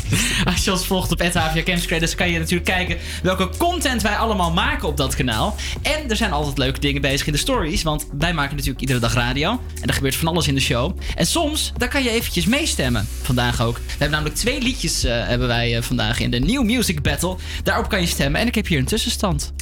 Als 0.45 0.65
je 0.65 0.73
ons 0.73 0.87
volgt 0.87 1.13
op 1.13 1.23
@havia 1.23 1.63
Creators, 1.63 2.15
kan 2.15 2.31
je 2.31 2.39
natuurlijk 2.39 2.65
kijken 2.65 2.97
welke 3.23 3.49
content 3.57 4.03
wij 4.03 4.17
allemaal 4.17 4.53
maken 4.53 4.89
op 4.89 4.97
dat 4.97 5.15
kanaal. 5.15 5.57
En 5.83 6.11
er 6.11 6.17
zijn 6.17 6.33
altijd 6.33 6.59
leuke 6.59 6.81
dingen 6.81 7.01
bezig 7.01 7.27
in 7.27 7.33
de 7.33 7.39
stories, 7.39 7.83
want 7.83 8.07
wij 8.19 8.35
maken 8.35 8.55
natuurlijk 8.55 8.81
iedere 8.81 8.99
dag 8.99 9.15
radio 9.15 9.61
en 9.81 9.89
er 9.89 9.95
gebeurt 9.95 10.17
van 10.17 10.29
alles 10.29 10.49
in 10.49 10.55
de 10.55 10.61
show. 10.61 10.99
En 11.15 11.27
soms, 11.27 11.73
daar 11.77 11.89
kan 11.89 12.03
je 12.03 12.11
eventjes 12.11 12.47
meestemmen. 12.47 13.09
Vandaag 13.23 13.63
ook. 13.63 13.77
We 13.77 13.83
hebben 13.89 14.11
namelijk 14.11 14.37
twee 14.37 14.63
liedjes 14.63 15.05
eh, 15.05 15.27
hebben 15.27 15.49
wij 15.49 15.77
eh, 15.77 15.83
vandaag 15.83 16.21
in 16.21 16.31
de 16.31 16.39
New 16.39 16.65
Music 16.65 17.03
Battle. 17.03 17.37
Daarop 17.63 17.89
kan 17.89 18.01
je 18.01 18.07
stemmen 18.07 18.41
en 18.41 18.47
ik 18.47 18.55
heb 18.55 18.67
hier 18.67 18.79
een 18.79 18.85
tussenstand. 18.85 19.53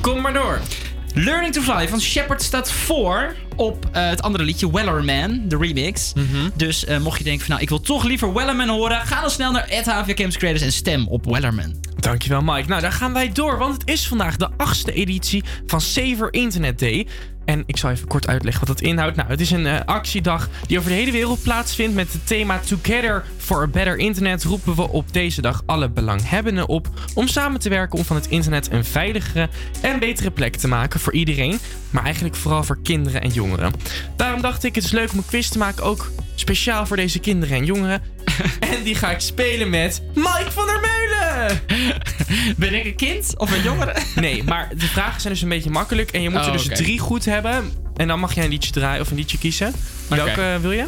Kom 0.00 0.20
maar 0.20 0.32
door. 0.32 0.60
Learning 1.24 1.52
to 1.52 1.60
Fly 1.60 1.88
van 1.88 2.00
Shepard 2.00 2.42
staat 2.42 2.72
voor 2.72 3.34
op 3.56 3.88
eh, 3.92 4.08
het 4.08 4.22
andere 4.22 4.44
liedje 4.44 4.72
Wellerman, 4.72 5.42
de 5.48 5.56
remix. 5.56 6.12
Dus 6.54 6.84
eh, 6.84 6.98
mocht 6.98 7.18
je 7.18 7.24
denken 7.24 7.40
van 7.40 7.50
nou, 7.50 7.62
ik 7.62 7.68
wil 7.68 7.80
toch 7.80 8.04
liever 8.04 8.34
Wellerman 8.34 8.68
horen, 8.68 9.06
ga 9.06 9.20
dan 9.20 9.30
snel 9.30 9.52
naar 9.52 9.68
Campus 10.14 10.36
Creators 10.36 10.62
en 10.62 10.72
stem 10.72 11.08
op 11.08 11.24
Wellerman. 11.24 11.74
Dankjewel, 11.96 12.42
Mike. 12.42 12.68
Nou, 12.68 12.80
daar 12.80 12.92
gaan 12.92 13.12
wij 13.12 13.32
door, 13.32 13.58
want 13.58 13.72
het 13.72 13.90
is 13.90 14.08
vandaag 14.08 14.36
de 14.36 14.48
achtste 14.56 14.92
editie 14.92 15.44
van 15.66 15.80
Saver 15.80 16.32
Internet 16.32 16.78
Day. 16.78 17.06
En 17.48 17.62
ik 17.66 17.76
zal 17.76 17.90
even 17.90 18.08
kort 18.08 18.26
uitleggen 18.26 18.66
wat 18.66 18.76
dat 18.78 18.86
inhoudt. 18.86 19.16
Nou, 19.16 19.28
het 19.28 19.40
is 19.40 19.50
een 19.50 19.66
eh, 19.66 19.80
actiedag 19.84 20.48
die 20.66 20.78
over 20.78 20.90
de 20.90 20.96
hele 20.96 21.10
wereld 21.10 21.42
plaatsvindt. 21.42 21.94
Met 21.94 22.12
het 22.12 22.26
thema 22.26 22.58
Together 22.58 23.24
for 23.36 23.62
a 23.62 23.66
Better 23.66 23.96
Internet 23.96 24.44
roepen 24.44 24.74
we 24.74 24.88
op 24.88 25.12
deze 25.12 25.40
dag 25.40 25.62
alle 25.66 25.88
belanghebbenden 25.88 26.68
op 26.68 26.88
om 27.14 27.28
samen 27.28 27.60
te 27.60 27.68
werken 27.68 27.98
om 27.98 28.04
van 28.04 28.16
het 28.16 28.26
internet 28.26 28.72
een 28.72 28.84
veiligere 28.84 29.48
en 29.80 29.98
betere 29.98 30.30
plek 30.30 30.56
te 30.56 30.68
maken 30.68 31.00
voor 31.00 31.12
iedereen. 31.12 31.58
Maar 31.90 32.04
eigenlijk 32.04 32.34
vooral 32.34 32.64
voor 32.64 32.78
kinderen 32.82 33.22
en 33.22 33.30
jongeren. 33.30 33.72
Daarom 34.16 34.40
dacht 34.40 34.64
ik, 34.64 34.74
het 34.74 34.84
is 34.84 34.90
leuk 34.90 35.12
om 35.12 35.18
een 35.18 35.26
quiz 35.26 35.48
te 35.48 35.58
maken, 35.58 35.84
ook 35.84 36.10
speciaal 36.34 36.86
voor 36.86 36.96
deze 36.96 37.18
kinderen 37.18 37.56
en 37.56 37.64
jongeren. 37.64 38.02
en 38.72 38.82
die 38.82 38.94
ga 38.94 39.10
ik 39.10 39.20
spelen 39.20 39.70
met 39.70 40.02
Mike 40.14 40.50
van 40.50 40.66
der 40.66 40.80
Meulen! 40.80 41.60
Ben 42.56 42.74
ik 42.74 42.84
een 42.84 42.96
kind 42.96 43.34
of 43.36 43.50
een 43.52 43.62
jongere? 43.62 43.94
Nee, 44.14 44.42
maar 44.44 44.68
de 44.76 44.86
vragen 44.86 45.20
zijn 45.20 45.32
dus 45.32 45.42
een 45.42 45.48
beetje 45.48 45.70
makkelijk. 45.70 46.10
En 46.10 46.22
je 46.22 46.30
moet 46.30 46.40
Oh, 46.40 46.46
er 46.46 46.52
dus 46.52 46.64
oké. 46.64 46.74
drie 46.74 46.98
goed 46.98 47.24
hebben. 47.24 47.72
En 47.96 48.08
dan 48.08 48.20
mag 48.20 48.34
jij 48.34 48.44
een 48.44 48.50
liedje 48.50 48.70
draaien 48.70 49.00
of 49.00 49.10
een 49.10 49.16
liedje 49.16 49.38
kiezen. 49.38 49.72
Welke 50.08 50.40
eh, 50.40 50.56
wil 50.56 50.72
je? 50.72 50.84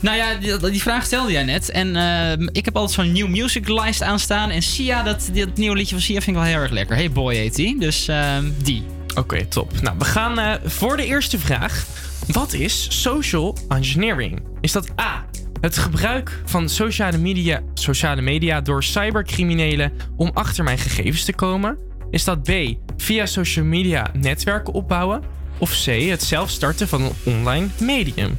Nou 0.00 0.16
ja, 0.16 0.34
die, 0.34 0.70
die 0.70 0.82
vraag 0.82 1.04
stelde 1.04 1.32
jij 1.32 1.42
net. 1.44 1.70
En 1.70 1.96
eh, 1.96 2.46
ik 2.52 2.64
heb 2.64 2.76
altijd 2.76 2.94
zo'n 2.94 3.12
New 3.12 3.28
Music 3.28 3.68
lijst 3.68 4.02
aanstaan. 4.02 4.50
En 4.50 4.62
Sia, 4.62 5.02
dat, 5.02 5.30
dat 5.32 5.56
nieuwe 5.56 5.76
liedje 5.76 5.94
van 5.94 6.04
Sia 6.04 6.20
vind 6.20 6.36
ik 6.36 6.42
wel 6.42 6.52
heel 6.52 6.60
erg 6.60 6.70
lekker. 6.70 6.96
Hey 6.96 7.10
Boy 7.10 7.34
heet 7.34 7.54
die. 7.54 7.78
Dus 7.80 8.08
eh, 8.08 8.36
die. 8.62 8.82
Oké, 9.14 9.46
top. 9.46 9.80
Nou, 9.80 9.96
we 9.98 10.04
gaan 10.04 10.38
eh, 10.38 10.54
voor 10.64 10.96
de 10.96 11.06
eerste 11.06 11.38
vraag. 11.38 11.86
Wat 12.26 12.52
is 12.52 12.86
social 13.02 13.56
engineering? 13.68 14.42
Is 14.60 14.72
dat 14.72 14.88
A. 15.00 15.24
Het 15.64 15.78
gebruik 15.78 16.42
van 16.44 16.68
sociale 16.68 17.18
media, 17.18 17.60
sociale 17.74 18.20
media 18.20 18.60
door 18.60 18.82
cybercriminelen 18.82 19.92
om 20.16 20.30
achter 20.34 20.64
mijn 20.64 20.78
gegevens 20.78 21.24
te 21.24 21.32
komen? 21.32 21.78
Is 22.10 22.24
dat 22.24 22.42
B. 22.42 22.50
Via 22.96 23.26
social 23.26 23.64
media 23.64 24.10
netwerken 24.12 24.72
opbouwen? 24.72 25.22
Of 25.58 25.70
C. 25.84 25.86
Het 25.86 26.22
zelf 26.22 26.50
starten 26.50 26.88
van 26.88 27.02
een 27.02 27.12
online 27.24 27.66
medium? 27.80 28.38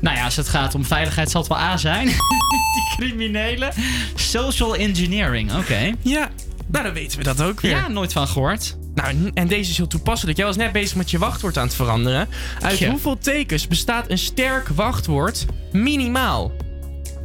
Nou 0.00 0.16
ja, 0.16 0.24
als 0.24 0.36
het 0.36 0.48
gaat 0.48 0.74
om 0.74 0.84
veiligheid 0.84 1.30
zal 1.30 1.40
het 1.40 1.50
wel 1.50 1.60
A 1.60 1.76
zijn. 1.76 2.06
die 2.74 2.96
criminelen. 2.96 3.72
Social 4.14 4.76
engineering, 4.76 5.52
oké. 5.54 5.92
Ja, 6.02 6.30
nou 6.66 6.84
dan 6.84 6.92
weten 6.92 7.18
we 7.18 7.24
dat 7.24 7.42
ook 7.42 7.60
weer. 7.60 7.70
Ja, 7.70 7.88
nooit 7.88 8.12
van 8.12 8.28
gehoord. 8.28 8.76
Nou, 8.94 9.30
en 9.34 9.46
deze 9.48 9.70
is 9.70 9.76
heel 9.76 9.86
toepasselijk. 9.86 10.36
Jij 10.38 10.46
was 10.46 10.56
net 10.56 10.72
bezig 10.72 10.96
met 10.96 11.10
je 11.10 11.18
wachtwoord 11.18 11.58
aan 11.58 11.66
het 11.66 11.74
veranderen. 11.74 12.28
Uit 12.60 12.78
Ja. 12.78 12.90
hoeveel 12.90 13.18
tekens 13.18 13.66
bestaat 13.68 14.10
een 14.10 14.18
sterk 14.18 14.68
wachtwoord 14.68 15.44
minimaal? 15.72 16.52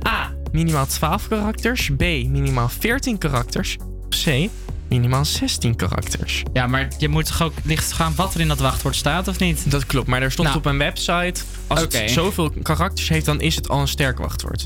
A. 0.07 0.31
Minimaal 0.51 0.85
12 0.85 1.27
karakters. 1.27 1.89
B. 1.97 1.99
Minimaal 2.01 2.69
14 2.69 3.17
karakters. 3.17 3.77
C. 4.25 4.49
Minimaal 4.89 5.25
16 5.25 5.75
karakters. 5.75 6.43
Ja, 6.53 6.67
maar 6.67 6.87
je 6.97 7.09
moet 7.09 7.25
toch 7.25 7.41
ook 7.41 7.53
licht 7.63 7.91
gaan 7.91 8.13
wat 8.15 8.33
er 8.33 8.39
in 8.39 8.47
dat 8.47 8.59
wachtwoord 8.59 8.95
staat, 8.95 9.27
of 9.27 9.39
niet? 9.39 9.71
Dat 9.71 9.85
klopt, 9.85 10.07
maar 10.07 10.21
er 10.21 10.31
stond 10.31 10.47
Nou. 10.47 10.59
op 10.59 10.65
een 10.65 10.77
website... 10.77 11.41
als 11.67 11.79
het 11.81 12.01
zoveel 12.05 12.53
karakters 12.61 13.09
heeft, 13.09 13.25
dan 13.25 13.41
is 13.41 13.55
het 13.55 13.69
al 13.69 13.79
een 13.81 13.87
sterk 13.87 14.17
wachtwoord. 14.17 14.65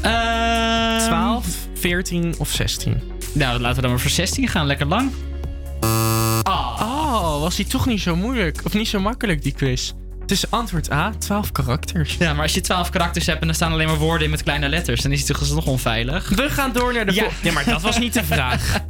Ehm, 0.00 0.98
12, 0.98 1.46
14 1.74 2.34
of 2.38 2.50
16? 2.50 3.00
Nou, 3.32 3.60
laten 3.60 3.76
we 3.76 3.80
dan 3.82 3.90
maar 3.90 4.00
voor 4.00 4.10
16 4.10 4.48
gaan. 4.48 4.66
Lekker 4.66 4.86
lang. 4.86 5.10
Was 7.44 7.56
die 7.56 7.66
toch 7.66 7.86
niet 7.86 8.00
zo 8.00 8.16
moeilijk? 8.16 8.60
Of 8.64 8.74
niet 8.74 8.88
zo 8.88 9.00
makkelijk, 9.00 9.42
die 9.42 9.52
quiz? 9.52 9.92
Het 10.20 10.30
is 10.30 10.50
antwoord 10.50 10.92
A, 10.92 11.10
12 11.18 11.52
karakters. 11.52 12.14
Ja, 12.18 12.32
maar 12.32 12.42
als 12.42 12.54
je 12.54 12.60
12 12.60 12.90
karakters 12.90 13.26
hebt 13.26 13.42
en 13.42 13.48
er 13.48 13.54
staan 13.54 13.72
alleen 13.72 13.86
maar 13.86 13.96
woorden 13.96 14.24
in 14.24 14.30
met 14.30 14.42
kleine 14.42 14.68
letters, 14.68 15.00
dan 15.02 15.12
is 15.12 15.18
het 15.18 15.26
toch 15.28 15.40
alsnog 15.40 15.66
onveilig. 15.66 16.28
We 16.28 16.50
gaan 16.50 16.72
door 16.72 16.92
naar 16.92 17.06
de 17.06 17.14
Ja. 17.14 17.22
vol- 17.22 17.32
Ja, 17.42 17.52
maar 17.52 17.64
dat 17.64 17.82
was 17.82 17.98
niet 17.98 18.12
de 18.12 18.24
vraag. 18.24 18.80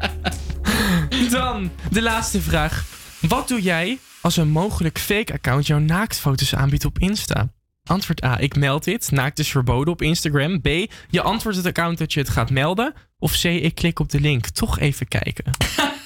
Dan 1.30 1.70
de 1.90 2.02
laatste 2.02 2.40
vraag. 2.40 2.84
Wat 3.20 3.48
doe 3.48 3.62
jij 3.62 3.98
als 4.20 4.36
een 4.36 4.48
mogelijk 4.48 4.98
fake 4.98 5.32
account 5.32 5.66
jouw 5.66 5.78
naaktfoto's 5.78 6.54
aanbiedt 6.54 6.84
op 6.84 6.98
Insta? 6.98 7.48
Antwoord 7.84 8.24
A. 8.24 8.38
Ik 8.38 8.56
meld 8.56 8.84
dit. 8.84 9.10
Naakt 9.10 9.38
is 9.38 9.48
verboden 9.48 9.92
op 9.92 10.02
Instagram. 10.02 10.60
B. 10.60 10.66
Je 11.10 11.20
antwoordt 11.22 11.56
het 11.58 11.66
account 11.66 11.98
dat 11.98 12.12
je 12.12 12.20
het 12.20 12.28
gaat 12.28 12.50
melden. 12.50 12.94
Of 13.18 13.32
C. 13.40 13.44
Ik 13.44 13.74
klik 13.74 13.98
op 13.98 14.08
de 14.10 14.20
link. 14.20 14.46
Toch 14.48 14.78
even 14.78 15.08
kijken. 15.08 15.44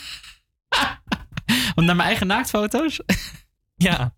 Want 1.78 1.90
naar 1.90 1.98
mijn 1.98 2.08
eigen 2.08 2.26
naaktfoto's? 2.26 3.00
Ja. 3.76 4.14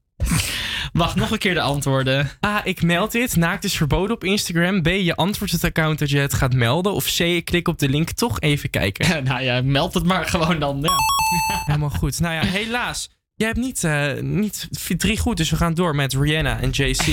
Wacht, 0.93 1.15
nog 1.15 1.31
een 1.31 1.39
keer 1.39 1.55
de 1.55 1.61
antwoorden. 1.61 2.31
A. 2.47 2.65
Ik 2.65 2.83
meld 2.83 3.13
dit. 3.13 3.37
Naakt 3.37 3.65
is 3.65 3.77
verboden 3.77 4.17
op 4.17 4.25
Instagram. 4.25 4.83
B. 4.83 4.87
Je 4.87 5.17
antwoordt 5.17 5.53
het 5.53 5.65
account 5.65 5.99
dat 5.99 6.11
je 6.11 6.19
het 6.19 6.35
gaat 6.35 6.55
melden. 6.55 6.93
Of 6.93 7.05
C. 7.05 7.19
Ik 7.19 7.45
klik 7.45 7.69
op 7.69 7.79
de 7.79 7.89
link. 7.89 8.11
Toch 8.11 8.41
even 8.41 8.71
kijken. 8.71 9.25
nou 9.25 9.43
ja, 9.43 9.63
meld 9.63 9.95
het 9.95 10.05
maar 10.05 10.27
gewoon 10.27 10.59
dan. 10.59 10.81
Ja. 10.81 10.95
Helemaal 11.67 11.91
goed. 11.91 12.21
Nou 12.21 12.35
ja, 12.35 12.43
helaas. 12.43 13.11
Jij 13.35 13.47
hebt 13.47 13.61
niet, 13.61 13.85
eh, 13.85 14.21
niet 14.21 14.69
drie 14.97 15.19
goed, 15.19 15.37
dus 15.37 15.51
we 15.51 15.57
gaan 15.57 15.75
door 15.75 15.95
met 15.95 16.15
Rihanna 16.15 16.61
en 16.61 16.71
JC. 16.71 17.07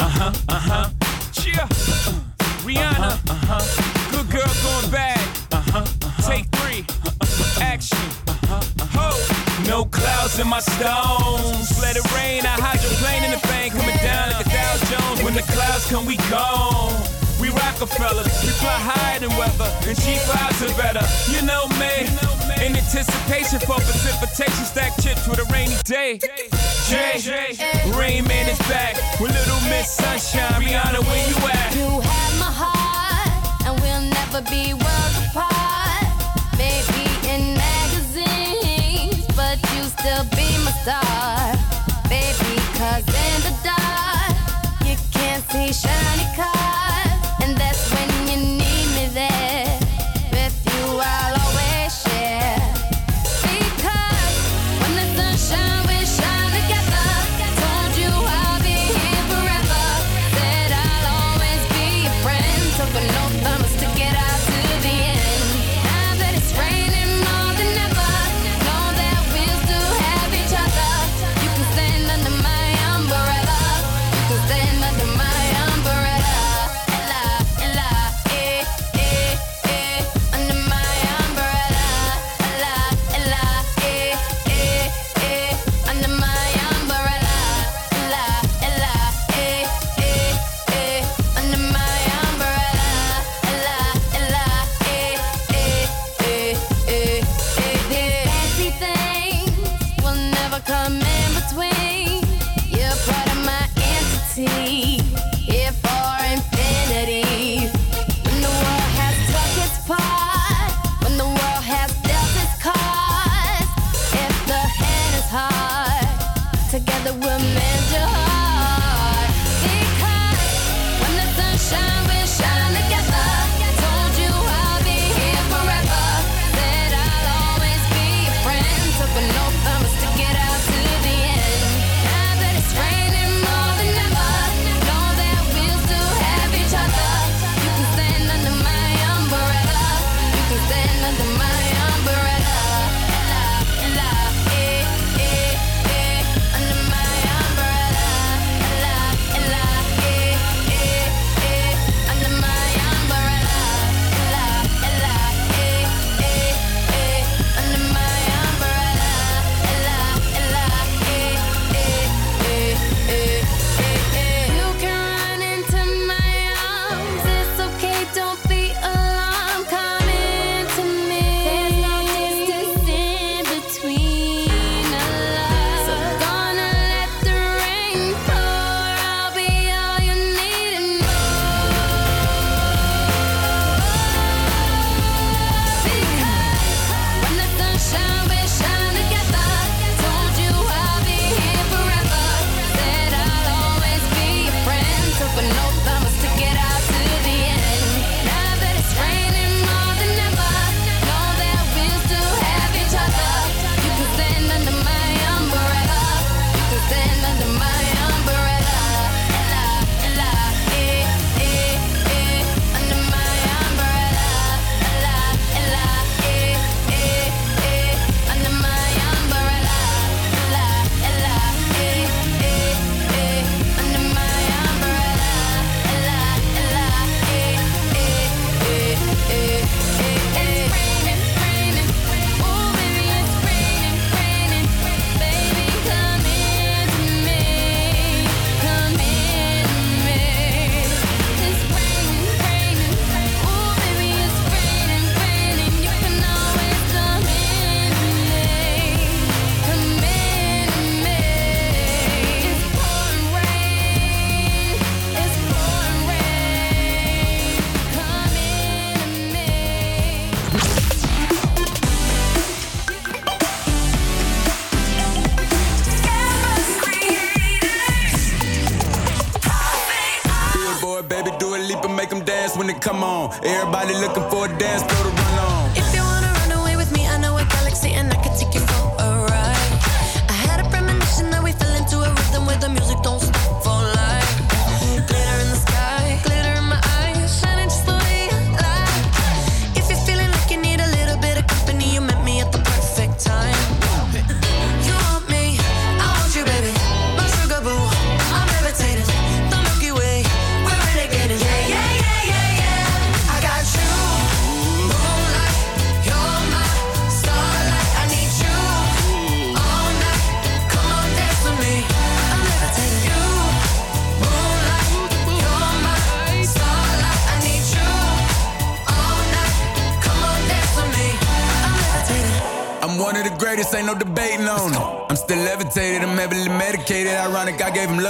Uh-huh, 0.00 0.32
uh-huh. 0.46 0.86
Cheer. 1.32 1.54
Uh, 1.54 2.66
Rihanna. 2.66 3.18
Uh-huh. 3.30 3.60
Good 4.10 4.30
girl 4.30 4.48
going 4.48 4.90
bad. 4.90 5.18
Uh-huh. 5.66 5.84
Take 6.26 6.48
three. 6.48 6.84
Action. 7.72 8.29
Ho. 8.50 9.14
No 9.68 9.84
clouds 9.84 10.40
in 10.40 10.48
my 10.48 10.58
stones. 10.58 11.70
Let 11.80 11.94
it 11.94 12.02
rain. 12.18 12.42
I 12.42 12.58
hydroplane 12.58 13.22
in 13.22 13.30
the 13.30 13.42
bank. 13.46 13.72
Coming 13.72 13.94
down 14.02 14.34
like 14.34 14.46
a 14.46 14.50
Dow 14.50 14.74
Jones. 14.90 15.22
When 15.22 15.34
the 15.34 15.46
clouds 15.54 15.86
come, 15.86 16.04
we 16.04 16.16
gone. 16.26 16.90
We 17.40 17.50
Rockefellers. 17.50 18.26
We 18.42 18.50
fly 18.58 18.74
higher 18.74 19.20
than 19.20 19.30
weather. 19.38 19.70
And 19.86 19.94
cheap 19.94 20.18
vibes 20.26 20.58
are 20.66 20.74
better. 20.74 21.06
You 21.30 21.46
know 21.46 21.70
me. 21.78 22.10
In 22.66 22.74
anticipation 22.74 23.62
for 23.62 23.78
precipitation. 23.78 24.64
Stack 24.66 24.98
chips 25.00 25.28
with 25.28 25.38
a 25.38 25.46
rainy 25.54 25.78
day. 25.84 26.18
Jay. 26.90 27.54
Rain 27.94 28.26
Man 28.26 28.48
is 28.50 28.58
back. 28.66 28.98
With 29.20 29.30
Little 29.30 29.62
Miss 29.70 29.94
Sunshine. 29.94 30.58
Rihanna, 30.58 31.06
where 31.06 31.22
you 31.30 31.38
at? 31.54 31.70
You 31.78 32.02
have 32.02 32.34
my 32.42 32.50
heart, 32.50 33.30
and 33.62 33.78
we'll 33.78 34.02
never 34.10 34.42
be 34.50 34.74
worlds 34.74 34.99
star. 40.90 41.52
Baby, 42.08 42.56
cause 42.78 43.06
in 43.06 43.36
the 43.46 43.54
dark, 43.62 44.34
you 44.84 44.96
can't 45.12 45.44
see 45.50 45.72
shiny 45.72 46.26
cars. 46.36 46.59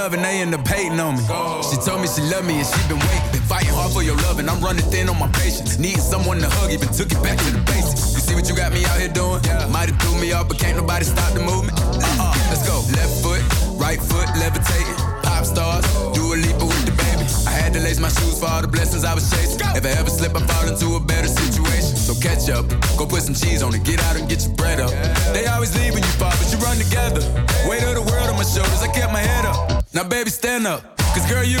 love 0.01 0.13
and 0.13 0.25
they 0.25 0.41
end 0.41 0.53
up 0.55 0.67
hating 0.67 0.99
on 0.99 1.13
me. 1.13 1.23
She 1.69 1.77
told 1.77 2.01
me 2.01 2.07
she 2.09 2.25
loved 2.33 2.47
me 2.49 2.57
and 2.57 2.65
she 2.65 2.79
been 2.89 2.97
waiting. 2.97 3.31
Been 3.37 3.45
fighting 3.45 3.69
hard 3.69 3.93
for 3.93 4.01
your 4.01 4.17
love 4.25 4.39
and 4.39 4.49
I'm 4.49 4.59
running 4.59 4.85
thin 4.89 5.07
on 5.09 5.17
my 5.19 5.29
patience. 5.29 5.77
Needing 5.77 6.01
someone 6.01 6.39
to 6.41 6.49
hug, 6.57 6.71
even 6.71 6.89
took 6.89 7.11
it 7.13 7.21
back 7.21 7.37
to 7.37 7.49
the 7.53 7.61
basics. 7.69 8.17
You 8.17 8.21
see 8.25 8.33
what 8.33 8.49
you 8.49 8.55
got 8.55 8.73
me 8.73 8.81
out 8.89 8.97
here 8.97 9.13
doing? 9.13 9.41
Might 9.69 9.93
have 9.93 9.99
threw 10.01 10.17
me 10.17 10.33
off, 10.33 10.47
but 10.49 10.57
can't 10.57 10.77
nobody 10.77 11.05
stop 11.05 11.31
the 11.37 11.43
movement. 11.45 11.77
Uh-uh, 11.77 12.33
let's 12.49 12.65
go. 12.65 12.81
Left 12.97 13.13
foot, 13.21 13.43
right 13.77 14.01
foot, 14.01 14.25
levitating. 14.41 14.97
Pop 15.21 15.45
stars, 15.45 15.85
do 16.17 16.33
a 16.33 16.35
leap 16.35 16.57
with 16.57 16.85
the 16.89 16.95
baby. 16.97 17.25
I 17.45 17.53
had 17.53 17.71
to 17.77 17.79
lace 17.79 17.99
my 17.99 18.09
shoes 18.09 18.39
for 18.41 18.49
all 18.49 18.61
the 18.65 18.71
blessings 18.73 19.05
I 19.05 19.13
was 19.13 19.29
chasing. 19.29 19.61
If 19.77 19.85
I 19.85 19.93
ever 20.01 20.09
slip, 20.09 20.33
I 20.33 20.41
fall 20.49 20.65
into 20.65 20.97
a 20.97 20.99
better 20.99 21.29
situation. 21.29 21.93
So 21.93 22.17
catch 22.17 22.49
up, 22.49 22.65
go 22.97 23.05
put 23.05 23.21
some 23.21 23.37
cheese 23.37 23.61
on 23.61 23.75
it, 23.77 23.83
get 23.83 24.01
out 24.09 24.17
and 24.17 24.27
get 24.27 24.41
your 24.41 24.55
bread 24.57 24.79
up. 24.81 24.89
They 25.29 25.45
always 25.45 25.77
leave 25.77 25.93
when 25.93 26.01
you 26.01 26.15
fall, 26.17 26.33
but 26.41 26.49
you 26.49 26.57
run 26.57 26.81
together. 26.81 27.21
Weight 27.69 27.85
of 27.85 27.93
the 27.93 28.05
world 28.09 28.33
on 28.33 28.37
my 28.41 28.47
shoulders, 28.49 28.81
I 28.81 28.89
kept 28.89 29.13
my 29.13 29.21
head 29.21 29.45
up. 29.45 29.70
Now 29.93 30.07
baby 30.07 30.29
stand 30.29 30.67
up, 30.67 30.97
cause 30.97 31.29
girl 31.29 31.43
you 31.43 31.59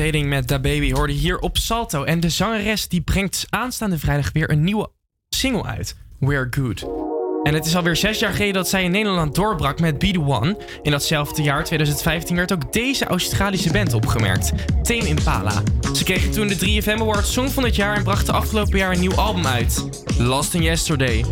Teding 0.00 0.28
met 0.28 0.48
Da 0.48 0.58
Baby 0.58 0.92
hoorde 0.92 1.12
hier 1.12 1.38
op 1.38 1.56
Salto. 1.56 2.04
En 2.04 2.20
de 2.20 2.28
zangeres 2.28 2.88
die 2.88 3.00
brengt 3.00 3.46
aanstaande 3.50 3.98
vrijdag 3.98 4.32
weer 4.32 4.50
een 4.50 4.64
nieuwe 4.64 4.90
single 5.28 5.64
uit. 5.64 5.96
We're 6.18 6.46
Good. 6.50 6.84
En 7.42 7.54
het 7.54 7.66
is 7.66 7.76
alweer 7.76 7.96
zes 7.96 8.18
jaar 8.18 8.32
geleden 8.32 8.54
dat 8.54 8.68
zij 8.68 8.84
in 8.84 8.90
Nederland 8.90 9.34
doorbrak 9.34 9.80
met 9.80 9.98
Be 9.98 10.10
The 10.10 10.20
One. 10.20 10.56
In 10.82 10.90
datzelfde 10.90 11.42
jaar, 11.42 11.64
2015, 11.64 12.36
werd 12.36 12.52
ook 12.52 12.72
deze 12.72 13.04
Australische 13.04 13.72
band 13.72 13.92
opgemerkt. 13.92 14.52
Tame 14.82 15.08
Impala. 15.08 15.62
Ze 15.94 16.04
kregen 16.04 16.30
toen 16.30 16.48
de 16.48 16.82
3FM 16.82 17.00
Award 17.00 17.26
Song 17.26 17.48
van 17.48 17.64
het 17.64 17.76
jaar 17.76 17.96
en 17.96 18.02
brachten 18.02 18.34
afgelopen 18.34 18.78
jaar 18.78 18.92
een 18.92 19.00
nieuw 19.00 19.16
album 19.16 19.46
uit. 19.46 19.88
Lasting 20.18 20.64
Yesterday. 20.64 21.24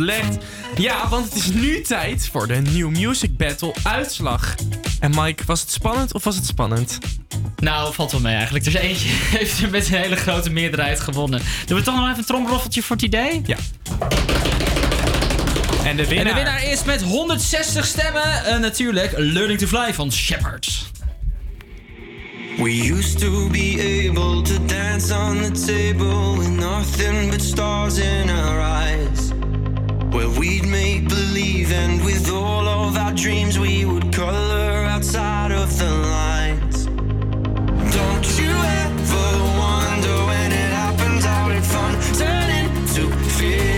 Slecht. 0.00 0.36
Ja, 0.76 1.08
want 1.08 1.24
het 1.24 1.34
is 1.34 1.46
nu 1.46 1.80
tijd 1.80 2.28
voor 2.32 2.46
de 2.46 2.54
New 2.54 2.88
Music 2.88 3.36
Battle 3.36 3.74
uitslag. 3.82 4.54
En 5.00 5.10
Mike, 5.14 5.42
was 5.46 5.60
het 5.60 5.70
spannend 5.70 6.14
of 6.14 6.24
was 6.24 6.36
het 6.36 6.46
spannend? 6.46 6.98
Nou, 7.56 7.94
valt 7.94 8.12
wel 8.12 8.20
mee 8.20 8.34
eigenlijk. 8.34 8.64
Dus 8.64 8.74
eentje 8.74 9.08
heeft 9.38 9.62
er 9.62 9.70
met 9.70 9.86
een 9.86 9.94
hele 9.94 10.16
grote 10.16 10.50
meerderheid 10.50 11.00
gewonnen. 11.00 11.42
Doen 11.66 11.78
we 11.78 11.84
toch 11.84 11.94
nog 11.94 12.04
even 12.06 12.18
een 12.18 12.24
tromroffeltje 12.24 12.82
voor 12.82 12.96
het 12.96 13.04
idee? 13.04 13.42
Ja. 13.46 13.56
En 15.84 15.96
de 15.96 16.06
winnaar, 16.06 16.26
En 16.26 16.34
de 16.34 16.34
winnaar 16.34 16.64
is 16.64 16.84
met 16.84 17.02
160 17.02 17.86
stemmen 17.86 18.44
eh, 18.44 18.58
natuurlijk 18.58 19.12
Learning 19.16 19.58
to 19.58 19.66
Fly 19.66 19.94
van 19.94 20.12
Shepard. 20.12 20.88
We 22.56 22.92
used 22.92 23.18
to 23.18 23.48
be 23.48 24.06
able 24.08 24.42
to 24.42 24.64
dance 24.66 25.14
on 25.14 25.42
the 25.42 25.64
table 25.66 26.38
with 26.38 26.50
nothing 26.50 27.30
but 27.30 27.40
stars 27.40 27.98
in 27.98 28.30
our 28.30 28.60
eyes. 28.60 29.29
Where 30.12 30.28
we'd 30.28 30.66
make 30.66 31.08
believe, 31.08 31.72
and 31.72 32.04
with 32.04 32.30
all 32.30 32.66
of 32.66 32.96
our 32.96 33.12
dreams, 33.12 33.58
we 33.58 33.84
would 33.84 34.12
color 34.12 34.84
outside 34.84 35.52
of 35.52 35.78
the 35.78 35.88
lines. 35.88 36.86
Don't 37.94 38.38
you 38.38 38.50
ever 38.82 39.28
wonder 39.64 40.16
when 40.30 40.52
it 40.52 40.70
happens, 40.82 41.24
how 41.24 41.48
did 41.48 41.64
fun 41.64 41.94
turn 42.18 42.50
into 42.50 43.02
fear? 43.38 43.69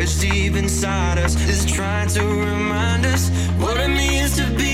Voice 0.00 0.18
deep 0.18 0.54
inside 0.54 1.18
us 1.18 1.34
is 1.48 1.66
trying 1.66 2.08
to 2.08 2.24
remind 2.24 3.04
us 3.04 3.28
what 3.58 3.76
it 3.76 3.88
means 3.88 4.34
to 4.36 4.46
be 4.56 4.69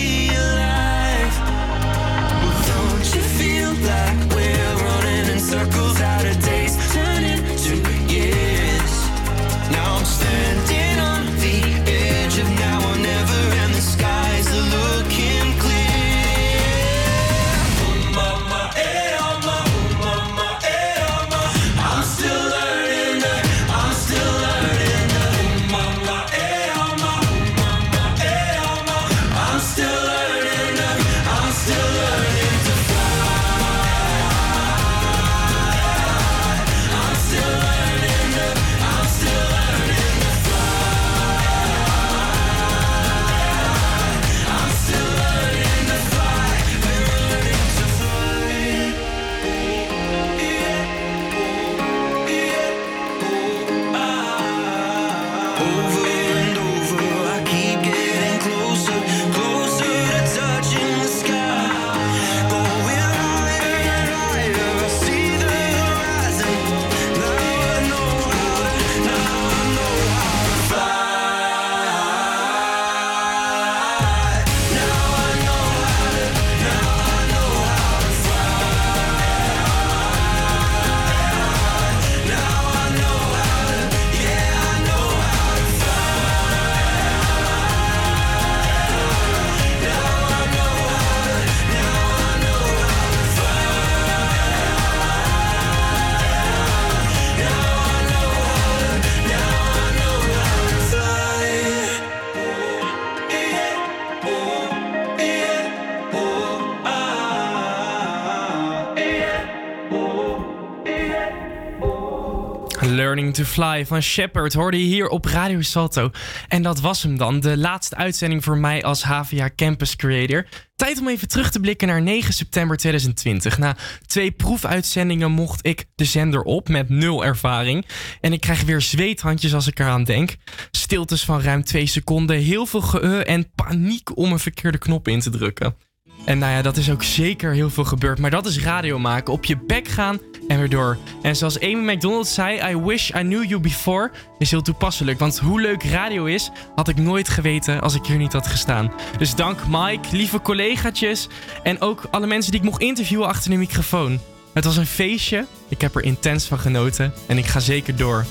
Van 113.57 114.03
Shepard 114.03 114.53
hoorde 114.53 114.79
je 114.79 114.85
hier 114.85 115.09
op 115.09 115.25
Radio 115.25 115.63
Salto. 115.63 116.11
En 116.49 116.63
dat 116.63 116.81
was 116.81 117.03
hem 117.03 117.17
dan, 117.17 117.41
de 117.41 117.57
laatste 117.57 117.97
uitzending 117.97 118.45
voor 118.45 118.59
mij 118.59 118.85
als 118.85 119.03
HVA 119.03 119.51
Campus 119.57 119.97
Creator. 119.97 120.47
Tijd 120.75 121.01
om 121.01 121.09
even 121.09 121.29
terug 121.29 121.51
te 121.51 121.61
blikken 121.61 121.89
naar 121.89 122.03
9 122.03 122.35
september 122.35 122.77
2020. 122.77 123.59
Na 123.59 123.77
twee 124.07 124.31
proefuitzendingen 124.31 125.31
mocht 125.31 125.67
ik 125.67 125.85
de 125.95 126.05
zender 126.05 126.43
op 126.43 126.69
met 126.69 126.89
nul 126.89 127.25
ervaring. 127.25 127.87
En 128.21 128.33
ik 128.33 128.41
krijg 128.41 128.63
weer 128.63 128.81
zweethandjes 128.81 129.55
als 129.55 129.67
ik 129.67 129.79
eraan 129.79 130.05
denk. 130.05 130.37
Stiltes 130.71 131.25
van 131.25 131.41
ruim 131.41 131.65
twee 131.65 131.87
seconden, 131.87 132.37
heel 132.37 132.67
veel 132.67 132.83
gehe 132.83 133.25
en 133.25 133.53
paniek 133.55 134.17
om 134.17 134.33
een 134.33 134.39
verkeerde 134.39 134.79
knop 134.79 135.09
in 135.09 135.21
te 135.21 135.31
drukken. 135.31 135.86
En 136.27 136.39
nou 136.39 136.53
ja, 136.53 136.63
dat 136.63 136.77
is 136.77 136.91
ook 136.91 137.03
zeker 137.03 137.53
heel 137.53 137.71
veel 137.71 137.85
gebeurd. 137.85 138.19
Maar 138.19 138.31
dat 138.31 138.47
is 138.47 138.63
radio 138.63 138.99
maken. 138.99 139.33
Op 139.33 139.45
je 139.45 139.57
bek 139.57 139.89
gaan 139.89 140.19
en 140.49 140.59
weer 140.59 140.69
door. 140.69 140.99
En 141.23 141.37
zoals 141.37 141.61
Amy 141.61 141.93
McDonald 141.93 142.27
zei, 142.27 142.73
I 142.73 142.77
wish 142.77 143.09
I 143.09 143.21
knew 143.21 143.45
you 143.45 143.61
before, 143.61 144.11
is 144.39 144.51
heel 144.51 144.63
toepasselijk. 144.63 145.19
Want 145.19 145.39
hoe 145.39 145.61
leuk 145.61 145.83
radio 145.85 146.25
is, 146.25 146.51
had 146.75 146.89
ik 146.89 146.97
nooit 146.97 147.29
geweten 147.29 147.81
als 147.81 147.95
ik 147.95 148.07
hier 148.07 148.17
niet 148.17 148.33
had 148.33 148.47
gestaan. 148.47 148.93
Dus 149.19 149.35
dank 149.35 149.61
Mike, 149.69 150.17
lieve 150.17 150.41
collegaatjes 150.41 151.29
en 151.63 151.81
ook 151.81 152.03
alle 152.11 152.27
mensen 152.27 152.51
die 152.51 152.61
ik 152.61 152.67
mocht 152.67 152.81
interviewen 152.81 153.27
achter 153.27 153.51
de 153.51 153.57
microfoon. 153.57 154.21
Het 154.53 154.65
was 154.65 154.77
een 154.77 154.87
feestje, 154.87 155.47
ik 155.69 155.81
heb 155.81 155.95
er 155.95 156.03
intens 156.03 156.47
van 156.47 156.59
genoten 156.59 157.13
en 157.27 157.39
ik 157.39 157.47
ga 157.47 157.61
zeker 157.61 157.97
door. 157.97 158.25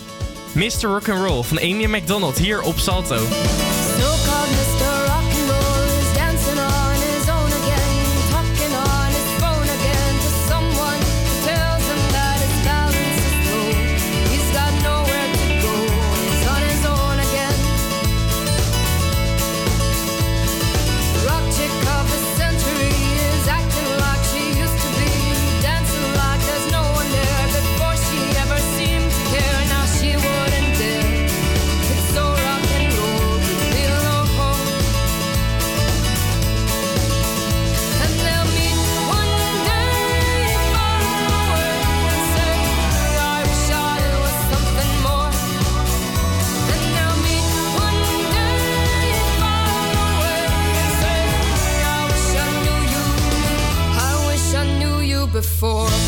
Mr. 0.53 0.81
Rock'n'Roll 0.81 1.43
van 1.43 1.59
Amy 1.59 1.85
McDonald 1.85 2.37
hier 2.37 2.61
op 2.61 2.77
Salto. 2.77 3.17
before. 55.35 56.04